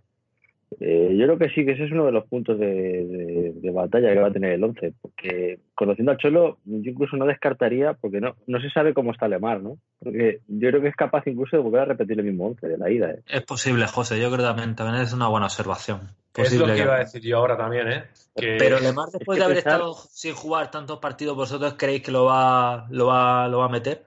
[0.79, 4.19] Eh, yo creo que sí, que ese es uno de los puntos de, batalla que
[4.19, 8.35] va a tener el 11, porque conociendo al Cholo, yo incluso no descartaría, porque no,
[8.45, 9.79] no se sabe cómo está Lemar, ¿no?
[9.97, 12.77] Porque yo creo que es capaz incluso de volver a repetir el mismo 11 de
[12.77, 13.11] la ida.
[13.11, 13.21] ¿eh?
[13.27, 16.01] Es posible, José, yo creo que también, también es una buena observación.
[16.37, 18.03] Es lo que iba a decir yo ahora también, ¿eh?
[18.35, 18.57] Que...
[18.59, 19.73] Pero Lemar, después es que de haber pensar...
[19.73, 23.69] estado sin jugar tantos partidos, ¿vosotros creéis que lo va, lo va, lo va a
[23.69, 24.03] meter?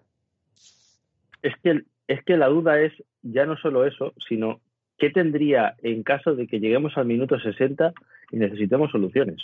[1.43, 2.93] Es que, es que la duda es
[3.23, 4.61] ya no solo eso, sino
[4.99, 7.93] qué tendría en caso de que lleguemos al minuto 60
[8.31, 9.43] y necesitemos soluciones.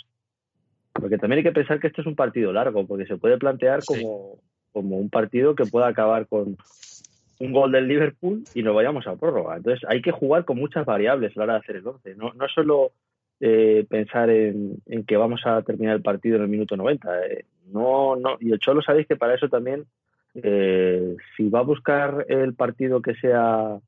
[0.93, 3.83] Porque también hay que pensar que esto es un partido largo, porque se puede plantear
[3.83, 4.41] como, sí.
[4.71, 6.57] como un partido que pueda acabar con
[7.39, 9.57] un gol del Liverpool y nos vayamos a prórroga.
[9.57, 12.15] Entonces hay que jugar con muchas variables a la hora de hacer el 11.
[12.15, 12.91] No, no solo
[13.39, 17.27] eh, pensar en, en, que vamos a terminar el partido en el minuto 90.
[17.27, 19.85] Eh, no, no, y el Cholo sabéis que para eso también,
[20.35, 23.79] eh, si va a buscar el partido que sea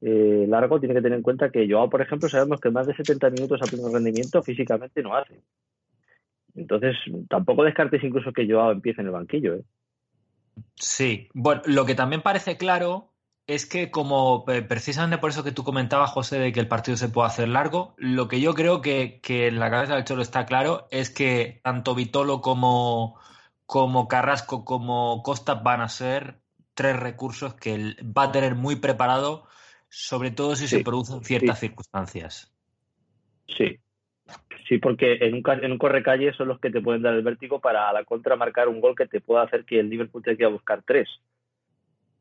[0.00, 2.94] eh, largo, tiene que tener en cuenta que Joao, por ejemplo, sabemos que más de
[2.94, 5.40] 70 minutos a pleno rendimiento físicamente no hace.
[6.54, 6.96] Entonces,
[7.28, 9.58] tampoco descartes incluso que Joao empiece en el banquillo.
[10.76, 13.12] Sí, bueno, lo que también parece claro
[13.46, 17.08] es que como precisamente por eso que tú comentabas, José, de que el partido se
[17.08, 20.46] puede hacer largo, lo que yo creo que, que en la cabeza del Cholo está
[20.46, 23.20] claro es que tanto Vitolo como,
[23.64, 26.40] como Carrasco como Costa van a ser
[26.74, 29.46] tres recursos que va a tener muy preparado,
[29.88, 31.68] sobre todo si sí, se producen ciertas sí.
[31.68, 32.52] circunstancias.
[33.46, 33.78] Sí,
[34.68, 37.60] Sí, porque en un, en un correcalle son los que te pueden dar el vértigo
[37.60, 40.36] para a la contra marcar un gol que te pueda hacer que el Liverpool te
[40.36, 41.08] quiera buscar tres.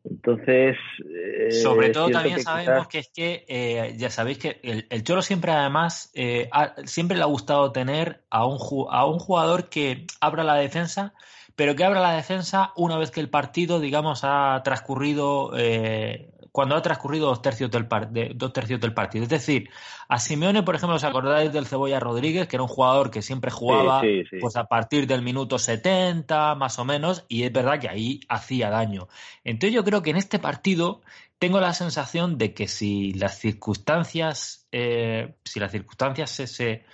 [0.03, 0.77] Entonces.
[1.09, 2.87] Eh, Sobre todo también que sabemos quizás...
[2.87, 7.17] que es que, eh, ya sabéis que el, el, Cholo siempre, además, eh, ha, siempre
[7.17, 8.59] le ha gustado tener a un,
[8.91, 11.13] a un jugador que abra la defensa,
[11.55, 16.77] pero que abra la defensa una vez que el partido, digamos, ha transcurrido eh, cuando
[16.77, 19.25] ha transcurrido dos tercios, del par de, dos tercios del partido.
[19.25, 19.69] Es decir,
[20.07, 23.51] a Simeone, por ejemplo, os acordáis del Cebolla Rodríguez, que era un jugador que siempre
[23.51, 24.37] jugaba sí, sí, sí.
[24.39, 28.69] pues a partir del minuto 70, más o menos, y es verdad que ahí hacía
[28.69, 29.09] daño.
[29.43, 31.01] Entonces yo creo que en este partido
[31.39, 36.85] tengo la sensación de que si las circunstancias, eh, si las circunstancias se, se,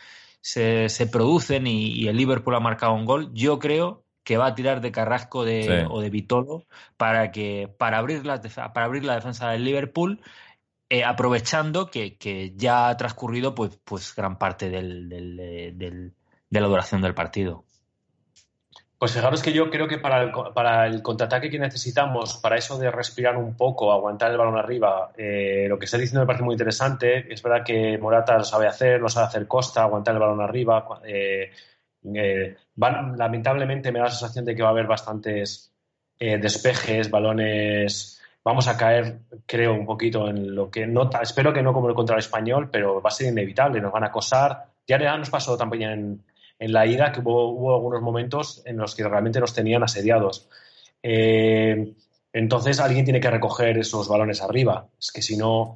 [0.41, 4.47] se, se producen y, y el Liverpool ha marcado un gol, yo creo que va
[4.47, 5.87] a tirar de Carrasco de, sí.
[5.89, 6.65] o de Vitolo
[6.97, 8.41] para que para abrir la,
[8.73, 10.21] para abrir la defensa del Liverpool
[10.89, 15.37] eh, aprovechando que, que, ya ha transcurrido pues, pues gran parte del, del,
[15.77, 16.13] del,
[16.49, 17.63] de la duración del partido.
[19.01, 22.77] Pues fijaros que yo creo que para el, para el contraataque que necesitamos, para eso
[22.77, 26.43] de respirar un poco, aguantar el balón arriba, eh, lo que está diciendo me parece
[26.43, 27.33] muy interesante.
[27.33, 30.85] Es verdad que Morata lo sabe hacer, lo sabe hacer Costa, aguantar el balón arriba.
[31.03, 31.49] eh,
[32.03, 35.71] eh, lamentablemente me da la sensación de que va a haber bastantes
[36.19, 38.21] eh, despejes, balones.
[38.43, 41.09] Vamos a caer, creo, un poquito en lo que no.
[41.21, 43.81] Espero que no como el contra el español, pero va a ser inevitable.
[43.81, 44.65] Nos van a acosar.
[44.87, 46.23] Ya nos pasó también en,
[46.59, 50.47] en la ida que hubo, hubo algunos momentos en los que realmente nos tenían asediados.
[51.01, 51.93] Eh,
[52.33, 54.87] entonces alguien tiene que recoger esos balones arriba.
[54.99, 55.75] Es que si no.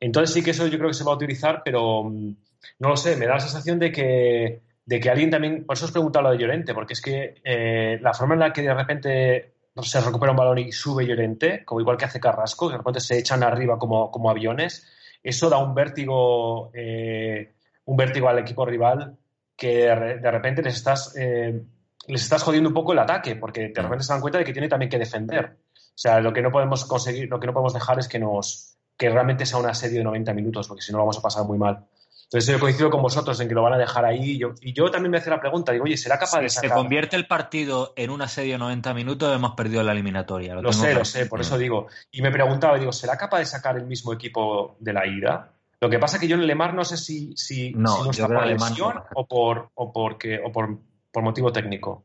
[0.00, 2.34] Entonces sí que eso yo creo que se va a utilizar, pero mm,
[2.78, 5.66] no lo sé, me da la sensación de que, de que alguien también.
[5.66, 8.52] Por eso os preguntaba lo de Llorente, porque es que eh, la forma en la
[8.52, 9.52] que de repente
[9.82, 13.00] se recupera un balón y sube Llorente, como igual que hace Carrasco, que de repente
[13.00, 14.86] se echan arriba como, como aviones,
[15.22, 17.52] eso da un vértigo, eh,
[17.84, 19.18] un vértigo al equipo rival
[19.56, 21.62] que de repente les estás, eh,
[22.06, 24.52] les estás jodiendo un poco el ataque, porque de repente se dan cuenta de que
[24.52, 25.56] tiene también que defender.
[25.74, 28.76] O sea, lo que no podemos conseguir, lo que no podemos dejar es que nos
[28.96, 31.44] que realmente sea un asedio de 90 minutos, porque si no lo vamos a pasar
[31.44, 31.86] muy mal.
[32.28, 34.32] Entonces yo coincido con vosotros en que lo van a dejar ahí.
[34.32, 36.56] Y yo, y yo también me hace la pregunta, digo, oye, ¿será capaz de Si
[36.56, 36.76] se sacar?
[36.78, 40.56] convierte el partido en un asedio de 90 minutos, hemos perdido la eliminatoria.
[40.56, 41.86] Lo sé, lo sé, por eso digo.
[42.10, 45.52] Y me preguntaba, digo, ¿será capaz de sacar el mismo equipo de la ida?
[45.80, 48.10] Lo que pasa es que yo en Lemar no sé si, si, No, si no
[48.10, 49.08] está por no lesión sacar.
[49.14, 50.78] o por o porque o por,
[51.12, 52.02] por motivo técnico.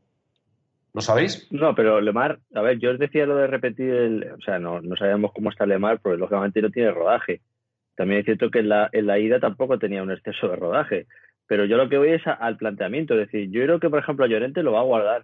[0.94, 1.48] ¿Lo sabéis?
[1.50, 4.80] No, pero Lemar, a ver, yo os decía lo de repetir el, o sea, no,
[4.82, 7.40] no sabemos cómo está Lemar, porque lógicamente no tiene rodaje.
[8.02, 11.06] También es cierto que en la, en la ida tampoco tenía un exceso de rodaje.
[11.46, 13.14] Pero yo lo que voy es a- al planteamiento.
[13.14, 15.22] Es decir, yo creo que, por ejemplo, a Llorente lo va a guardar,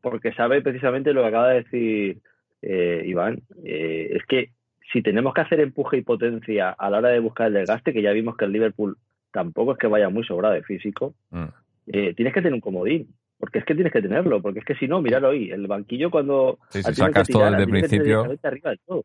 [0.00, 2.18] porque sabe precisamente lo que acaba de decir
[2.62, 3.40] eh, Iván.
[3.64, 4.50] Eh, es que
[4.92, 8.02] si tenemos que hacer empuje y potencia a la hora de buscar el desgaste, que
[8.02, 8.96] ya vimos que el Liverpool
[9.32, 11.44] tampoco es que vaya muy sobrado de físico, Mm.
[11.88, 13.08] eh, tienes que tener un comodín.
[13.36, 16.12] Porque es que tienes que tenerlo, porque es que si no, mirad hoy, el banquillo
[16.12, 18.22] cuando Sí, si sacas todo desde el principio.
[18.44, 19.04] arriba de todo.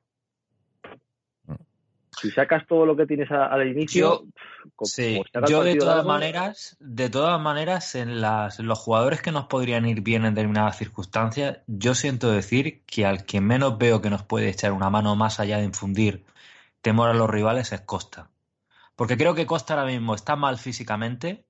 [2.19, 4.25] Si sacas todo lo que tienes al inicio, Yo-
[4.75, 9.21] como- Sí, como yo de todas maneras, de todas maneras, en las, en los jugadores
[9.21, 13.77] que nos podrían ir bien en determinadas circunstancias, yo siento decir que al que menos
[13.77, 16.25] veo que nos puede echar una mano más allá de infundir
[16.81, 18.29] temor a los rivales es Costa.
[18.95, 21.45] Porque creo que Costa ahora mismo está mal físicamente,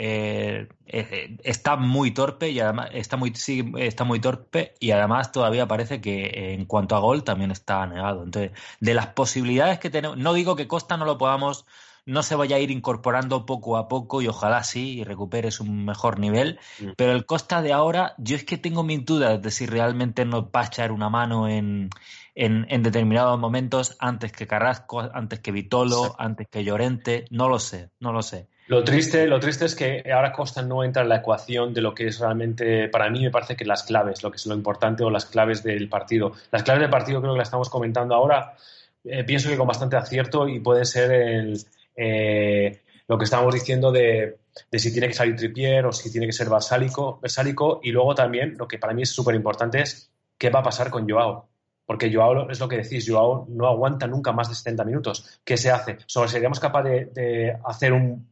[0.00, 5.32] eh, eh, está muy torpe y además está muy, sí, está muy torpe y además
[5.32, 8.22] todavía parece que en cuanto a gol también está negado.
[8.22, 11.66] Entonces, de las posibilidades que tenemos, no digo que Costa no lo podamos,
[12.06, 15.64] no se vaya a ir incorporando poco a poco y ojalá sí y recupere su
[15.64, 16.90] mejor nivel, Mm.
[16.96, 20.44] pero el Costa de ahora, yo es que tengo mis dudas de si realmente nos
[20.44, 21.90] va a echar una mano en,
[22.36, 27.58] en, en determinados momentos antes que Carrasco, antes que Vitolo, antes que Llorente, no lo
[27.58, 28.46] sé, no lo sé.
[28.68, 31.94] Lo triste, lo triste es que ahora Costa no entra en la ecuación de lo
[31.94, 35.02] que es realmente, para mí me parece que las claves, lo que es lo importante
[35.02, 36.32] o las claves del partido.
[36.52, 38.56] Las claves del partido creo que las estamos comentando ahora,
[39.04, 41.56] eh, pienso que con bastante acierto y puede ser
[41.96, 44.36] eh, lo que estábamos diciendo de,
[44.70, 48.14] de si tiene que salir Tripier o si tiene que ser Versálico, Versálico y luego
[48.14, 51.48] también lo que para mí es súper importante es qué va a pasar con Joao.
[51.86, 55.40] Porque Joao, es lo que decís, Joao no aguanta nunca más de 70 minutos.
[55.42, 55.96] ¿Qué se hace?
[56.04, 58.28] Solo seríamos capaces de, de hacer un,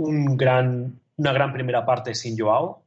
[0.00, 2.82] un gran, una gran primera parte sin Joao,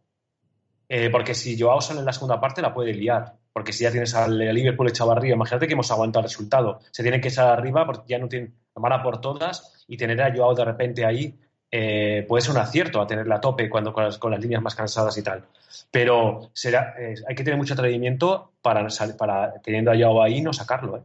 [0.89, 3.91] eh, porque si Joao sale en la segunda parte la puede liar, porque si ya
[3.91, 7.47] tienes al Liverpool echado arriba, imagínate que hemos aguantado el resultado, se tienen que echar
[7.47, 11.05] arriba porque ya no tienen, van a por todas y tener a Joao de repente
[11.05, 11.37] ahí
[11.75, 15.17] eh, puede ser un acierto a tenerla a tope cuando con las, líneas más cansadas
[15.17, 15.45] y tal.
[15.89, 18.87] Pero será, eh, hay que tener mucho atrevimiento para,
[19.17, 20.97] para teniendo a Joao ahí no sacarlo.
[20.97, 21.01] ¿eh?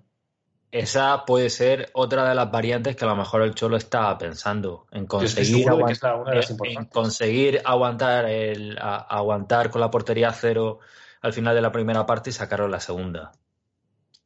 [0.71, 4.87] Esa puede ser otra de las variantes que a lo mejor el Cholo está pensando
[4.91, 8.79] en conseguir, seguro de que aguant- es la- una de las en conseguir aguantar el,
[8.79, 10.81] a- aguantar con la portería a cero
[11.23, 13.33] al final de la primera parte y sacarlo en la segunda.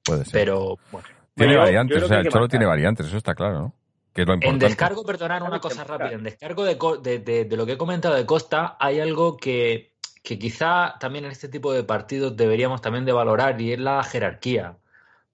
[0.05, 0.32] Puede ser.
[0.32, 1.06] Pero bueno.
[1.36, 3.74] tiene Yo- yo variantes, o sea, el Cholo tiene variantes, eso está claro, ¿no?
[4.12, 4.66] Que es lo En importante.
[4.66, 7.78] descargo, perdonad una cosa rápida, en descargo de, Co- de, de- de lo que he
[7.78, 9.94] comentado de Costa, hay algo que,
[10.24, 14.02] que quizá también en este tipo de partidos deberíamos también de valorar y es la
[14.02, 14.77] jerarquía.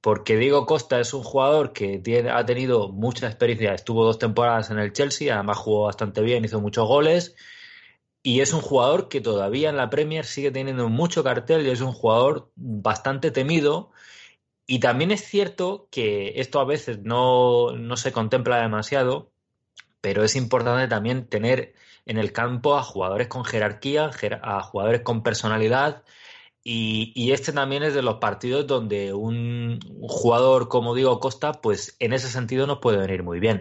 [0.01, 4.71] Porque Diego Costa es un jugador que tiene, ha tenido mucha experiencia, estuvo dos temporadas
[4.71, 7.35] en el Chelsea, además jugó bastante bien, hizo muchos goles
[8.23, 11.81] y es un jugador que todavía en la Premier sigue teniendo mucho cartel y es
[11.81, 13.91] un jugador bastante temido.
[14.67, 19.33] Y también es cierto que esto a veces no, no se contempla demasiado,
[20.01, 21.75] pero es importante también tener
[22.07, 26.05] en el campo a jugadores con jerarquía, jer- a jugadores con personalidad.
[26.65, 31.97] Y, y este también es de los partidos donde un, jugador como Diego Costa, pues
[31.99, 33.61] en ese sentido nos puede venir muy bien.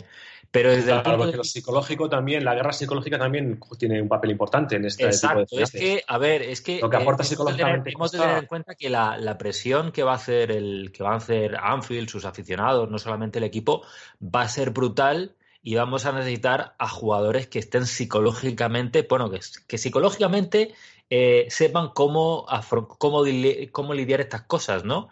[0.52, 4.08] Pero desde Claro, el punto de lo psicológico también, la guerra psicológica también tiene un
[4.08, 6.96] papel importante en este Exacto, tipo de es que, a ver, es que Lo que
[6.96, 10.14] aporta eh, tener- psicológicamente hemos de tener en cuenta que la, la presión que va
[10.14, 13.84] a hacer el que va a hacer Anfield, sus aficionados, no solamente el equipo,
[14.22, 19.42] va a ser brutal y vamos a necesitar a jugadores que estén psicológicamente, bueno, que,
[19.68, 20.74] que psicológicamente
[21.10, 22.46] eh, sepan cómo,
[22.98, 23.24] cómo,
[23.72, 25.10] cómo lidiar estas cosas, ¿no?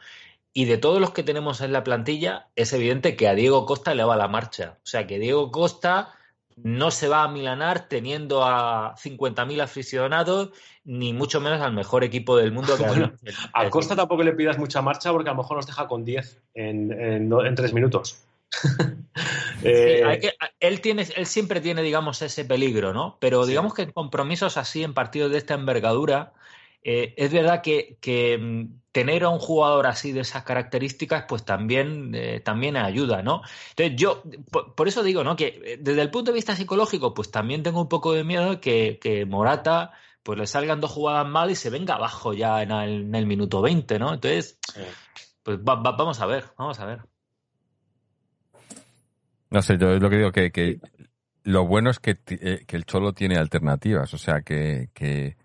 [0.54, 3.94] Y de todos los que tenemos en la plantilla, es evidente que a Diego Costa
[3.94, 4.78] le va la marcha.
[4.84, 6.14] O sea, que Diego Costa
[6.56, 10.52] no se va a milanar teniendo a 50.000 aficionados,
[10.86, 12.78] ni mucho menos al mejor equipo del mundo.
[12.78, 15.68] Que Bueno, el- A Costa tampoco le pidas mucha marcha porque a lo mejor nos
[15.68, 18.24] deja con 10 en, en tres minutos.
[19.62, 23.18] Sí, Eh, hay que- él, tiene, él siempre tiene, digamos, ese peligro, ¿no?
[23.20, 26.34] Pero digamos que en compromisos así, en partidos de esta envergadura,
[26.84, 31.44] eh, es verdad que, que, mm, tener a un jugador así de esas características, pues
[31.46, 33.42] también, eh, también ayuda, ¿no?
[33.72, 35.36] Entonces yo, por, por eso digo, ¿no?
[35.36, 39.00] Que desde el punto de vista psicológico, pues también tengo un poco de miedo que,
[39.02, 39.92] que Morata,
[40.22, 43.26] pues le salgan dos jugadas mal y se venga abajo ya en el, en el
[43.26, 44.14] minuto 20, ¿no?
[44.14, 44.60] Entonces,
[45.44, 47.00] pues va- va- vamos a ver, vamos a ver.
[49.56, 50.82] No sé, yo es lo que digo, que, que
[51.45, 55.38] lo bueno es que, eh, que el Cholo tiene alternativas, o sea, que, que,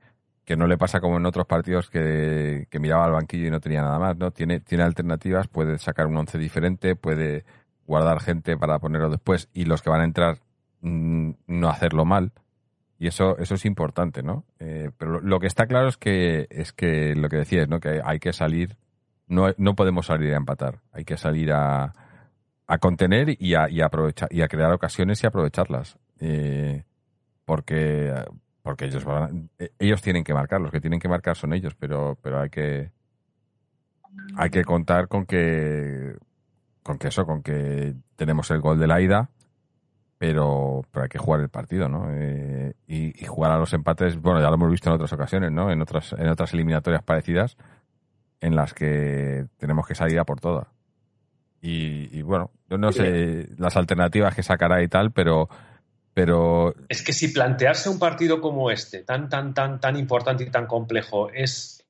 [0.44, 3.60] que no le pasa como en otros partidos que, que miraba al banquillo y no
[3.60, 4.32] tenía nada más, ¿no?
[4.32, 7.44] Tiene, tiene alternativas, puede sacar un once diferente, puede
[7.86, 10.38] guardar gente para ponerlo después y los que van a entrar
[10.80, 12.32] mm, no hacerlo mal.
[12.98, 14.44] Y eso, eso es importante, ¿no?
[14.58, 17.78] Eh, pero lo, lo que está claro es que, es que lo que decías, ¿no?
[17.78, 18.76] Que hay que salir,
[19.28, 21.94] no, no podemos salir a empatar, hay que salir a,
[22.70, 25.98] a contener y a, y a aprovechar y a crear ocasiones y aprovecharlas.
[27.44, 28.14] Porque
[28.62, 31.74] porque ellos van eh, ellos tienen que marcar los que tienen que marcar son ellos
[31.78, 32.92] pero pero hay que
[34.36, 36.16] hay que contar con que
[36.82, 39.30] con que eso con que tenemos el gol de la ida
[40.18, 44.20] pero pero hay que jugar el partido no Eh, y, y jugar a los empates
[44.20, 47.56] bueno ya lo hemos visto en otras ocasiones no en otras en otras eliminatorias parecidas
[48.40, 50.68] en las que tenemos que salir a por todas
[51.62, 55.48] y, y bueno, yo no sé las alternativas que sacará y tal, pero,
[56.14, 60.50] pero Es que si plantearse un partido como este, tan, tan, tan, tan importante y
[60.50, 61.84] tan complejo, es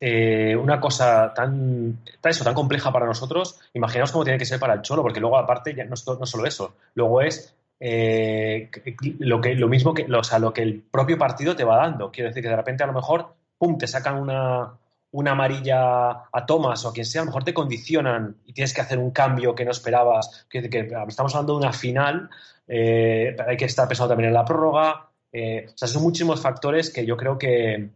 [0.00, 4.60] eh, una cosa tan, tan, eso, tan compleja para nosotros, imaginaos cómo tiene que ser
[4.60, 7.54] para el Cholo, porque luego aparte ya no, es to- no solo eso, luego es
[7.80, 8.70] eh,
[9.18, 11.76] lo, que, lo mismo que, lo, o sea, lo que el propio partido te va
[11.78, 12.10] dando.
[12.10, 14.72] Quiero decir que de repente a lo mejor, pum, te sacan una,
[15.10, 18.74] una amarilla a Thomas o a quien sea, a lo mejor te condicionan y tienes
[18.74, 20.46] que hacer un cambio que no esperabas.
[20.50, 22.28] Que, que estamos hablando de una final,
[22.66, 25.08] eh, hay que estar pensando también en la prórroga.
[25.32, 27.90] eh, o sea, son muchísimos factores que yo creo que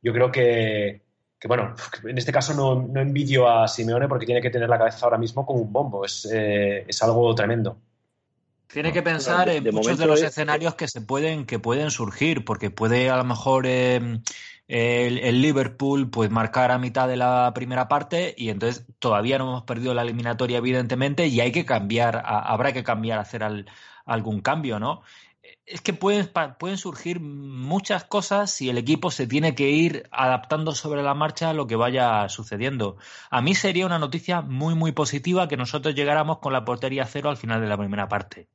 [0.00, 1.02] yo creo que,
[1.40, 1.74] que, bueno,
[2.04, 5.18] en este caso no, no envidio a Simeone porque tiene que tener la cabeza ahora
[5.18, 6.04] mismo como un bombo.
[6.04, 7.78] Es, eh, es algo tremendo.
[8.68, 11.58] Tiene que pensar de- en de muchos de los es- escenarios que se pueden, que
[11.58, 14.20] pueden surgir, porque puede a lo mejor eh,
[14.68, 19.44] el, el Liverpool pues marcar a mitad de la primera parte y entonces todavía no
[19.48, 23.66] hemos perdido la eliminatoria evidentemente y hay que cambiar, habrá que cambiar, hacer al-
[24.06, 25.02] algún cambio, ¿no?
[25.66, 30.74] Es que pueden, pueden surgir muchas cosas y el equipo se tiene que ir adaptando
[30.74, 32.96] sobre la marcha a lo que vaya sucediendo.
[33.30, 37.30] A mí sería una noticia muy, muy positiva que nosotros llegáramos con la portería cero
[37.30, 38.48] al final de la primera parte.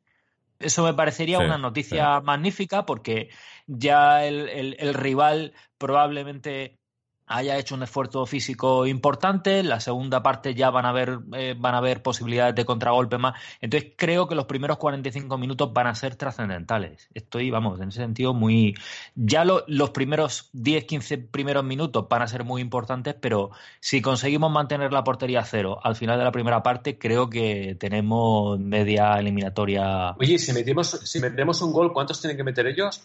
[0.59, 3.29] Eso me parecería Sí, una noticia magnífica porque
[3.67, 6.79] ya el, el- el rival probablemente
[7.25, 11.55] haya hecho un esfuerzo físico importante, en la segunda parte ya van a haber, eh,
[11.57, 13.33] van a haber posibilidades de contragolpe más.
[13.61, 17.07] Entonces creo que los primeros 45 minutos van a ser trascendentales.
[17.13, 18.75] Estoy, vamos, en ese sentido muy...
[19.15, 24.01] Ya lo- los primeros 10, 15 primeros minutos van a ser muy importantes, pero si
[24.01, 28.59] conseguimos mantener la portería a cero al final de la primera parte, creo que tenemos
[28.59, 30.11] media eliminatoria.
[30.19, 33.01] Oye, si metemos, si metemos un gol, ¿cuántos tienen que meter ellos?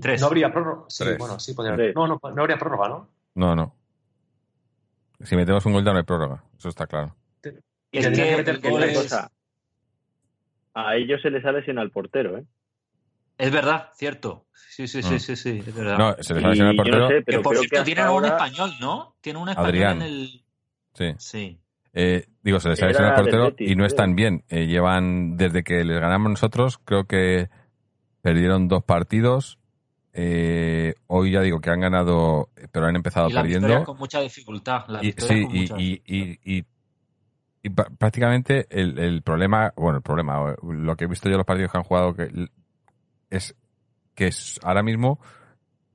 [0.00, 0.20] Tres.
[0.20, 0.84] No habría prórroga.
[0.88, 1.92] Sí, bueno, sí, podría.
[1.94, 3.08] No, no, no habría prórroga, ¿no?
[3.38, 3.74] No, no.
[5.24, 7.14] Si metemos un gol ya no hay prórroga, eso está claro.
[7.90, 9.30] Es Tendría que que meter el Que gol una es- cosa,
[10.74, 12.44] a ellos se les ha lesionado el portero, ¿eh?
[13.38, 14.46] Es verdad, cierto.
[14.52, 15.18] Sí, sí, sí, Mm.
[15.20, 15.96] sí, sí, es verdad.
[15.98, 17.08] No, se les ha Y lesionado el no portero.
[17.08, 19.16] sé, que pero por creo cierto, que hasta tienen un ahora- español, ¿no?
[19.20, 19.96] Tienen un español Adrián.
[19.96, 20.44] en el.
[20.94, 21.14] Sí.
[21.18, 21.60] Sí.
[21.94, 24.44] Eh, digo, se les ha lesionado el portero Betis, y no están bien.
[24.48, 27.48] Eh, llevan, desde que les ganamos nosotros, creo que
[28.22, 29.58] perdieron dos partidos.
[30.20, 33.84] Eh, hoy ya digo que han ganado, pero han empezado Y la perdiendo.
[33.84, 34.82] con mucha dificultad.
[34.88, 36.66] La Y, sí, con y, mucha
[37.98, 41.70] prácticamente el, el problema, bueno, el problema, lo que he visto yo en los partidos
[41.70, 42.48] que han jugado que
[43.30, 43.54] es
[44.14, 45.20] que es, ahora mismo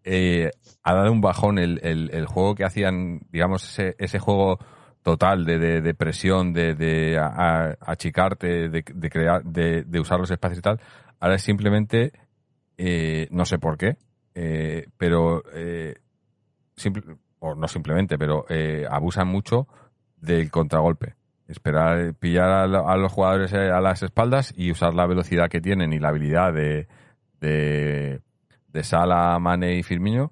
[0.05, 0.51] eh,
[0.83, 4.57] ha dado un bajón el, el, el juego que hacían, digamos, ese, ese juego
[5.01, 7.25] total de, de, de presión, de, de a-
[7.71, 10.79] a- achicarte, de, de crear, de, de usar los espacios y tal.
[11.19, 12.13] Ahora es simplemente,
[12.77, 13.97] eh, no sé por qué,
[14.35, 15.95] eh, pero eh,
[17.39, 19.67] o no simplemente, pero eh, abusan mucho
[20.17, 21.15] del contragolpe.
[21.47, 25.49] Esperar, pillar a, lo- a los jugadores eh, a las espaldas y usar la velocidad
[25.49, 26.87] que tienen y la habilidad de,
[27.41, 28.21] de,
[28.83, 30.31] Sala, Mane y Firmino,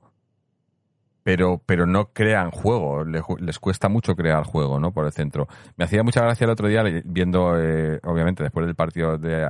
[1.23, 4.91] pero, pero no crean juego, le ju- les, cuesta mucho crear juego, ¿no?
[4.91, 5.48] Por el centro.
[5.76, 9.44] Me hacía mucha gracia el otro día viendo, eh, obviamente, después del partido de,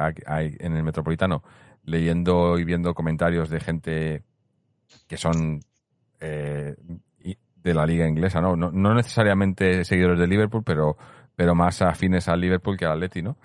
[0.60, 1.44] en el Metropolitano,
[1.86, 4.24] leyendo y viendo comentarios de gente
[5.08, 5.62] que son
[6.20, 6.76] eh,
[7.64, 8.56] de la liga inglesa, ¿no?
[8.56, 8.94] ¿no?
[8.96, 10.98] Necesariamente seguidores de Liverpool, pero,
[11.36, 13.38] pero más afines al Liverpool que al Atleti, ¿no?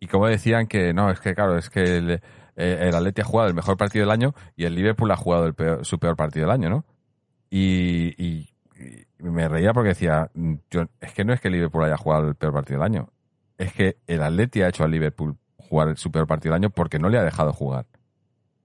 [0.00, 2.20] Y como decían que, no, es que claro, es que el,
[2.56, 5.54] eh, Atleti ha jugado el mejor partido del año y el Liverpool ha jugado el
[5.54, 6.84] peor- su peor partido del año, ¿no?
[7.50, 8.48] Y,
[9.18, 10.30] me reía porque decía,
[10.70, 13.08] yo, es que no es que el Liverpool haya jugado el peor partido del año,
[13.56, 16.98] es que el Atleti ha hecho al Liverpool jugar su peor partido del año porque
[16.98, 17.86] no le ha dejado jugar.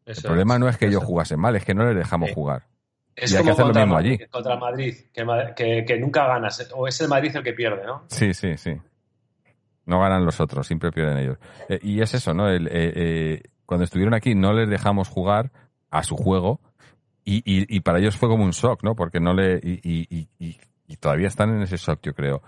[0.09, 2.31] Eso el problema es, no es que ellos jugasen mal, es que no les dejamos
[2.31, 2.63] jugar.
[3.15, 4.29] Es y hay que como hacer lo mismo Madrid, allí.
[4.29, 6.71] contra Madrid, que, Ma- que, que nunca ganas.
[6.73, 8.03] O es el Madrid el que pierde, ¿no?
[8.07, 8.71] Sí, sí, sí.
[9.85, 11.37] No ganan los otros, siempre pierden ellos.
[11.67, 12.47] Eh, y es eso, ¿no?
[12.49, 15.51] El, eh, eh, cuando estuvieron aquí no les dejamos jugar
[15.89, 16.59] a su juego
[17.25, 18.95] y, y, y para ellos fue como un shock, ¿no?
[18.95, 19.59] Porque no le...
[19.63, 20.27] Y,
[20.99, 22.41] todavía están en ese shock, yo creo.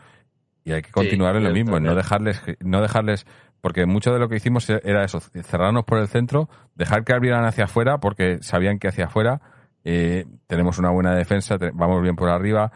[0.64, 3.26] Y hay que continuar en lo mismo, en no dejarles, no dejarles,
[3.62, 7.46] porque mucho de lo que hicimos era eso, cerrarnos por el centro, dejar que abrieran
[7.46, 9.42] hacia afuera, porque sabían que hacia afuera
[9.84, 12.72] eh, tenemos una buena defensa, vamos bien por arriba,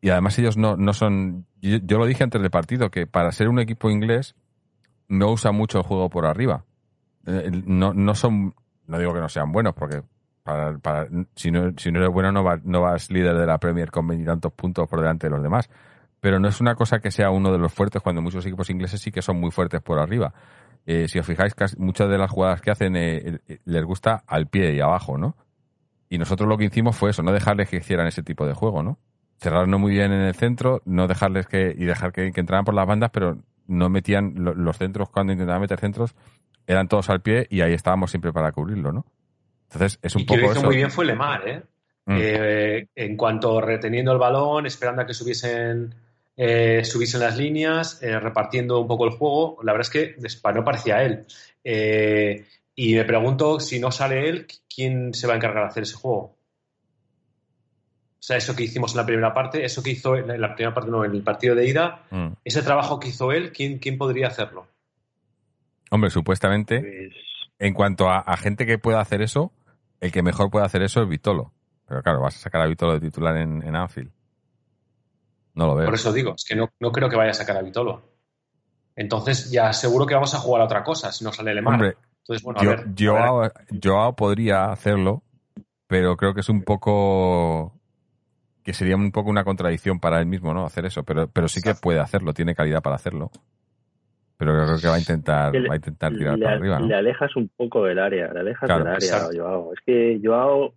[0.00, 3.48] y además ellos no, no son, yo, lo dije antes del partido, que para ser
[3.48, 4.34] un equipo inglés
[5.08, 6.64] no usa mucho el juego por arriba.
[7.26, 8.54] Eh, No, no son,
[8.86, 10.02] no digo que no sean buenos, porque
[10.42, 13.90] para, si, no, si no eres bueno no, va- no vas líder de la Premier
[13.90, 15.68] con veintitantos puntos por delante de los demás.
[16.20, 19.00] Pero no es una cosa que sea uno de los fuertes cuando muchos equipos ingleses
[19.00, 20.32] sí que son muy fuertes por arriba.
[20.86, 24.22] Eh, si os fijáis, casi- muchas de las jugadas que hacen eh, eh, les gusta
[24.26, 25.36] al pie y abajo, ¿no?
[26.08, 28.82] Y nosotros lo que hicimos fue eso, no dejarles que hicieran ese tipo de juego,
[28.82, 28.98] ¿no?
[29.38, 32.74] Cerrarnos muy bien en el centro, no dejarles que, y dejar que, que entraran por
[32.74, 36.14] las bandas, pero no metían lo- los centros cuando intentaban meter centros,
[36.68, 39.04] eran todos al pie y ahí estábamos siempre para cubrirlo, ¿no?
[39.64, 40.66] Entonces es un y poco lo hizo eso.
[40.66, 41.62] muy bien fue Lemar, ¿eh?
[42.06, 42.16] Mm.
[42.20, 45.92] Eh, en cuanto reteniendo el balón, esperando a que subiesen,
[46.36, 49.58] eh, subiesen las líneas, eh, repartiendo un poco el juego.
[49.62, 51.24] La verdad es que no parecía él.
[51.64, 52.44] Eh,
[52.74, 55.94] y me pregunto si no sale él, ¿quién se va a encargar de hacer ese
[55.96, 56.36] juego?
[58.18, 60.74] O sea, eso que hicimos en la primera parte, eso que hizo en la primera
[60.74, 62.32] parte, no, en el partido de ida, Mm.
[62.44, 64.66] ese trabajo que hizo él, ¿quién, quién podría hacerlo?
[65.90, 67.14] Hombre, supuestamente, Pues,
[67.58, 69.52] en cuanto a, a gente que pueda hacer eso,
[70.00, 71.52] el que mejor puede hacer eso es Vitolo.
[71.86, 74.10] Pero claro, vas a sacar a Vitolo de titular en, en Anfield.
[75.56, 75.86] No lo veo.
[75.86, 78.02] Por eso digo, es que no, no creo que vaya a sacar a Vitolo.
[78.94, 81.74] Entonces ya seguro que vamos a jugar a otra cosa si no sale Lemar.
[81.74, 82.94] Hombre, Entonces, bueno, a Yo, ver, a ver.
[82.98, 83.50] Joao,
[83.82, 85.22] Joao podría hacerlo,
[85.86, 87.72] pero creo que es un poco
[88.62, 90.64] que sería un poco una contradicción para él mismo, ¿no?
[90.66, 93.30] Hacer eso, pero, pero sí que puede hacerlo, tiene calidad para hacerlo.
[94.38, 96.78] Pero yo creo que va a intentar, le- va a intentar tirar le, para arriba,
[96.80, 96.86] ¿no?
[96.88, 99.36] le alejas un poco del área, le alejas Claro, del área, exacto.
[99.36, 99.72] Joao.
[99.72, 100.74] Es que Joao,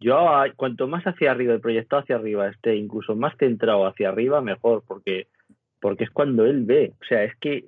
[0.00, 4.40] Joao, cuanto más hacia arriba, el proyectado hacia arriba esté, incluso más centrado hacia arriba,
[4.40, 5.26] mejor, porque,
[5.80, 6.92] porque es cuando él ve.
[7.00, 7.64] O sea, es que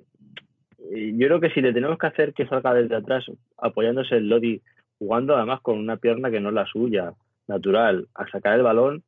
[0.91, 3.25] eh, yo creo que si le tenemos que hacer que salga desde atrás,
[3.57, 4.61] apoyándose el Lodi,
[4.97, 7.13] jugando además con una pierna que no es la suya,
[7.47, 9.03] natural, a sacar el balón,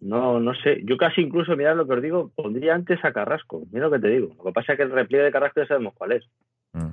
[0.00, 0.82] no, no sé.
[0.84, 3.64] Yo casi incluso, mirad lo que os digo, pondría antes a Carrasco.
[3.72, 4.28] Mira lo que te digo.
[4.38, 6.24] Lo que pasa es que el repliegue de Carrasco ya sabemos cuál es.
[6.72, 6.90] Mm.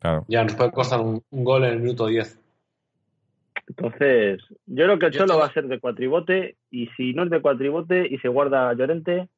[0.00, 0.24] Claro.
[0.26, 2.41] Ya nos puede costar un, un gol en el minuto 10.
[3.68, 7.14] Entonces, yo creo que el Yo Cholo te- va a ser de cuatribote y si
[7.14, 9.28] no es de cuatribote y se guarda Llorente,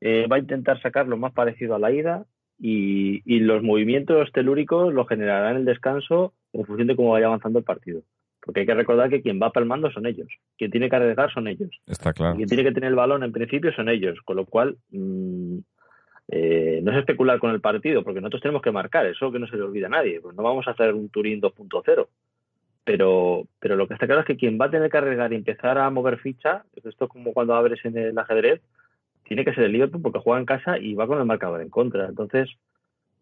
[0.00, 2.24] eh, va a intentar sacar lo más parecido a la ida
[2.58, 7.26] y, y los movimientos telúricos los generará en el descanso en función de cómo vaya
[7.26, 8.02] avanzando el partido.
[8.40, 11.46] Porque hay que recordar que quien va palmando son ellos, quien tiene que arriesgar son
[11.48, 11.70] ellos.
[11.86, 12.36] Está Y claro.
[12.36, 15.58] quien tiene que tener el balón en principio son ellos, con lo cual mm,
[16.28, 19.46] eh, no es especular con el partido, porque nosotros tenemos que marcar, eso que no
[19.46, 22.06] se le olvida a nadie, pues no vamos a hacer un Turín 2.0.
[22.88, 25.36] Pero, pero lo que está claro es que quien va a tener que arriesgar y
[25.36, 28.62] empezar a mover ficha, esto es como cuando abres en el ajedrez,
[29.24, 31.68] tiene que ser el Liverpool porque juega en casa y va con el marcador en
[31.68, 32.06] contra.
[32.06, 32.48] Entonces,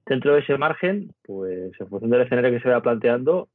[0.07, 3.49] dentro de ese margen, pues en función del escenario que se vaya planteando,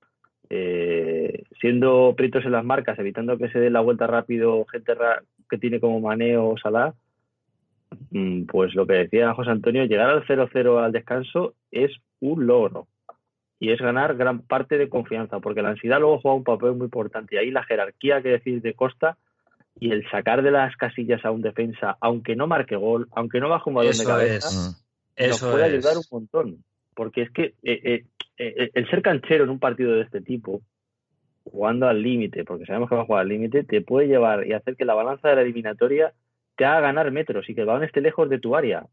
[0.50, 5.24] eh, siendo pritos en las marcas, evitando que se dé la vuelta rápido gente ra-
[5.50, 6.94] que tiene como Maneo o Salah,
[8.10, 11.90] mm, pues lo que decía José Antonio, llegar al 0-0 al descanso es
[12.20, 12.88] un logro
[13.62, 16.86] y es ganar gran parte de confianza, porque la ansiedad luego juega un papel muy
[16.86, 19.18] importante y ahí la jerarquía que decís de Costa
[19.80, 23.50] y el sacar de las casillas a un defensa, aunque no marque gol, aunque no
[23.50, 24.56] baje un balón de cabeza, es.
[25.28, 25.74] nos Eso puede es.
[25.74, 26.64] ayudar un montón.
[26.96, 28.06] Porque es que eh, eh,
[28.40, 30.62] eh, el ser canchero en un partido de este tipo,
[31.44, 34.54] jugando al límite, porque sabemos que va a jugar al límite, te puede llevar y
[34.54, 36.14] hacer que la balanza de la eliminatoria
[36.56, 38.88] te haga ganar metros y que el balón esté lejos de tu área.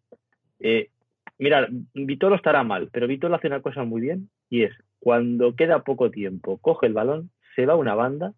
[0.61, 0.91] Eh,
[1.39, 5.85] mira, Vitolo estará mal, pero Vitolo hace una cosa muy bien y es cuando queda
[5.85, 8.33] poco tiempo, coge el balón, se va a una banda,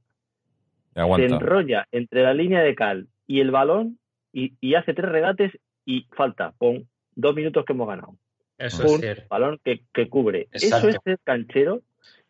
[0.95, 3.99] se enrolla entre la línea de cal y el balón
[4.33, 5.53] y, y hace tres regates
[5.85, 8.17] y falta, con dos minutos que hemos ganado.
[8.59, 9.27] Eso Pum, es cierto.
[9.31, 10.49] balón que, que cubre.
[10.53, 10.89] Exacto.
[10.89, 11.81] Eso es ser canchero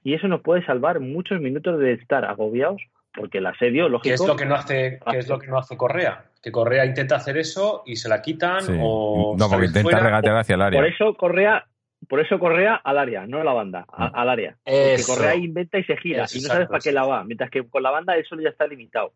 [0.04, 2.80] y eso nos puede salvar muchos minutos de estar agobiados
[3.14, 5.58] porque el asedio, ¿Qué lógico, es lo que no hace, qué es lo que no
[5.58, 6.24] hace Correa?
[6.42, 8.72] Que Correa intenta hacer eso y se la quitan Sí.
[8.80, 10.00] o No, porque intenta fuera.
[10.04, 10.80] regatear hacia el área.
[10.80, 11.66] por eso Correa,
[12.08, 14.12] por eso Correa al área, no a la banda, a- Mm.
[14.14, 14.56] al área.
[14.64, 15.14] Porque Eso.
[15.14, 17.50] Correa inventa y se gira Eso, y no sabes exacto, para qué la va, mientras
[17.50, 19.12] que con la banda eso ya está limitado.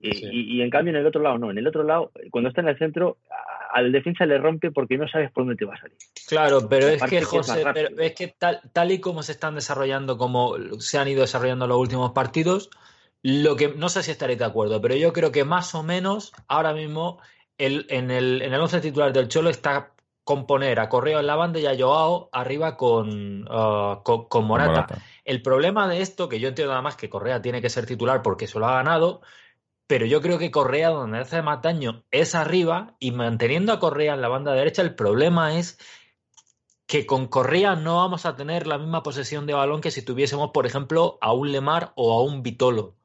[0.00, 0.28] Y, Sí.
[0.32, 2.60] y- y en cambio en el otro lado no, en el otro lado, cuando está
[2.60, 3.18] en el centro,
[3.72, 5.96] al defensa le rompe porque no sabes por dónde te va a salir.
[6.28, 7.88] Claro, pero es que, que es José, rápido.
[7.90, 11.66] pero es que tal, tal y como se están desarrollando, como se han ido desarrollando
[11.66, 12.68] los últimos partidos,
[13.22, 16.32] lo que no sé si estaréis de acuerdo, pero yo creo que más o menos
[16.48, 17.20] ahora mismo
[17.58, 19.92] el, en el en el once titular del Cholo está
[20.24, 24.44] con poner a Correo en la banda y a Joao arriba con, ah, con, con
[24.44, 24.70] Morata.
[24.72, 25.02] Morata.
[25.24, 28.22] El problema de esto, que yo entiendo nada más que Correa tiene que ser titular
[28.22, 29.20] porque se lo ha ganado,
[29.86, 34.14] pero yo creo que Correa donde hace más daño es arriba y manteniendo a Correa
[34.14, 35.78] en la banda derecha, el problema es
[36.86, 40.50] que con Correa no vamos a tener la misma posesión de balón que si tuviésemos,
[40.50, 42.96] por ejemplo, a un Lemar o a un Vitolo.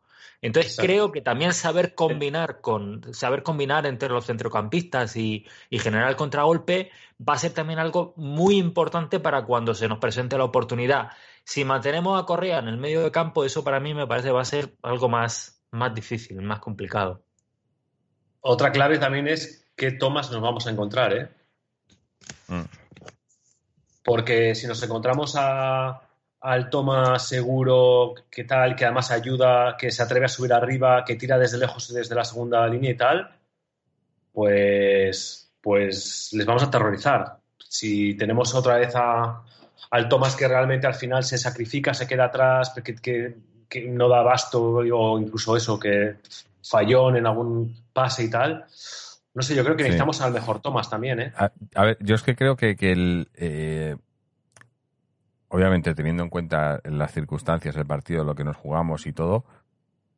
[0.41, 0.87] Entonces Exacto.
[0.87, 6.15] creo que también saber combinar con saber combinar entre los centrocampistas y, y generar el
[6.15, 6.91] contragolpe
[7.27, 11.09] va a ser también algo muy importante para cuando se nos presente la oportunidad.
[11.43, 14.41] Si mantenemos a Correa en el medio de campo, eso para mí me parece va
[14.41, 17.23] a ser algo más, más difícil, más complicado.
[18.41, 21.29] Otra clave también es qué tomas nos vamos a encontrar, ¿eh?
[22.47, 22.63] Mm.
[24.03, 26.06] Porque si nos encontramos a,
[26.41, 31.15] al toma seguro, que tal, que además ayuda, que se atreve a subir arriba, que
[31.15, 33.29] tira desde lejos, desde la segunda línea y tal,
[34.33, 37.37] pues, pues les vamos a aterrorizar.
[37.57, 39.41] Si tenemos otra vez a,
[39.91, 43.35] al Thomas que realmente al final se sacrifica, se queda atrás, que, que,
[43.67, 46.17] que no da abasto o incluso eso, que
[46.63, 48.65] fallón en algún pase y tal.
[49.33, 49.89] No sé, yo creo que Sí.
[49.89, 51.33] necesitamos al mejor Thomas también, ¿eh?
[51.35, 53.27] A, a ver, yo es que creo que, que el.
[53.35, 53.95] eh,
[55.49, 59.45] obviamente, teniendo en cuenta las circunstancias, el partido, lo que nos jugamos y todo,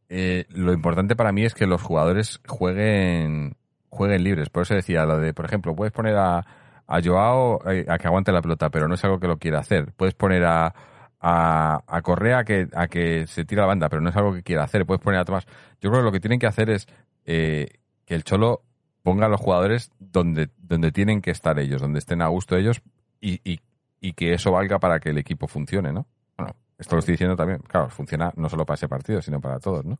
[0.09, 3.55] eh, lo importante para mí es que los jugadores jueguen,
[3.89, 4.49] jueguen libres.
[4.49, 6.45] Por eso decía lo de, por ejemplo, puedes poner a,
[6.87, 9.59] a Joao eh, a que aguante la pelota, pero no es algo que lo quiera
[9.59, 9.93] hacer.
[9.95, 10.73] Puedes poner a,
[11.19, 14.33] a, a Correa a que, a que se tire la banda, pero no es algo
[14.33, 14.85] que quiera hacer.
[14.85, 15.45] Puedes poner a Tomás.
[15.79, 16.87] Yo creo que lo que tienen que hacer es
[17.25, 17.67] eh,
[18.05, 18.63] que el Cholo
[19.03, 22.81] ponga a los jugadores donde, donde tienen que estar ellos, donde estén a gusto ellos
[23.21, 23.59] y,
[24.01, 26.05] y que eso valga para que el equipo funcione, ¿no?
[26.37, 29.59] Bueno, esto lo estoy diciendo también, claro, funciona no solo para ese partido, sino para
[29.59, 29.99] todos, ¿no?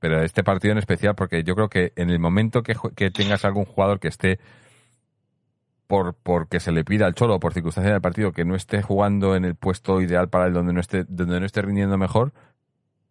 [0.00, 3.44] Pero este partido en especial, porque yo creo que en el momento que, que tengas
[3.44, 4.38] algún jugador que esté
[5.86, 9.34] por porque se le pida al cholo por circunstancias del partido que no esté jugando
[9.34, 12.32] en el puesto ideal para él donde no esté donde no esté rindiendo mejor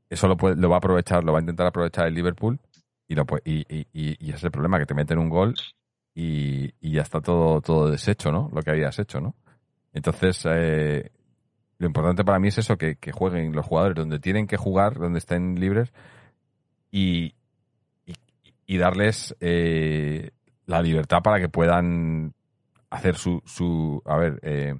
[0.09, 2.59] eso lo puede- lo va a aprovechar lo va a intentar aprovechar el Liverpool
[3.07, 5.55] y lo y, y, y- es el problema que te meten un gol
[6.14, 9.34] y, y ya está todo todo deshecho no lo que habías hecho no
[9.93, 11.11] entonces eh,
[11.77, 15.19] lo importante para mí es eso que, jueguen los jugadores donde tienen que jugar donde
[15.19, 15.93] estén libres
[16.91, 17.34] y
[18.68, 20.31] darles eh,
[20.65, 22.34] la libertad para que puedan
[22.89, 24.76] hacer su, su a ver, eh,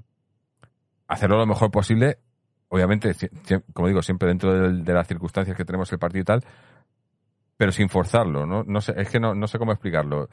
[1.08, 2.20] hacerlo lo mejor posible,
[2.68, 3.16] obviamente,
[3.74, 6.44] como digo, siempre dentro de, las circunstancias que tenemos el partido y tal,
[7.56, 8.64] pero sin forzarlo, ¿no?
[8.64, 10.30] No sé, es que no sé cómo explicarlo.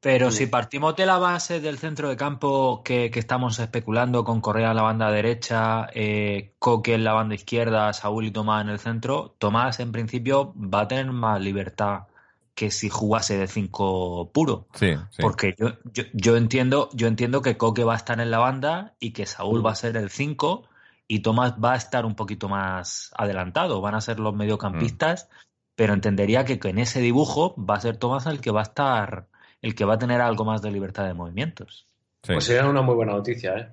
[0.00, 4.40] Pero si partimos de la base del centro de campo que, que estamos especulando con
[4.40, 8.70] Correa en la banda derecha, eh, Coque en la banda izquierda, Saúl y Tomás en
[8.70, 12.04] el centro, Tomás en principio va a tener más libertad
[12.54, 14.68] que si jugase de 5 puro.
[14.74, 15.20] Sí, sí.
[15.20, 18.94] Porque yo, yo, yo entiendo, yo entiendo que Coque va a estar en la banda
[19.00, 20.68] y que Saúl va a ser el 5
[21.08, 25.28] y Tomás va a estar un poquito más adelantado, van a ser los mediocampistas,
[25.74, 29.28] pero entendería que en ese dibujo va a ser Tomás el que va a estar,
[29.64, 31.86] el que va a tener algo más de libertad de movimientos.
[32.22, 32.32] sí.
[32.34, 33.68] Pues sería una muy buena noticia, ¿eh?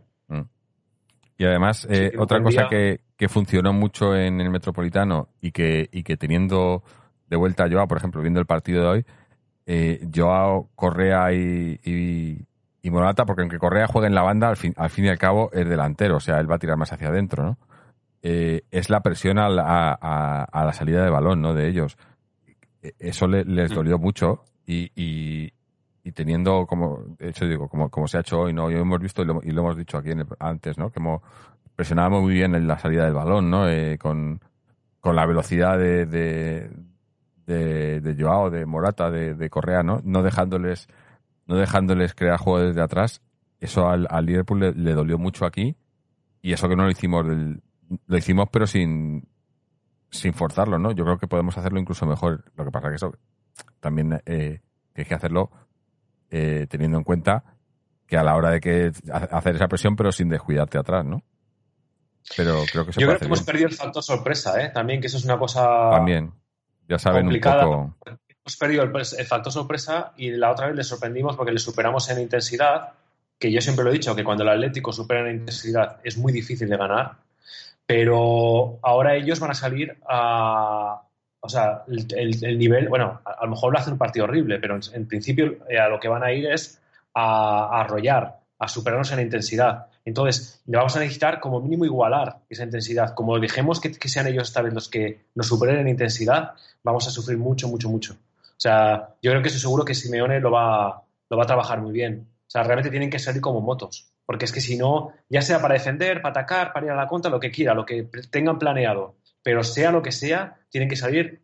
[1.37, 5.51] Y además, eh, Sí, otra cosa día- que, que funcionó mucho en el Metropolitano y
[5.51, 6.83] que, y que teniendo
[7.27, 9.05] de vuelta a Joao, por ejemplo, viendo el partido de hoy,
[9.65, 12.45] eh, Joao, Correa y, y,
[12.83, 15.17] y Morata, porque aunque Correa juegue en la banda, al fin, al fin y al
[15.17, 17.57] cabo es delantero, o sea, él va a tirar más hacia adentro, ¿no?
[18.21, 21.55] Eh, es la presión a la, a- la salida de balón, ¿no?
[21.55, 21.97] De ellos.
[22.83, 25.51] e- eso le- les dolió mucho y, y,
[26.03, 28.71] y teniendo como, de hecho digo, como, como se ha hecho hoy, ¿no?
[28.71, 30.89] Y hemos visto y lo, y lo hemos dicho aquí en el- antes, ¿no?
[30.91, 31.21] Que hemos,
[31.75, 33.67] presionábamos muy bien en la salida del balón, ¿no?
[33.69, 34.41] Eh, con,
[34.99, 36.69] con la velocidad de, de,
[38.01, 40.01] de, Joao, de Morata, de, Correa, ¿no?
[40.03, 40.87] No dejándoles,
[41.45, 43.21] no dejándoles crear juego desde atrás.
[43.59, 45.75] Eso al, Liverpool le, le dolió mucho aquí
[46.41, 47.61] y eso que no lo hicimos del,
[48.07, 49.27] lo hicimos pero sin,
[50.09, 50.91] sin forzarlo, ¿no?
[50.91, 52.45] Yo creo que podemos hacerlo incluso mejor.
[52.55, 53.13] Lo que pasa que eso
[53.79, 54.61] también eh,
[54.93, 55.51] tienes que hacerlo
[56.31, 57.43] eh, teniendo en cuenta
[58.07, 61.23] que a la hora de que hacer esa presión, pero sin descuidarte atrás, ¿no?
[62.35, 64.69] Pero creo que se Yo puede creo que hemos perdido el factor sorpresa, ¿eh?
[64.69, 66.33] También, que eso es una cosa También.
[66.87, 67.67] Ya saben complicada.
[67.67, 68.17] un poco.
[68.29, 72.09] Hemos perdido el, el factor sorpresa y la otra vez le sorprendimos porque le superamos
[72.09, 72.93] en intensidad,
[73.37, 76.33] que yo siempre lo he dicho, que cuando el Atlético supera en intensidad es muy
[76.33, 77.17] difícil de ganar,
[77.85, 81.01] pero ahora ellos van a salir a...
[81.43, 84.59] O sea, el, el- el nivel, bueno, a, lo mejor lo hacen un partido horrible,
[84.59, 86.79] pero en, principio eh, a lo que van a ir es
[87.15, 89.87] a, arrollar, a superarnos en intensidad.
[90.05, 93.13] Entonces, le vamos a necesitar como mínimo igualar esa intensidad.
[93.15, 96.51] Como dejemos que, que sean ellos esta vez los que nos superen en intensidad,
[96.83, 98.13] vamos a sufrir mucho, mucho, mucho.
[98.13, 101.81] O sea, yo creo que estoy seguro que Simeone lo va, lo va a trabajar
[101.81, 102.27] muy bien.
[102.47, 104.11] O sea, realmente tienen que salir como motos.
[104.25, 107.07] Porque es que si no, ya sea para defender, para atacar, para ir a la
[107.07, 110.95] contra, lo que quiera, lo que tengan planeado, pero sea lo que sea, tienen que
[110.95, 111.41] salir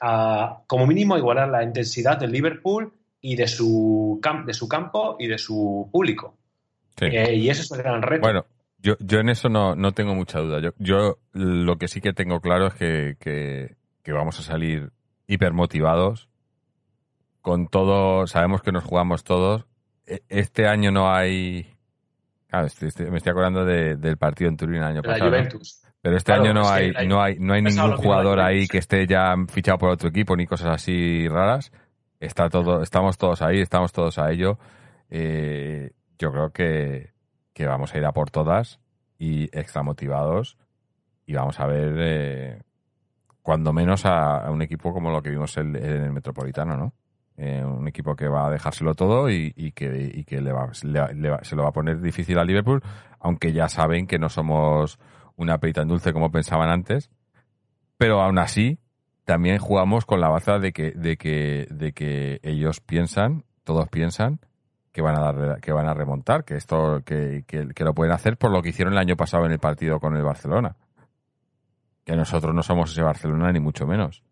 [0.00, 4.68] a, como mínimo a igualar la intensidad del Liverpool y de su, cam- de su
[4.68, 6.36] campo y de su público.
[6.96, 7.06] Sí.
[7.06, 8.20] Eh, y eso es el gran reto.
[8.22, 8.46] Bueno,
[8.78, 10.60] yo, yo en eso no, no tengo mucha duda.
[10.60, 14.90] Yo, yo lo que sí que tengo claro es que, que, que vamos a salir
[15.26, 16.28] hipermotivados.
[17.40, 19.64] Con todo, sabemos que nos jugamos todos.
[20.06, 21.66] E- Este año no hay.
[22.48, 25.30] Claro, estoy- estoy- me estoy acordando de- del partido en Turín el año la pasado.
[25.30, 25.82] Juventus.
[26.00, 28.78] Pero este Claro, año no hay, hay- no hay, no hay ningún jugador ahí que
[28.78, 31.72] esté ya fichado por otro equipo ni cosas así raras.
[32.20, 34.58] Está todo, estamos todos ahí, estamos todos a ello.
[35.10, 37.10] Eh, yo creo que,
[37.52, 38.80] que vamos a ir a por todas
[39.18, 40.56] y extra motivados
[41.26, 42.62] y vamos a ver eh,
[43.42, 46.92] cuando menos a, a un equipo como lo que vimos en, en el Metropolitano, ¿no?
[47.36, 50.70] Eh, un equipo que va a dejárselo todo y, y que, y que le va,
[50.82, 52.82] le va- le va- se lo va a poner difícil a Liverpool,
[53.20, 54.98] aunque ya saben que no somos
[55.38, 57.10] una perita en dulce como pensaban antes,
[57.96, 58.78] pero aún así
[59.24, 64.40] también jugamos con la baza de que, de que, de que ellos piensan, todos piensan
[64.92, 68.12] que van a dar, que van a remontar, que esto, que, que, que lo pueden
[68.12, 70.74] hacer por lo que hicieron el año pasado en el partido con el Barcelona.
[72.04, 74.22] Que nosotros no somos ese Barcelona ni mucho menos.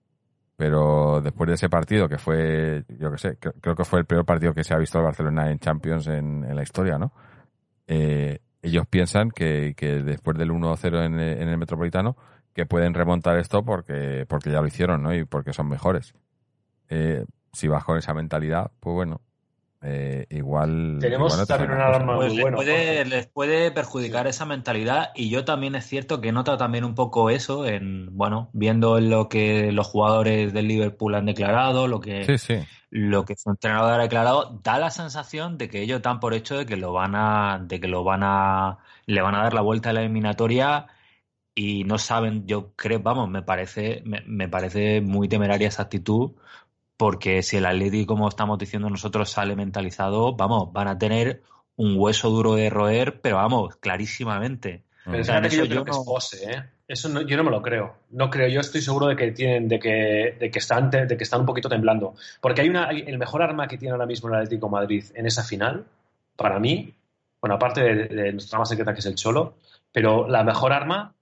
[0.56, 4.24] Pero después de ese partido, que fue, yo que sé, creo, que fue el peor
[4.24, 7.12] partido que se ha visto el Barcelona en Champions en, en la historia, ¿no?
[7.86, 12.16] Eh, ellos piensan que, que después del 1-0 en, en el Metropolitano,
[12.56, 15.14] que pueden remontar esto porque, porque ya lo hicieron, ¿no?
[15.14, 16.14] Y porque son mejores.
[16.88, 19.20] Eh, si vas con esa mentalidad, pues bueno,
[19.82, 20.98] eh, igual.
[21.00, 22.32] Tenemos igual no te también salen una las alarma cosas.
[22.32, 26.32] Pues muy les, puede, les puede perjudicar esa mentalidad y yo también es cierto que
[26.32, 31.26] noto también un poco eso en, bueno, viendo lo que los jugadores del Liverpool han
[31.26, 32.64] declarado, lo que, Sí, sí.
[32.90, 36.56] lo que su entrenador ha declarado, da la sensación de que ellos dan por hecho
[36.56, 39.60] de que lo van a, de que lo van a, le van a dar la
[39.60, 40.86] vuelta a la eliminatoria
[41.54, 46.32] y no saben, yo creo, vamos, me parece, me, me parece muy temeraria esa actitud,
[46.96, 51.42] porque si el Atleti, como estamos diciendo nosotros, sale mentalizado, vamos, van a tener
[51.76, 54.84] un hueso duro de roer, pero vamos, clarísimamente.
[55.04, 56.62] Pero O sea, que yo creo que es pose, ¿eh?
[56.88, 57.96] Eso no- yo no me lo creo.
[58.10, 58.48] No creo.
[58.48, 61.46] Yo estoy seguro de que tienen, de que, de que están, de que están un
[61.46, 62.14] poquito temblando.
[62.40, 65.26] Porque hay una, el mejor arma que tiene ahora mismo el Atlético de Madrid en
[65.26, 65.84] esa final,
[66.36, 66.94] para mí,
[67.40, 69.54] bueno, aparte de, de nuestra arma secreta que es el Cholo,
[69.92, 71.14] pero la mejor arma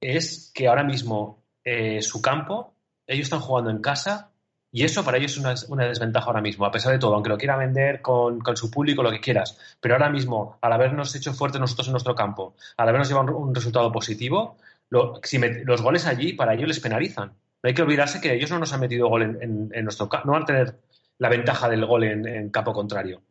[0.00, 2.74] es que ahora mismo eh, su campo,
[3.06, 4.30] ellos están jugando en casa
[4.76, 7.28] y eso para ellos es una, una desventaja ahora mismo, a pesar de todo, aunque
[7.30, 9.56] lo quiera vender con, con su público, lo que quieras.
[9.80, 13.48] Pero ahora mismo, al habernos hecho fuertes nosotros en nuestro campo, al habernos llevado un,
[13.50, 14.56] un resultado positivo,
[14.90, 17.28] lo- si met- los goles allí para ellos les penalizan.
[17.62, 20.08] No hay que olvidarse que ellos no nos han metido gol en, en- en nuestro
[20.08, 20.80] campo, no van a tener
[21.18, 23.22] la ventaja del gol en, en campo contrario.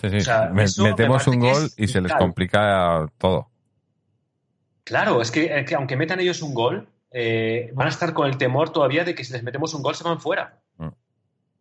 [0.00, 0.16] Sí, sí.
[0.18, 3.48] O sea, Me- eso me metemos un gol y se les complica todo.
[4.84, 8.26] Claro, es que, es que aunque metan ellos un gol, eh, van a estar con
[8.28, 10.60] el temor todavía de que si les metemos un gol se van fuera.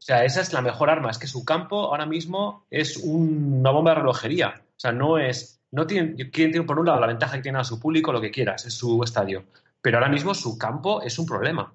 [0.03, 1.09] O sea, esa es la mejor arma.
[1.11, 4.61] Es que su campo ahora mismo es un- una bomba de relojería.
[4.75, 5.61] O sea, no es.
[5.71, 8.19] No tienen, quieren tiene por un lado la ventaja que tiene a su público, lo
[8.19, 9.45] que quieras, es su estadio.
[9.81, 11.73] Pero ahora mismo su campo es un problema.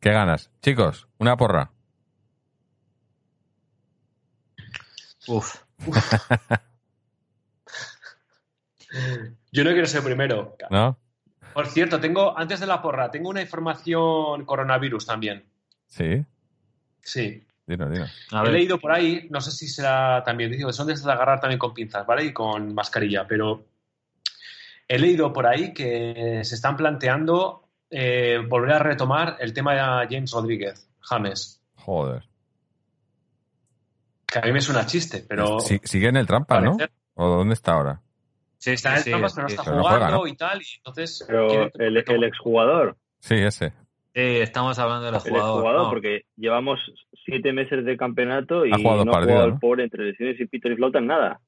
[0.00, 0.50] ¿Qué ganas?
[0.62, 1.70] Chicos, una porra.
[5.28, 5.56] Uf,
[9.52, 10.56] Yo no quiero ser primero.
[10.70, 10.98] ¿No?
[11.52, 15.44] Por cierto, tengo, antes de la porra, tengo una información coronavirus también.
[15.86, 16.24] Sí,
[17.02, 17.44] Sí.
[17.66, 18.10] dinos.
[18.32, 21.40] A He ver, leído por ahí, no sé si será también, digo, son de agarrar
[21.40, 22.24] también con pinzas, ¿vale?
[22.24, 23.64] Y con mascarilla, pero
[24.88, 30.14] he leído por ahí que se están planteando eh, volver a retomar el tema de
[30.14, 32.24] James Rodríguez, James, Joder.
[34.26, 36.76] que a mí me suena chiste, pero Sí- sigue en el trampa, ¿no?
[37.14, 38.00] ¿O dónde está ahora?
[38.58, 40.26] sí, está en sí, trampas, pero no está pero no jugando juega, ¿no?
[40.26, 41.24] y tal, y entonces...
[41.26, 43.72] Pero el, el exjugador, Sí, ese.
[44.12, 45.48] Sí, estamos hablando del el jugador.
[45.58, 45.90] exjugador, no.
[45.90, 46.80] porque llevamos
[47.24, 49.54] siete meses de campeonato y Ha jugado no ha partido, jugado ¿no?
[49.54, 51.40] el pobre entre lesiones y pito y flauta en nada.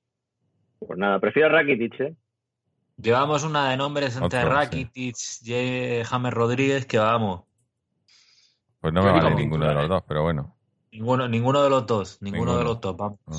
[0.78, 2.14] Pues nada, prefiero a Rakitic, ¿eh?
[2.98, 4.47] Llevamos una de nombres entre Otro, sí.
[4.48, 7.43] Rakitic y James Rodríguez que vamos.
[8.80, 10.56] Pues no me vale ninguno de los dos, pero bueno.
[10.93, 12.59] Ninguno, ninguno de los dos, ninguno, Ninguno.
[12.59, 13.18] de los dos, vamos.
[13.26, 13.36] No.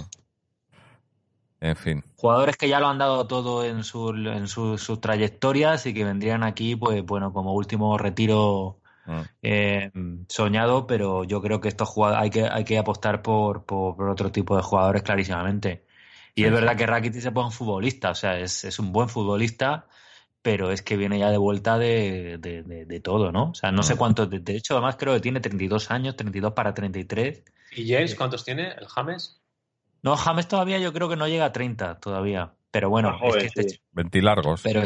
[1.62, 2.04] En fin.
[2.18, 6.04] Jugadores que ya lo han dado todo en, su- en su- sus trayectorias y que
[6.04, 9.22] vendrían aquí, pues bueno, como último retiro Mm.
[9.42, 9.92] eh,
[10.30, 14.10] soñado, pero yo creo que estos jugadores hay que, hay que apostar por, por, por
[14.10, 15.86] otro tipo de jugadores clarísimamente.
[16.36, 19.10] Y Sí, es verdad que Rakitic es buen futbolista, o sea, es, es un buen
[19.10, 19.88] futbolista,
[20.42, 23.52] pero es que viene ya de vuelta de, de, de- de todo, ¿no?
[23.52, 23.98] O sea, no sé Mm.
[23.98, 27.44] cuántos, de, de hecho, además creo que tiene 32 años, 32 para 33.
[27.76, 29.42] ¿Y James cuántos tiene, el James?
[30.02, 33.54] No, James todavía yo creo que no llega a 30 todavía, pero bueno, joven, es
[33.54, 33.76] que este sí.
[33.78, 34.62] chi- Ventilargos.
[34.64, 34.82] pero,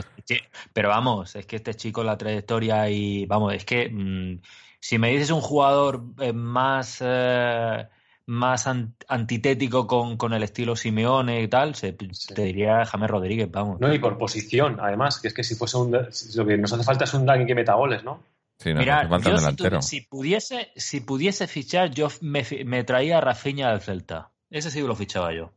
[0.73, 4.41] pero vamos, es que este chico, la trayectoria y vamos, es que mm,
[4.81, 7.87] si me dices un jugador eh, más, eh,
[8.25, 12.33] más an- antitético con, con el estilo Simeone y tal, se- Sí.
[12.33, 13.79] te diría James Rodríguez, vamos.
[13.79, 15.91] No, y por posición, además, que es que si fuese un...
[15.91, 18.21] Lo que nos hace falta es un alguien que meta goles, ¿no?
[18.59, 19.77] Sí, no, falta yo si, delantero.
[19.77, 24.31] tuvi- si pudiese, si pudiese fichar, yo me, me traía a Rafinha del Celta.
[24.49, 25.53] Ese sí lo fichaba yo.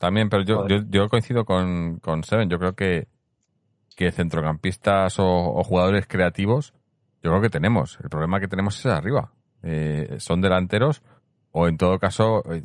[0.00, 2.48] También, pero yo, yo, yo coincido con, con Seven.
[2.48, 3.06] Yo creo que,
[3.94, 6.72] que centrocampistas o, o jugadores creativos,
[7.22, 7.98] yo creo que tenemos.
[8.02, 9.34] El problema que tenemos es arriba.
[9.62, 11.02] Eh, son delanteros
[11.52, 12.64] o en todo caso eh,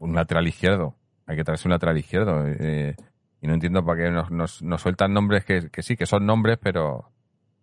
[0.00, 0.96] un lateral izquierdo.
[1.28, 2.48] Hay que traerse un lateral izquierdo.
[2.48, 2.96] eh,
[3.40, 6.26] y no entiendo para qué nos, nos, nos sueltan nombres que, que sí, que son
[6.26, 7.12] nombres, pero...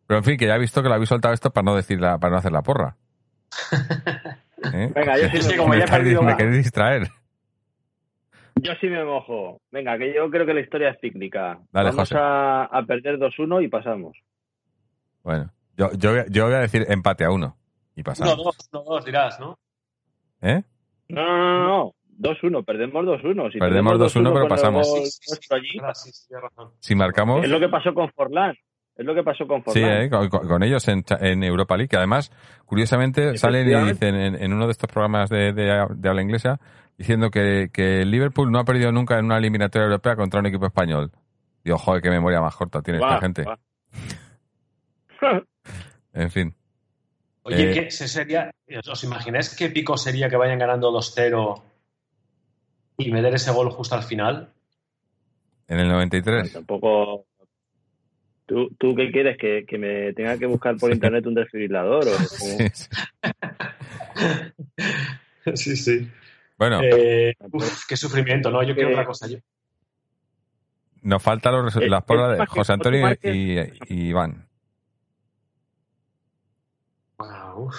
[0.08, 2.00] Pero en fin, que ya he visto que lo habéis soltado esto para no decir
[2.00, 2.96] la, para no hacer la porra.
[4.74, 4.92] ¿Eh?
[4.96, 7.10] Venga, yo sí como me, ya he perdido me queréis distraer.
[8.62, 9.62] Yo sí me mojo.
[9.72, 11.60] Venga, que yo creo que la historia es pícnica.
[11.72, 12.16] Dale, Vamos José.
[12.18, 14.18] a, a perder 2-1 y pasamos.
[15.24, 17.58] Bueno, yo, yo, yo voy a decir empate a uno.
[17.96, 18.38] Y pasamos.
[18.38, 19.58] 1-2, 1-2 dirás, ¿no?
[20.42, 20.64] ¿Eh?
[21.10, 21.94] No, no, no, no.
[22.20, 23.52] 2-1, perdemos 2-1.
[23.54, 24.88] Si Perdemos 2-1, pero pasamos.
[24.90, 26.72] gol Sí, sí, sí, allí, verdad, sí, sí, razón.
[26.80, 27.44] Si marcamos...
[27.44, 28.56] es lo que pasó con Forlán.
[28.96, 30.02] Es lo que pasó con Sí, Forlán.
[30.04, 32.32] eh, con, con- ellos en, cha- en Europa League, que además,
[32.66, 36.60] curiosamente, salen y dicen en, en uno de estos programas de, de- de habla inglesa,
[37.00, 40.66] diciendo que, que Liverpool no ha perdido nunca en una eliminatoria europea contra un equipo
[40.68, 41.12] español.
[41.64, 43.46] Digo, joder, qué memoria más corta tiene esta gente.
[46.14, 46.56] En fin.
[47.44, 48.52] Oye, Eh, ¿qué se sería,
[48.92, 51.62] ¿os imagináis qué pico sería que vayan ganando 2-0
[52.98, 54.50] y meter ese gol justo al final?
[55.68, 56.52] En el 93.
[56.54, 57.26] Tampoco.
[58.48, 59.38] ¿Tú, ¿Tú qué quieres?
[59.38, 60.96] ¿Que, que me tenga que buscar por Sí.
[60.96, 62.08] internet un desfibrilador?
[62.08, 62.90] O, Sí, sí.
[65.56, 66.12] sí, sí.
[66.60, 68.62] Bueno, Eh, uf, qué sufrimiento, ¿no?
[68.62, 69.28] Yo quiero Eh, otra cosa.
[69.28, 69.38] Yo,
[71.02, 73.58] nos faltan los eh, las porras es de José Antonio y,
[73.88, 74.46] y Iván.
[77.56, 77.76] Uf.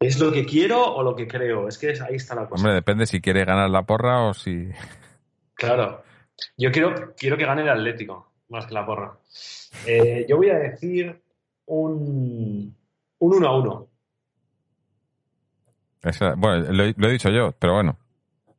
[0.00, 1.68] ¿Es lo que quiero o lo que creo?
[1.68, 2.60] Es que ahí está la cosa.
[2.60, 4.68] Hombre, depende si quiere ganar la porra o si...
[5.54, 6.04] Claro.
[6.56, 9.16] Yo quiero, quiero que gane el Atlético, más que la porra.
[9.86, 11.20] Eh, yo voy a decir
[11.66, 12.76] un,
[13.18, 13.88] un 1 a 1.
[16.08, 17.98] Esa- bueno, lo, he- lo he dicho yo, pero bueno.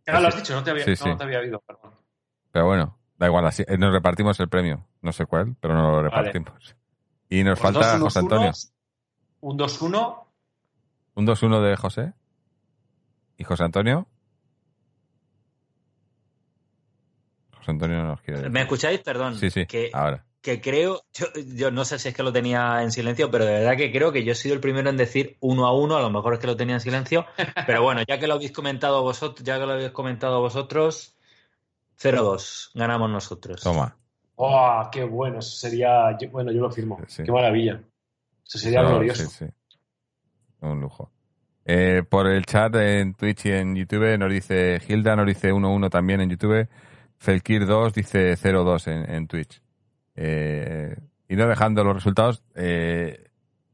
[0.08, 1.10] Ah, lo has dicho, no te había, Sí, no, sí.
[1.10, 1.92] no te había oído, perdón.
[2.52, 4.86] Pero bueno, da igual, así eh, nos repartimos el premio.
[5.02, 6.10] No sé cuál, pero nos lo Vale.
[6.10, 6.76] repartimos.
[7.30, 8.52] Y nos Pues falta dos José 1-1, Antonio.
[9.42, 10.24] Un 2-1.
[11.16, 12.14] Un 2-1 de José.
[13.38, 14.08] ¿Y José Antonio?
[17.58, 18.52] José Antonio no nos quiere decir.
[18.52, 19.00] ¿Me escucháis?
[19.02, 19.36] Perdón.
[19.36, 20.24] Sí, sí, Que, ahora.
[20.42, 23.54] Que creo, yo, yo no sé si es que lo tenía en silencio, pero de
[23.54, 26.02] verdad que creo que yo he sido el primero en decir uno a uno, a
[26.02, 27.26] lo mejor es que lo tenía en silencio,
[27.66, 31.16] pero bueno, ya que lo habéis comentado vosotros, ya que lo habéis comentado vosotros,
[32.00, 33.62] 0-2, ganamos nosotros.
[33.62, 33.98] Toma.
[34.36, 35.40] ¡Oh, qué bueno!
[35.40, 36.16] Eso sería.
[36.20, 37.00] yo- bueno, yo lo firmo.
[37.08, 37.24] Sí.
[37.24, 37.82] ¡Qué maravilla!
[38.46, 39.24] Eso sería No, glorioso.
[39.26, 39.46] sí, sí.
[40.62, 41.12] Un lujo.
[41.66, 45.90] Eh, por el chat en Twitch y en YouTube nos dice Hilda, nos dice 1-1
[45.90, 46.68] también en YouTube.
[47.18, 49.60] Felkir 2 dice 0-2 en, en Twitch.
[50.18, 50.98] Eh,
[51.30, 53.30] y no dejando los resultados, eh,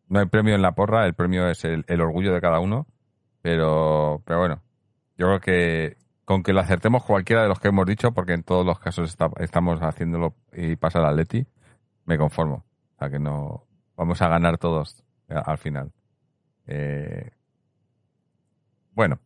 [0.09, 2.85] no hay premio en la porra, el premio es el, orgullo de cada uno.
[3.41, 4.61] Pero, pero bueno,
[5.17, 8.43] yo creo que con que lo acertemos cualquiera de los que hemos dicho, porque en
[8.43, 11.45] todos los casos estamos haciéndolo y pasa el Atleti,
[12.05, 12.65] me conformo.
[12.95, 13.65] O sea que no,
[13.97, 15.91] vamos a ganar todos al final.
[16.67, 17.31] Eh,
[18.91, 19.19] bueno,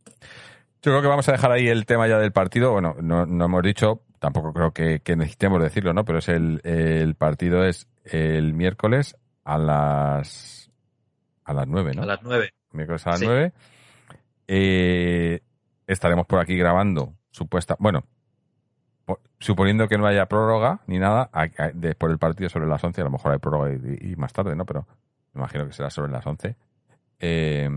[0.81, 2.71] yo creo que vamos a dejar ahí el tema ya del partido.
[2.71, 6.05] Bueno, no, no hemos dicho, tampoco creo que, necesitemos decirlo, ¿no?
[6.05, 10.69] Pero es el, el partido es el miércoles a las
[11.43, 12.03] a las nueve, ¿no?
[12.03, 12.53] A las nueve.
[12.71, 13.53] Miércoles a las nueve.
[14.47, 15.41] Eh,
[15.87, 18.03] estaremos por aquí grabando, supuesta, bueno,
[19.39, 21.29] suponiendo que no haya prórroga ni nada,
[21.73, 24.65] después del partido sobre las 11, a lo mejor hay prórroga y, más tarde, ¿no?
[24.65, 24.87] Pero
[25.33, 26.55] me imagino que será sobre las 11.
[27.19, 27.69] Eh,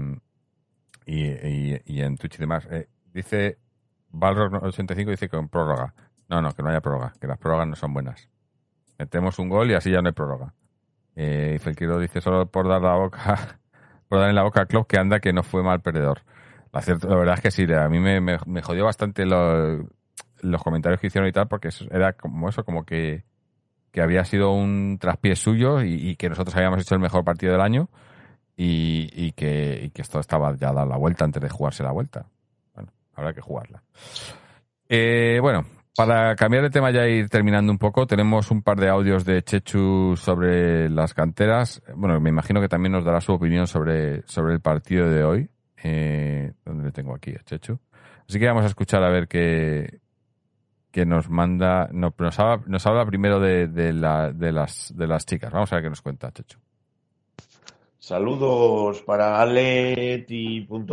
[1.06, 2.66] y, en Twitch y demás.
[2.70, 3.58] Eh, dice
[4.12, 5.94] Balrog85 dice que con prórroga.
[6.30, 8.28] No, no, que no haya prórroga, que las prórrogas no son buenas.
[8.98, 10.54] Metemos un gol y así ya no hay prórroga.
[11.16, 13.58] Eh, y Felquiro dice solo por dar la boca,
[14.08, 16.22] por dar en la boca a Klopp que anda que no fue mal perdedor.
[16.72, 16.80] La,
[17.16, 21.48] verdad es que sí, a mí me, jodió bastante los comentarios que hicieron y tal,
[21.48, 23.24] porque era como eso, como que,
[24.00, 27.88] había sido un traspié suyo y, que nosotros habíamos hecho el mejor partido del año
[28.56, 32.26] y, que, y que esto estaba ya dado la vuelta antes de jugarse la vuelta.
[32.72, 33.82] Bueno, habrá que jugarla.
[34.88, 35.64] Eh, bueno,
[35.96, 39.42] para cambiar de tema ya ir terminando un poco, tenemos un par de audios de
[39.42, 41.82] Chechu sobre las canteras.
[41.94, 45.50] Bueno, me imagino que también nos dará su opinión sobre, sobre el partido de hoy.
[45.82, 47.78] Eh, ¿Dónde le tengo aquí a Chechu?
[48.28, 49.98] Así que vamos a escuchar a ver qué,
[50.90, 51.88] qué nos manda.
[51.92, 55.52] No, nos, habla, nos habla primero de, de, de, las, de las chicas.
[55.52, 56.58] Vamos a ver qué nos cuenta Chechu.
[57.98, 60.90] Saludos para aleti.com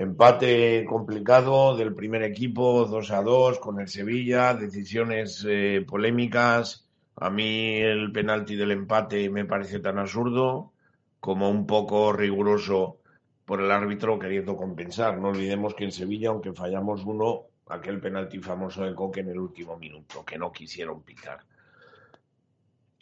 [0.00, 6.88] Empate complicado del primer equipo, 2 a 2 con el Sevilla, decisiones eh, polémicas.
[7.16, 10.72] A mí el penalti del empate me parece tan absurdo
[11.20, 12.96] como un poco riguroso
[13.44, 15.18] por el árbitro queriendo compensar.
[15.18, 19.38] No olvidemos que en Sevilla, aunque fallamos uno, aquel penalti famoso de Coque en el
[19.38, 21.40] último minuto, que no quisieron pitar.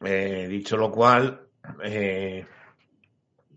[0.00, 1.46] Eh, dicho lo cual,
[1.80, 2.44] eh,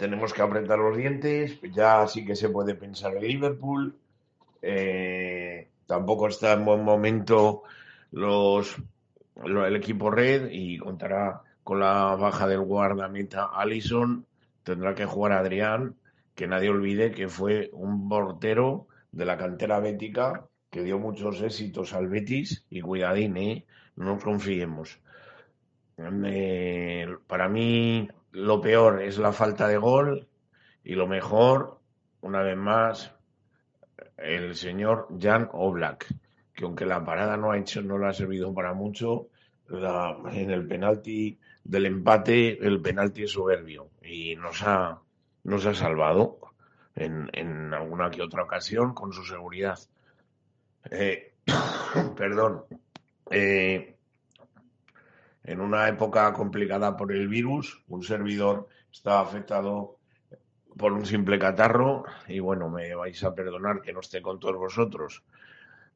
[0.01, 3.95] tenemos que apretar los dientes, ya sí que se puede pensar en Liverpool.
[4.59, 7.61] Eh, tampoco está en buen momento
[8.09, 8.77] los,
[9.45, 14.25] el equipo red y contará con la baja del guardameta Allison.
[14.63, 15.93] Tendrá que jugar Adrián,
[16.33, 21.93] que nadie olvide que fue un portero de la cantera bética que dio muchos éxitos
[21.93, 23.65] al Betis y cuidadín, ¿eh?
[23.97, 24.99] no nos confiemos.
[26.25, 30.27] Eh, para mí lo peor es la falta de gol
[30.83, 31.79] y lo mejor,
[32.21, 33.13] una vez más,
[34.17, 36.07] el señor Jan Oblak,
[36.53, 39.27] que aunque la parada no ha hecho, no le ha servido para mucho,
[39.69, 44.99] en el penalti del empate, el penalti es soberbio y nos ha,
[45.43, 46.39] nos ha salvado
[46.95, 49.79] en, en alguna que otra ocasión con su seguridad.
[50.89, 51.33] Eh,
[52.17, 52.63] perdón.
[53.29, 53.95] Eh,
[55.43, 59.97] en una época complicada por el virus, un servidor estaba afectado
[60.77, 64.57] por un simple catarro y bueno, me vais a perdonar que no esté con todos
[64.57, 65.23] vosotros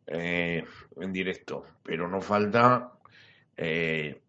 [0.08, 0.64] eh,
[1.00, 2.92] en directo, pero no falta
[3.56, 4.22] eh,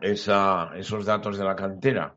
[0.00, 2.14] esa, esos datos de la cantera.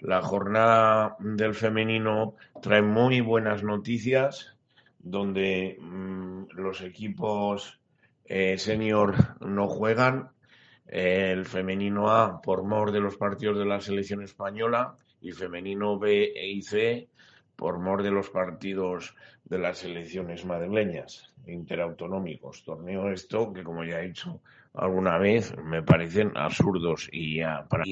[0.00, 4.54] La jornada del femenino trae muy buenas noticias
[4.98, 7.80] donde mm, los equipos
[8.24, 10.33] eh, senior no juegan
[10.86, 16.32] el femenino A por mor de los partidos de la selección española y femenino B
[16.34, 17.08] e y C
[17.56, 22.64] por mor de los partidos de las selecciones madrileñas, interautonómicos.
[22.64, 24.40] Torneo esto que, como ya he dicho
[24.74, 27.84] alguna vez, me parecen absurdos y para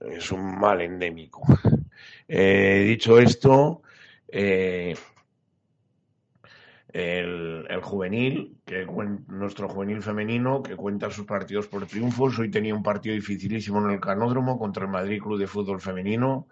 [0.00, 1.42] es un mal endémico.
[2.26, 3.82] Eh, dicho esto,
[4.28, 4.94] eh,
[6.94, 8.86] el, juvenil, que
[9.26, 12.38] nuestro juvenil femenino, que cuenta sus partidos por triunfos.
[12.38, 16.46] Hoy tenía un partido dificilísimo en el Canódromo contra el Madrid Club de Fútbol Femenino.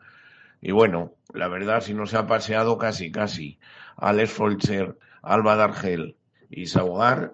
[0.60, 3.60] Y bueno, la verdad, si no se ha paseado casi, casi.
[3.96, 6.16] Alex Folcher, Alba Dargel
[6.50, 7.32] y Saugar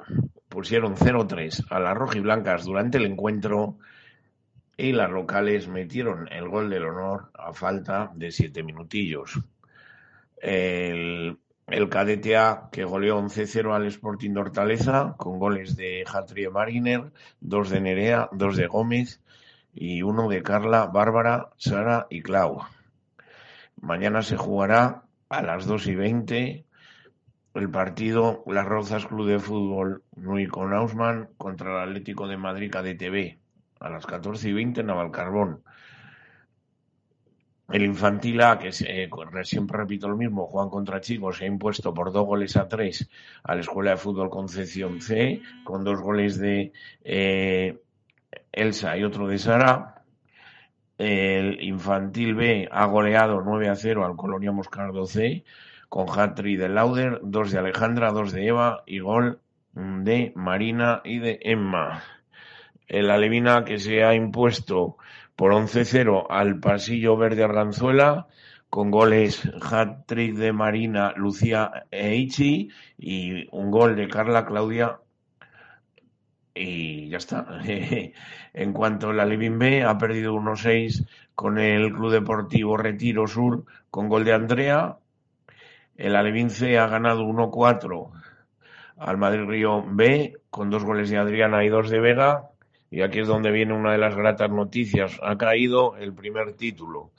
[0.50, 3.78] pusieron 0-3 a las rojiblancas durante el encuentro
[4.76, 9.40] y las locales metieron el gol del honor a falta de siete minutillos.
[10.40, 11.38] El
[11.68, 17.12] el cadete A que goleó 11-0 al Sporting de Hortaleza con goles de Hatrie Mariner,
[17.40, 19.20] dos de Nerea, dos de Gómez
[19.74, 22.62] y uno de Carla, Bárbara, Sara y Clau.
[23.80, 26.64] Mañana se jugará a las 2 y 20
[27.54, 32.70] el partido Las Rozas Club de Fútbol Nui con Ausman contra el Atlético de Madrid
[32.70, 33.38] KDTV
[33.80, 35.62] a las 14 y 20 en Navalcarbón.
[37.68, 39.10] El Infantil A, que eh,
[39.44, 43.10] siempre repito lo mismo, Juan contra Chicos, se ha impuesto por dos goles a tres
[43.42, 46.72] a la Escuela de Fútbol Concepción C, con dos goles de
[47.04, 47.78] eh,
[48.52, 50.02] Elsa y otro de Sara.
[50.96, 55.44] El Infantil B ha goleado 9 a 0 al Colonia Moscardo C
[55.88, 59.40] con hat-trick de Lauder, dos de Alejandra, dos de Eva y gol
[59.74, 62.02] de Marina y de Emma.
[62.86, 64.96] El Alevina que se ha impuesto
[65.38, 68.26] por 11-0 al Pasillo Verde Arganzuela
[68.70, 72.26] con goles hat-trick de Marina, Lucía e
[72.98, 74.98] y un gol de Carla, Claudia
[76.56, 77.46] y ya está.
[78.52, 81.06] en cuanto la Living B ha perdido 1-6
[81.36, 84.96] con el Club Deportivo Retiro Sur con gol de Andrea.
[85.94, 88.10] El Alevín C ha ganado 1-4
[88.96, 92.50] al Madrid Río B con dos goles de Adriana y dos de Vega.
[92.90, 95.18] Y aquí es donde viene una de las gratas noticias.
[95.22, 97.10] Ha caído el primer título.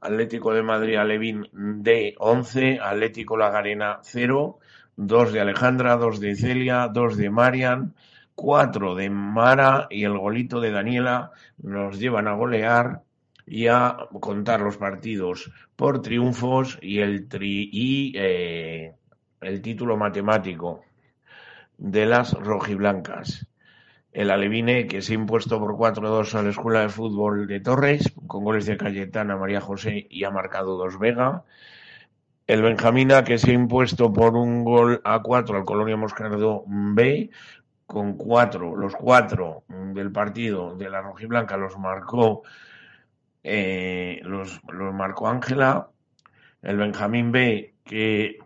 [0.00, 4.58] Atlético de Madrid Alevín D 11, Atlético Lagarena 0,
[4.96, 7.94] dos de Alejandra, dos de Celia, dos de Marian,
[8.34, 13.02] cuatro de Mara y el golito de Daniela nos llevan a golear
[13.46, 18.94] y a contar los partidos por triunfos y el tri y eh,
[19.40, 20.84] el título matemático
[21.76, 23.49] de las rojiblancas.
[24.12, 28.12] El Alevine, que se ha impuesto por 4-2 a la Escuela de Fútbol de Torres,
[28.26, 31.44] con goles de Cayetana, María José y ha marcado dos Vega.
[32.46, 37.30] El Benjamina, que se ha impuesto por un gol a 4 al Colonia Moscardo B,
[37.86, 42.42] con cuatro, los cuatro del partido de la rojiblanca los marcó
[43.42, 45.88] eh, los, los marcó Ángela,
[46.62, 48.38] el Benjamín B que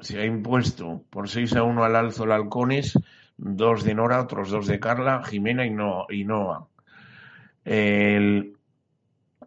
[0.00, 2.98] se ha impuesto por 6 a 1 al Alzo Halcones,
[3.38, 6.68] dos de Nora, otros dos de Carla, Jimena y, no, Noa.
[7.64, 8.56] El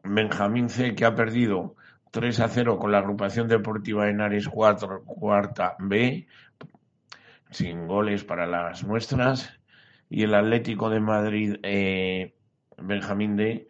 [0.03, 1.75] Benjamín C que ha perdido
[2.11, 6.27] 3 a 0 con la agrupación deportiva Henares 4, cuarta B,
[7.51, 9.57] sin goles para las muestras.
[10.09, 12.35] Y el Atlético de Madrid, eh,
[12.77, 13.67] Benjamín D,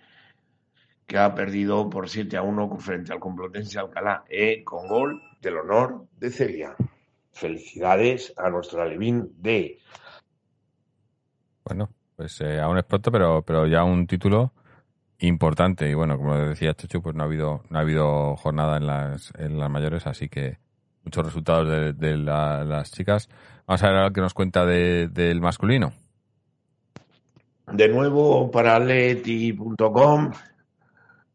[1.06, 5.58] que ha perdido por 7 a 1 frente al Complutense Alcalá E con gol del
[5.58, 6.76] honor de Celia.
[7.34, 9.80] Felicidades a nuestro Alevín D.
[11.72, 14.52] Bueno, pues eh, aún es pronto, pero, pero ya un título
[15.20, 15.90] importante.
[15.90, 19.32] Y bueno, como decía Chuchu, pues no ha habido, no ha habido jornada en las,
[19.38, 20.58] en las mayores, así que
[21.06, 23.30] muchos resultados de, de las chicas.
[23.66, 25.94] Vamos a ver ahora qué nos cuenta de, del masculino.
[27.72, 30.34] De nuevo para leti.com.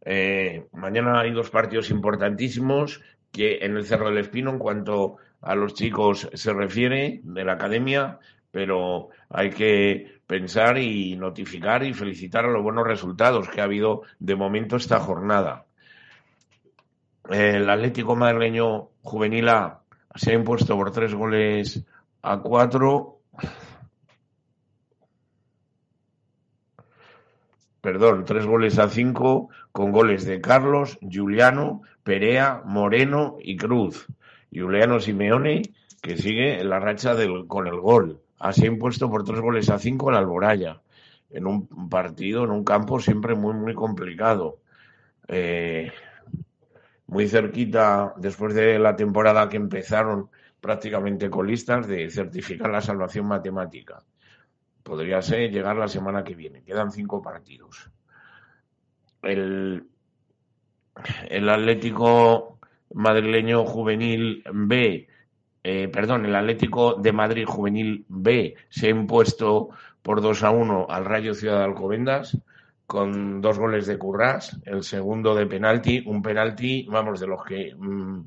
[0.03, 3.01] Eh, mañana hay dos partidos importantísimos
[3.33, 7.55] que en el Cerro del Espino en cuanto a los chicos se refiere de la
[7.55, 8.19] academia,
[8.51, 14.03] pero hay que pensar y notificar y felicitar a los buenos resultados que ha habido
[14.19, 15.67] de momento esta jornada.
[17.31, 19.81] El Atlético Madrileño Juvenil A
[20.15, 21.85] se ha impuesto por tres goles
[22.23, 23.21] a cuatro.
[27.81, 34.07] Perdón, tres goles a cinco con goles de Carlos, Juliano, Perea, Moreno y Cruz.
[34.53, 35.63] Juliano Simeone,
[36.01, 38.23] que sigue en la racha del, con el gol.
[38.39, 40.81] Así impuesto por tres goles a cinco la Alboraya.
[41.31, 44.61] En un partido, en un campo siempre muy, muy complicado.
[45.29, 45.91] Eh,
[47.07, 50.31] muy cerquita, después de la temporada que empezaron
[50.61, 54.03] prácticamente colistas de certificar la salvación matemática.
[54.83, 56.63] Podría ser llegar la semana que viene.
[56.63, 57.91] Quedan cinco partidos.
[59.23, 59.87] El,
[61.29, 62.59] el Atlético
[62.95, 65.09] madrileño juvenil B,
[65.69, 69.71] eh, perdón, el Atlético de Madrid juvenil B se ha impuesto
[70.01, 72.39] por 2 a 1 al Rayo Ciudad de Alcobendas
[72.87, 77.75] con dos goles de Currás, el segundo de penalti, un penalti, vamos, de los que
[77.75, 78.21] mmm,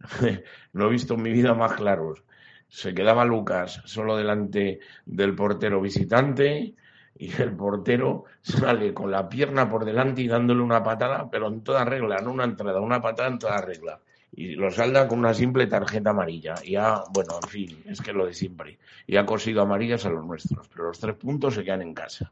[0.72, 2.24] no he visto en mi vida más claros.
[2.66, 6.76] Se quedaba Lucas solo delante del portero visitante
[7.18, 11.62] y el portero sale con la pierna por delante y dándole una patada, pero en
[11.62, 14.00] toda regla, no una entrada, una patada en toda regla.
[14.36, 16.54] Y lo salda con una simple tarjeta amarilla.
[16.62, 18.78] Y ya, bueno, en fin, es que lo de siempre.
[19.06, 22.30] Y ha cosido amarillas a los nuestros, pero los tres puntos se quedan en casa.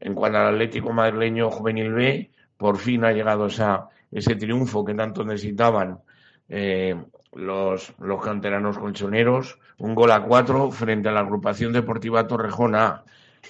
[0.00, 4.94] En cuanto al Atlético Madrileño Juvenil B, por fin ha llegado esa, ese triunfo que
[4.94, 6.00] tanto necesitaban
[6.48, 6.96] eh,
[7.32, 9.60] los, los canteranos colchoneros.
[9.78, 13.04] Un gol a cuatro frente a la agrupación deportiva Torrejón A.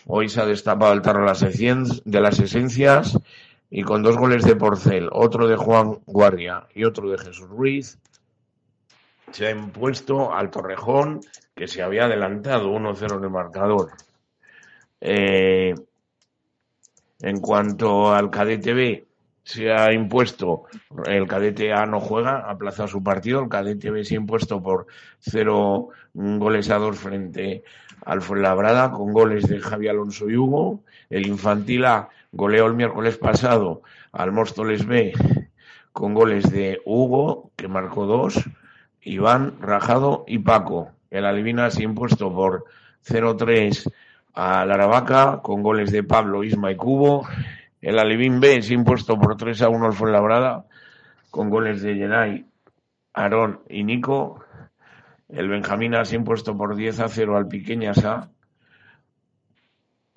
[0.07, 3.19] Hoy se ha destapado el tarro de las esencias
[3.75, 7.99] y con dos goles de Porcel, otro de Juan Guardia y otro de Jesús Ruiz,
[9.31, 11.21] se ha impuesto al Torrejón
[11.55, 13.93] que se había adelantado 1-0 en el marcador.
[15.01, 15.75] Eh,
[17.23, 19.07] en cuanto al cadete B,
[19.43, 20.65] se ha impuesto,
[21.07, 24.63] el cadete A no juega, ha aplazado su partido, el cadete B se ha impuesto
[24.63, 24.87] por
[25.19, 27.65] cero goles a dos frente
[28.05, 33.19] al Fuenlabrada, con goles de Javi Alonso y Hugo, el infantil A goleó el miércoles
[33.19, 35.13] pasado al Móstoles B
[35.93, 38.43] con goles de Hugo, que marcó dos,
[39.03, 40.91] Iván, Rajado y Paco.
[41.11, 42.65] El Alivina se impuesto por
[43.07, 43.93] 0-3
[44.35, 47.27] a la Aravaca con goles de Pablo, Isma y Cubo.
[47.83, 50.65] El Alevín B se impuesto por 3 a 1 al Fuenlabrada
[51.31, 52.47] con goles de Yenay,
[53.13, 54.43] Aarón y Nico.
[55.29, 58.31] El Benjamín se impuesto por 10 a 0 al Piqueñasa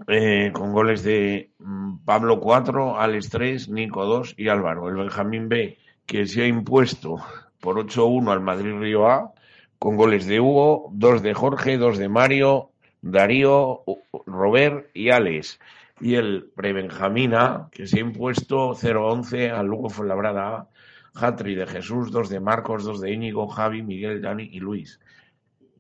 [0.08, 4.90] eh, con goles de mm, Pablo 4, Alex 3, Nico 2 y Álvaro.
[4.90, 7.18] El Benjamín B que se ha impuesto
[7.60, 9.34] por 8-1 al Madrid Río A
[9.80, 13.84] con goles de Hugo, 2 de Jorge, 2 de Mario, Darío,
[14.26, 15.60] Robert y Alex.
[16.02, 20.70] Y el Prebenjamina, que se ha impuesto 0-11 al Lugo Fuenlabrada
[21.14, 25.00] Hatri de Jesús, 2 de Marcos, 2 de Íñigo, Javi, Miguel, Dani y Luis.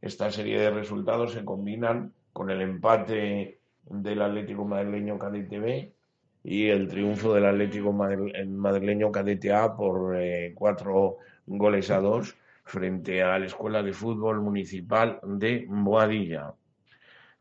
[0.01, 5.93] Esta serie de resultados se combinan con el empate del Atlético Madrileño Cadete B
[6.43, 13.21] y el triunfo del Atlético Madrileño Cadete A por eh, cuatro goles a dos frente
[13.23, 16.53] a la Escuela de Fútbol Municipal de Boadilla.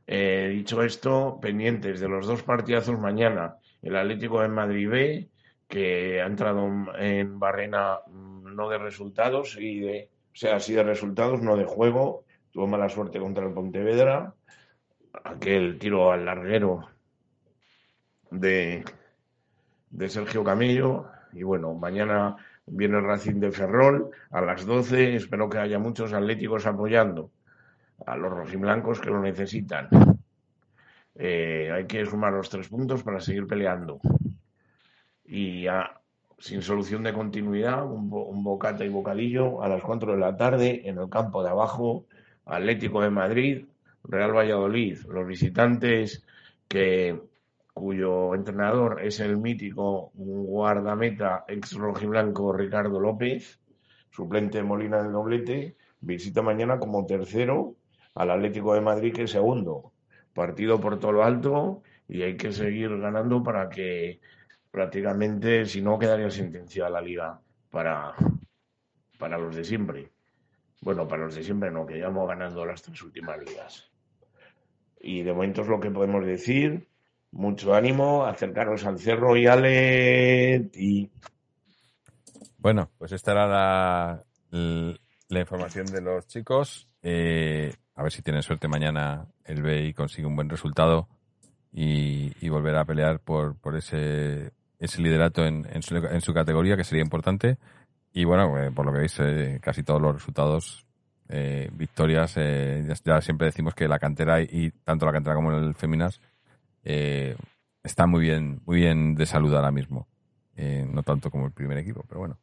[0.06, 5.28] Eh, dicho esto, pendientes de los dos partidazos mañana, el Atlético de Madrid B,
[5.66, 6.68] que ha entrado
[6.98, 12.88] en barrena mm, no de resultados, y sea, de resultados, no de juego, tuvo mala
[12.88, 14.34] suerte contra el Pontevedra,
[15.22, 16.88] aquel tiro al larguero
[18.30, 18.84] de,
[19.90, 22.36] de Sergio Camillo, y bueno, mañana
[22.66, 27.30] viene el Racing de Ferrol a las 12, espero que haya muchos atléticos apoyando
[28.06, 29.88] a los rojiblancos que lo necesitan.
[31.14, 34.00] Eh, hay que sumar los tres puntos para seguir peleando.
[35.26, 35.66] Y
[36.38, 40.98] sin solución de continuidad, un, bocata y bocadillo a las 4 de la tarde en
[40.98, 42.06] el campo de abajo,
[42.44, 43.66] Atlético de Madrid,
[44.04, 44.98] Real Valladolid.
[45.08, 46.24] Los visitantes
[46.68, 47.20] que
[47.72, 53.60] cuyo entrenador es el mítico guardameta ex rojiblanco Ricardo López,
[54.10, 57.74] suplente de Molina del Doblete, visita mañana como tercero
[58.14, 59.92] al Atlético de Madrid, que es segundo.
[60.32, 64.20] Partido por todo lo alto y hay que seguir ganando para que
[64.70, 67.40] prácticamente, si no, quedaría sentenciada la liga
[67.70, 68.14] para,
[69.18, 70.10] para los de siempre.
[70.80, 73.93] Bueno, para los de siempre no, que hemos ganando las tres últimas ligas.
[75.04, 76.88] Y de momento es lo que podemos decir.
[77.30, 80.70] Mucho ánimo, acercaros al cerro y Ale.
[80.74, 81.10] Y...
[82.58, 84.24] Bueno, pues esta era la,
[85.28, 86.88] la información de los chicos.
[87.02, 91.08] Eh, a ver si tienen suerte mañana el B y consigue un buen resultado
[91.72, 96.84] y, y volver a pelear por, por ese, ese liderato en, en, su, categoría, que
[96.84, 97.58] sería importante.
[98.12, 100.83] Y bueno, eh, por lo que veis, eh, casi todos los resultados,
[101.28, 105.74] eh, victorias, eh, ya, siempre decimos que la cantera y, tanto la cantera como el
[105.74, 106.20] Feminas
[106.84, 107.36] eh,
[107.82, 110.06] está muy bien, muy bien de salud ahora mismo.
[110.56, 112.38] no tanto como el primer equipo, pero bueno.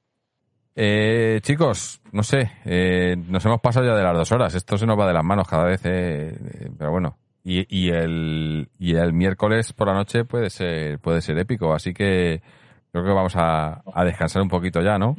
[0.75, 4.55] Eh, chicos, no sé, eh, nos hemos pasado ya de las dos horas.
[4.55, 7.17] Esto se nos va de las manos cada vez, eh, pero bueno.
[7.43, 11.93] Y, y, el, y el miércoles por la noche puede ser, puede ser épico, así
[11.93, 12.41] que
[12.91, 15.15] creo que vamos a, a descansar un poquito ya, ¿no?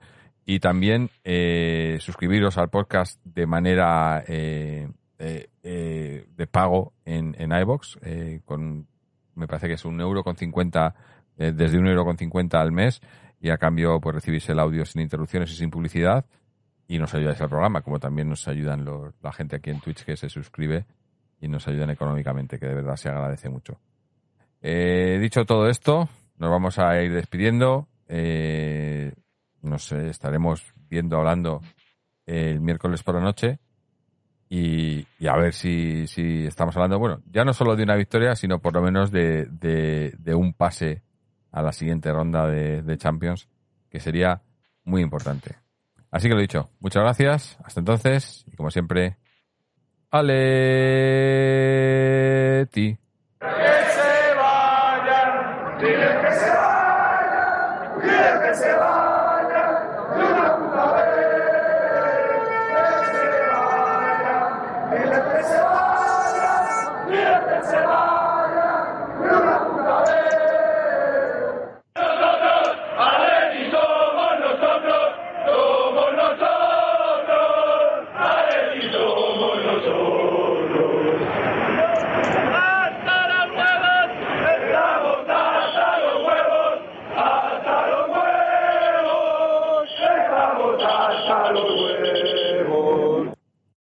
[0.50, 4.88] Y también eh, suscribiros al podcast de manera eh,
[5.18, 8.86] eh, de pago en, en iVox, eh, con,
[9.34, 10.94] me parece que es un euro con cincuenta,
[11.36, 13.02] desde un euro con cincuenta al mes,
[13.42, 16.24] y a cambio pues recibís el audio sin interrupciones y sin publicidad,
[16.86, 18.86] y nos ayudáis al programa, como también nos ayudan
[19.20, 20.86] la gente aquí en Twitch que se suscribe
[21.42, 23.78] y nos ayudan económicamente, que de verdad se agradece mucho.
[24.62, 26.08] Dicho todo esto,
[26.38, 27.86] nos vamos a ir despidiendo
[29.62, 31.60] no sé, estaremos viendo, hablando
[32.26, 33.58] el miércoles por la noche
[34.50, 38.60] y, a ver si, si, estamos hablando, bueno, ya no solo de una victoria, sino
[38.60, 41.02] por lo menos de, de, un pase
[41.52, 43.48] a la siguiente ronda de, Champions,
[43.90, 44.40] que sería
[44.84, 45.56] muy importante.
[46.10, 49.18] Así que lo dicho, muchas gracias, hasta entonces y como siempre,
[50.10, 50.28] Aleti.
[52.96, 53.48] que
[53.90, 55.86] se vayan, que
[56.32, 58.97] se vayan, que se vayan.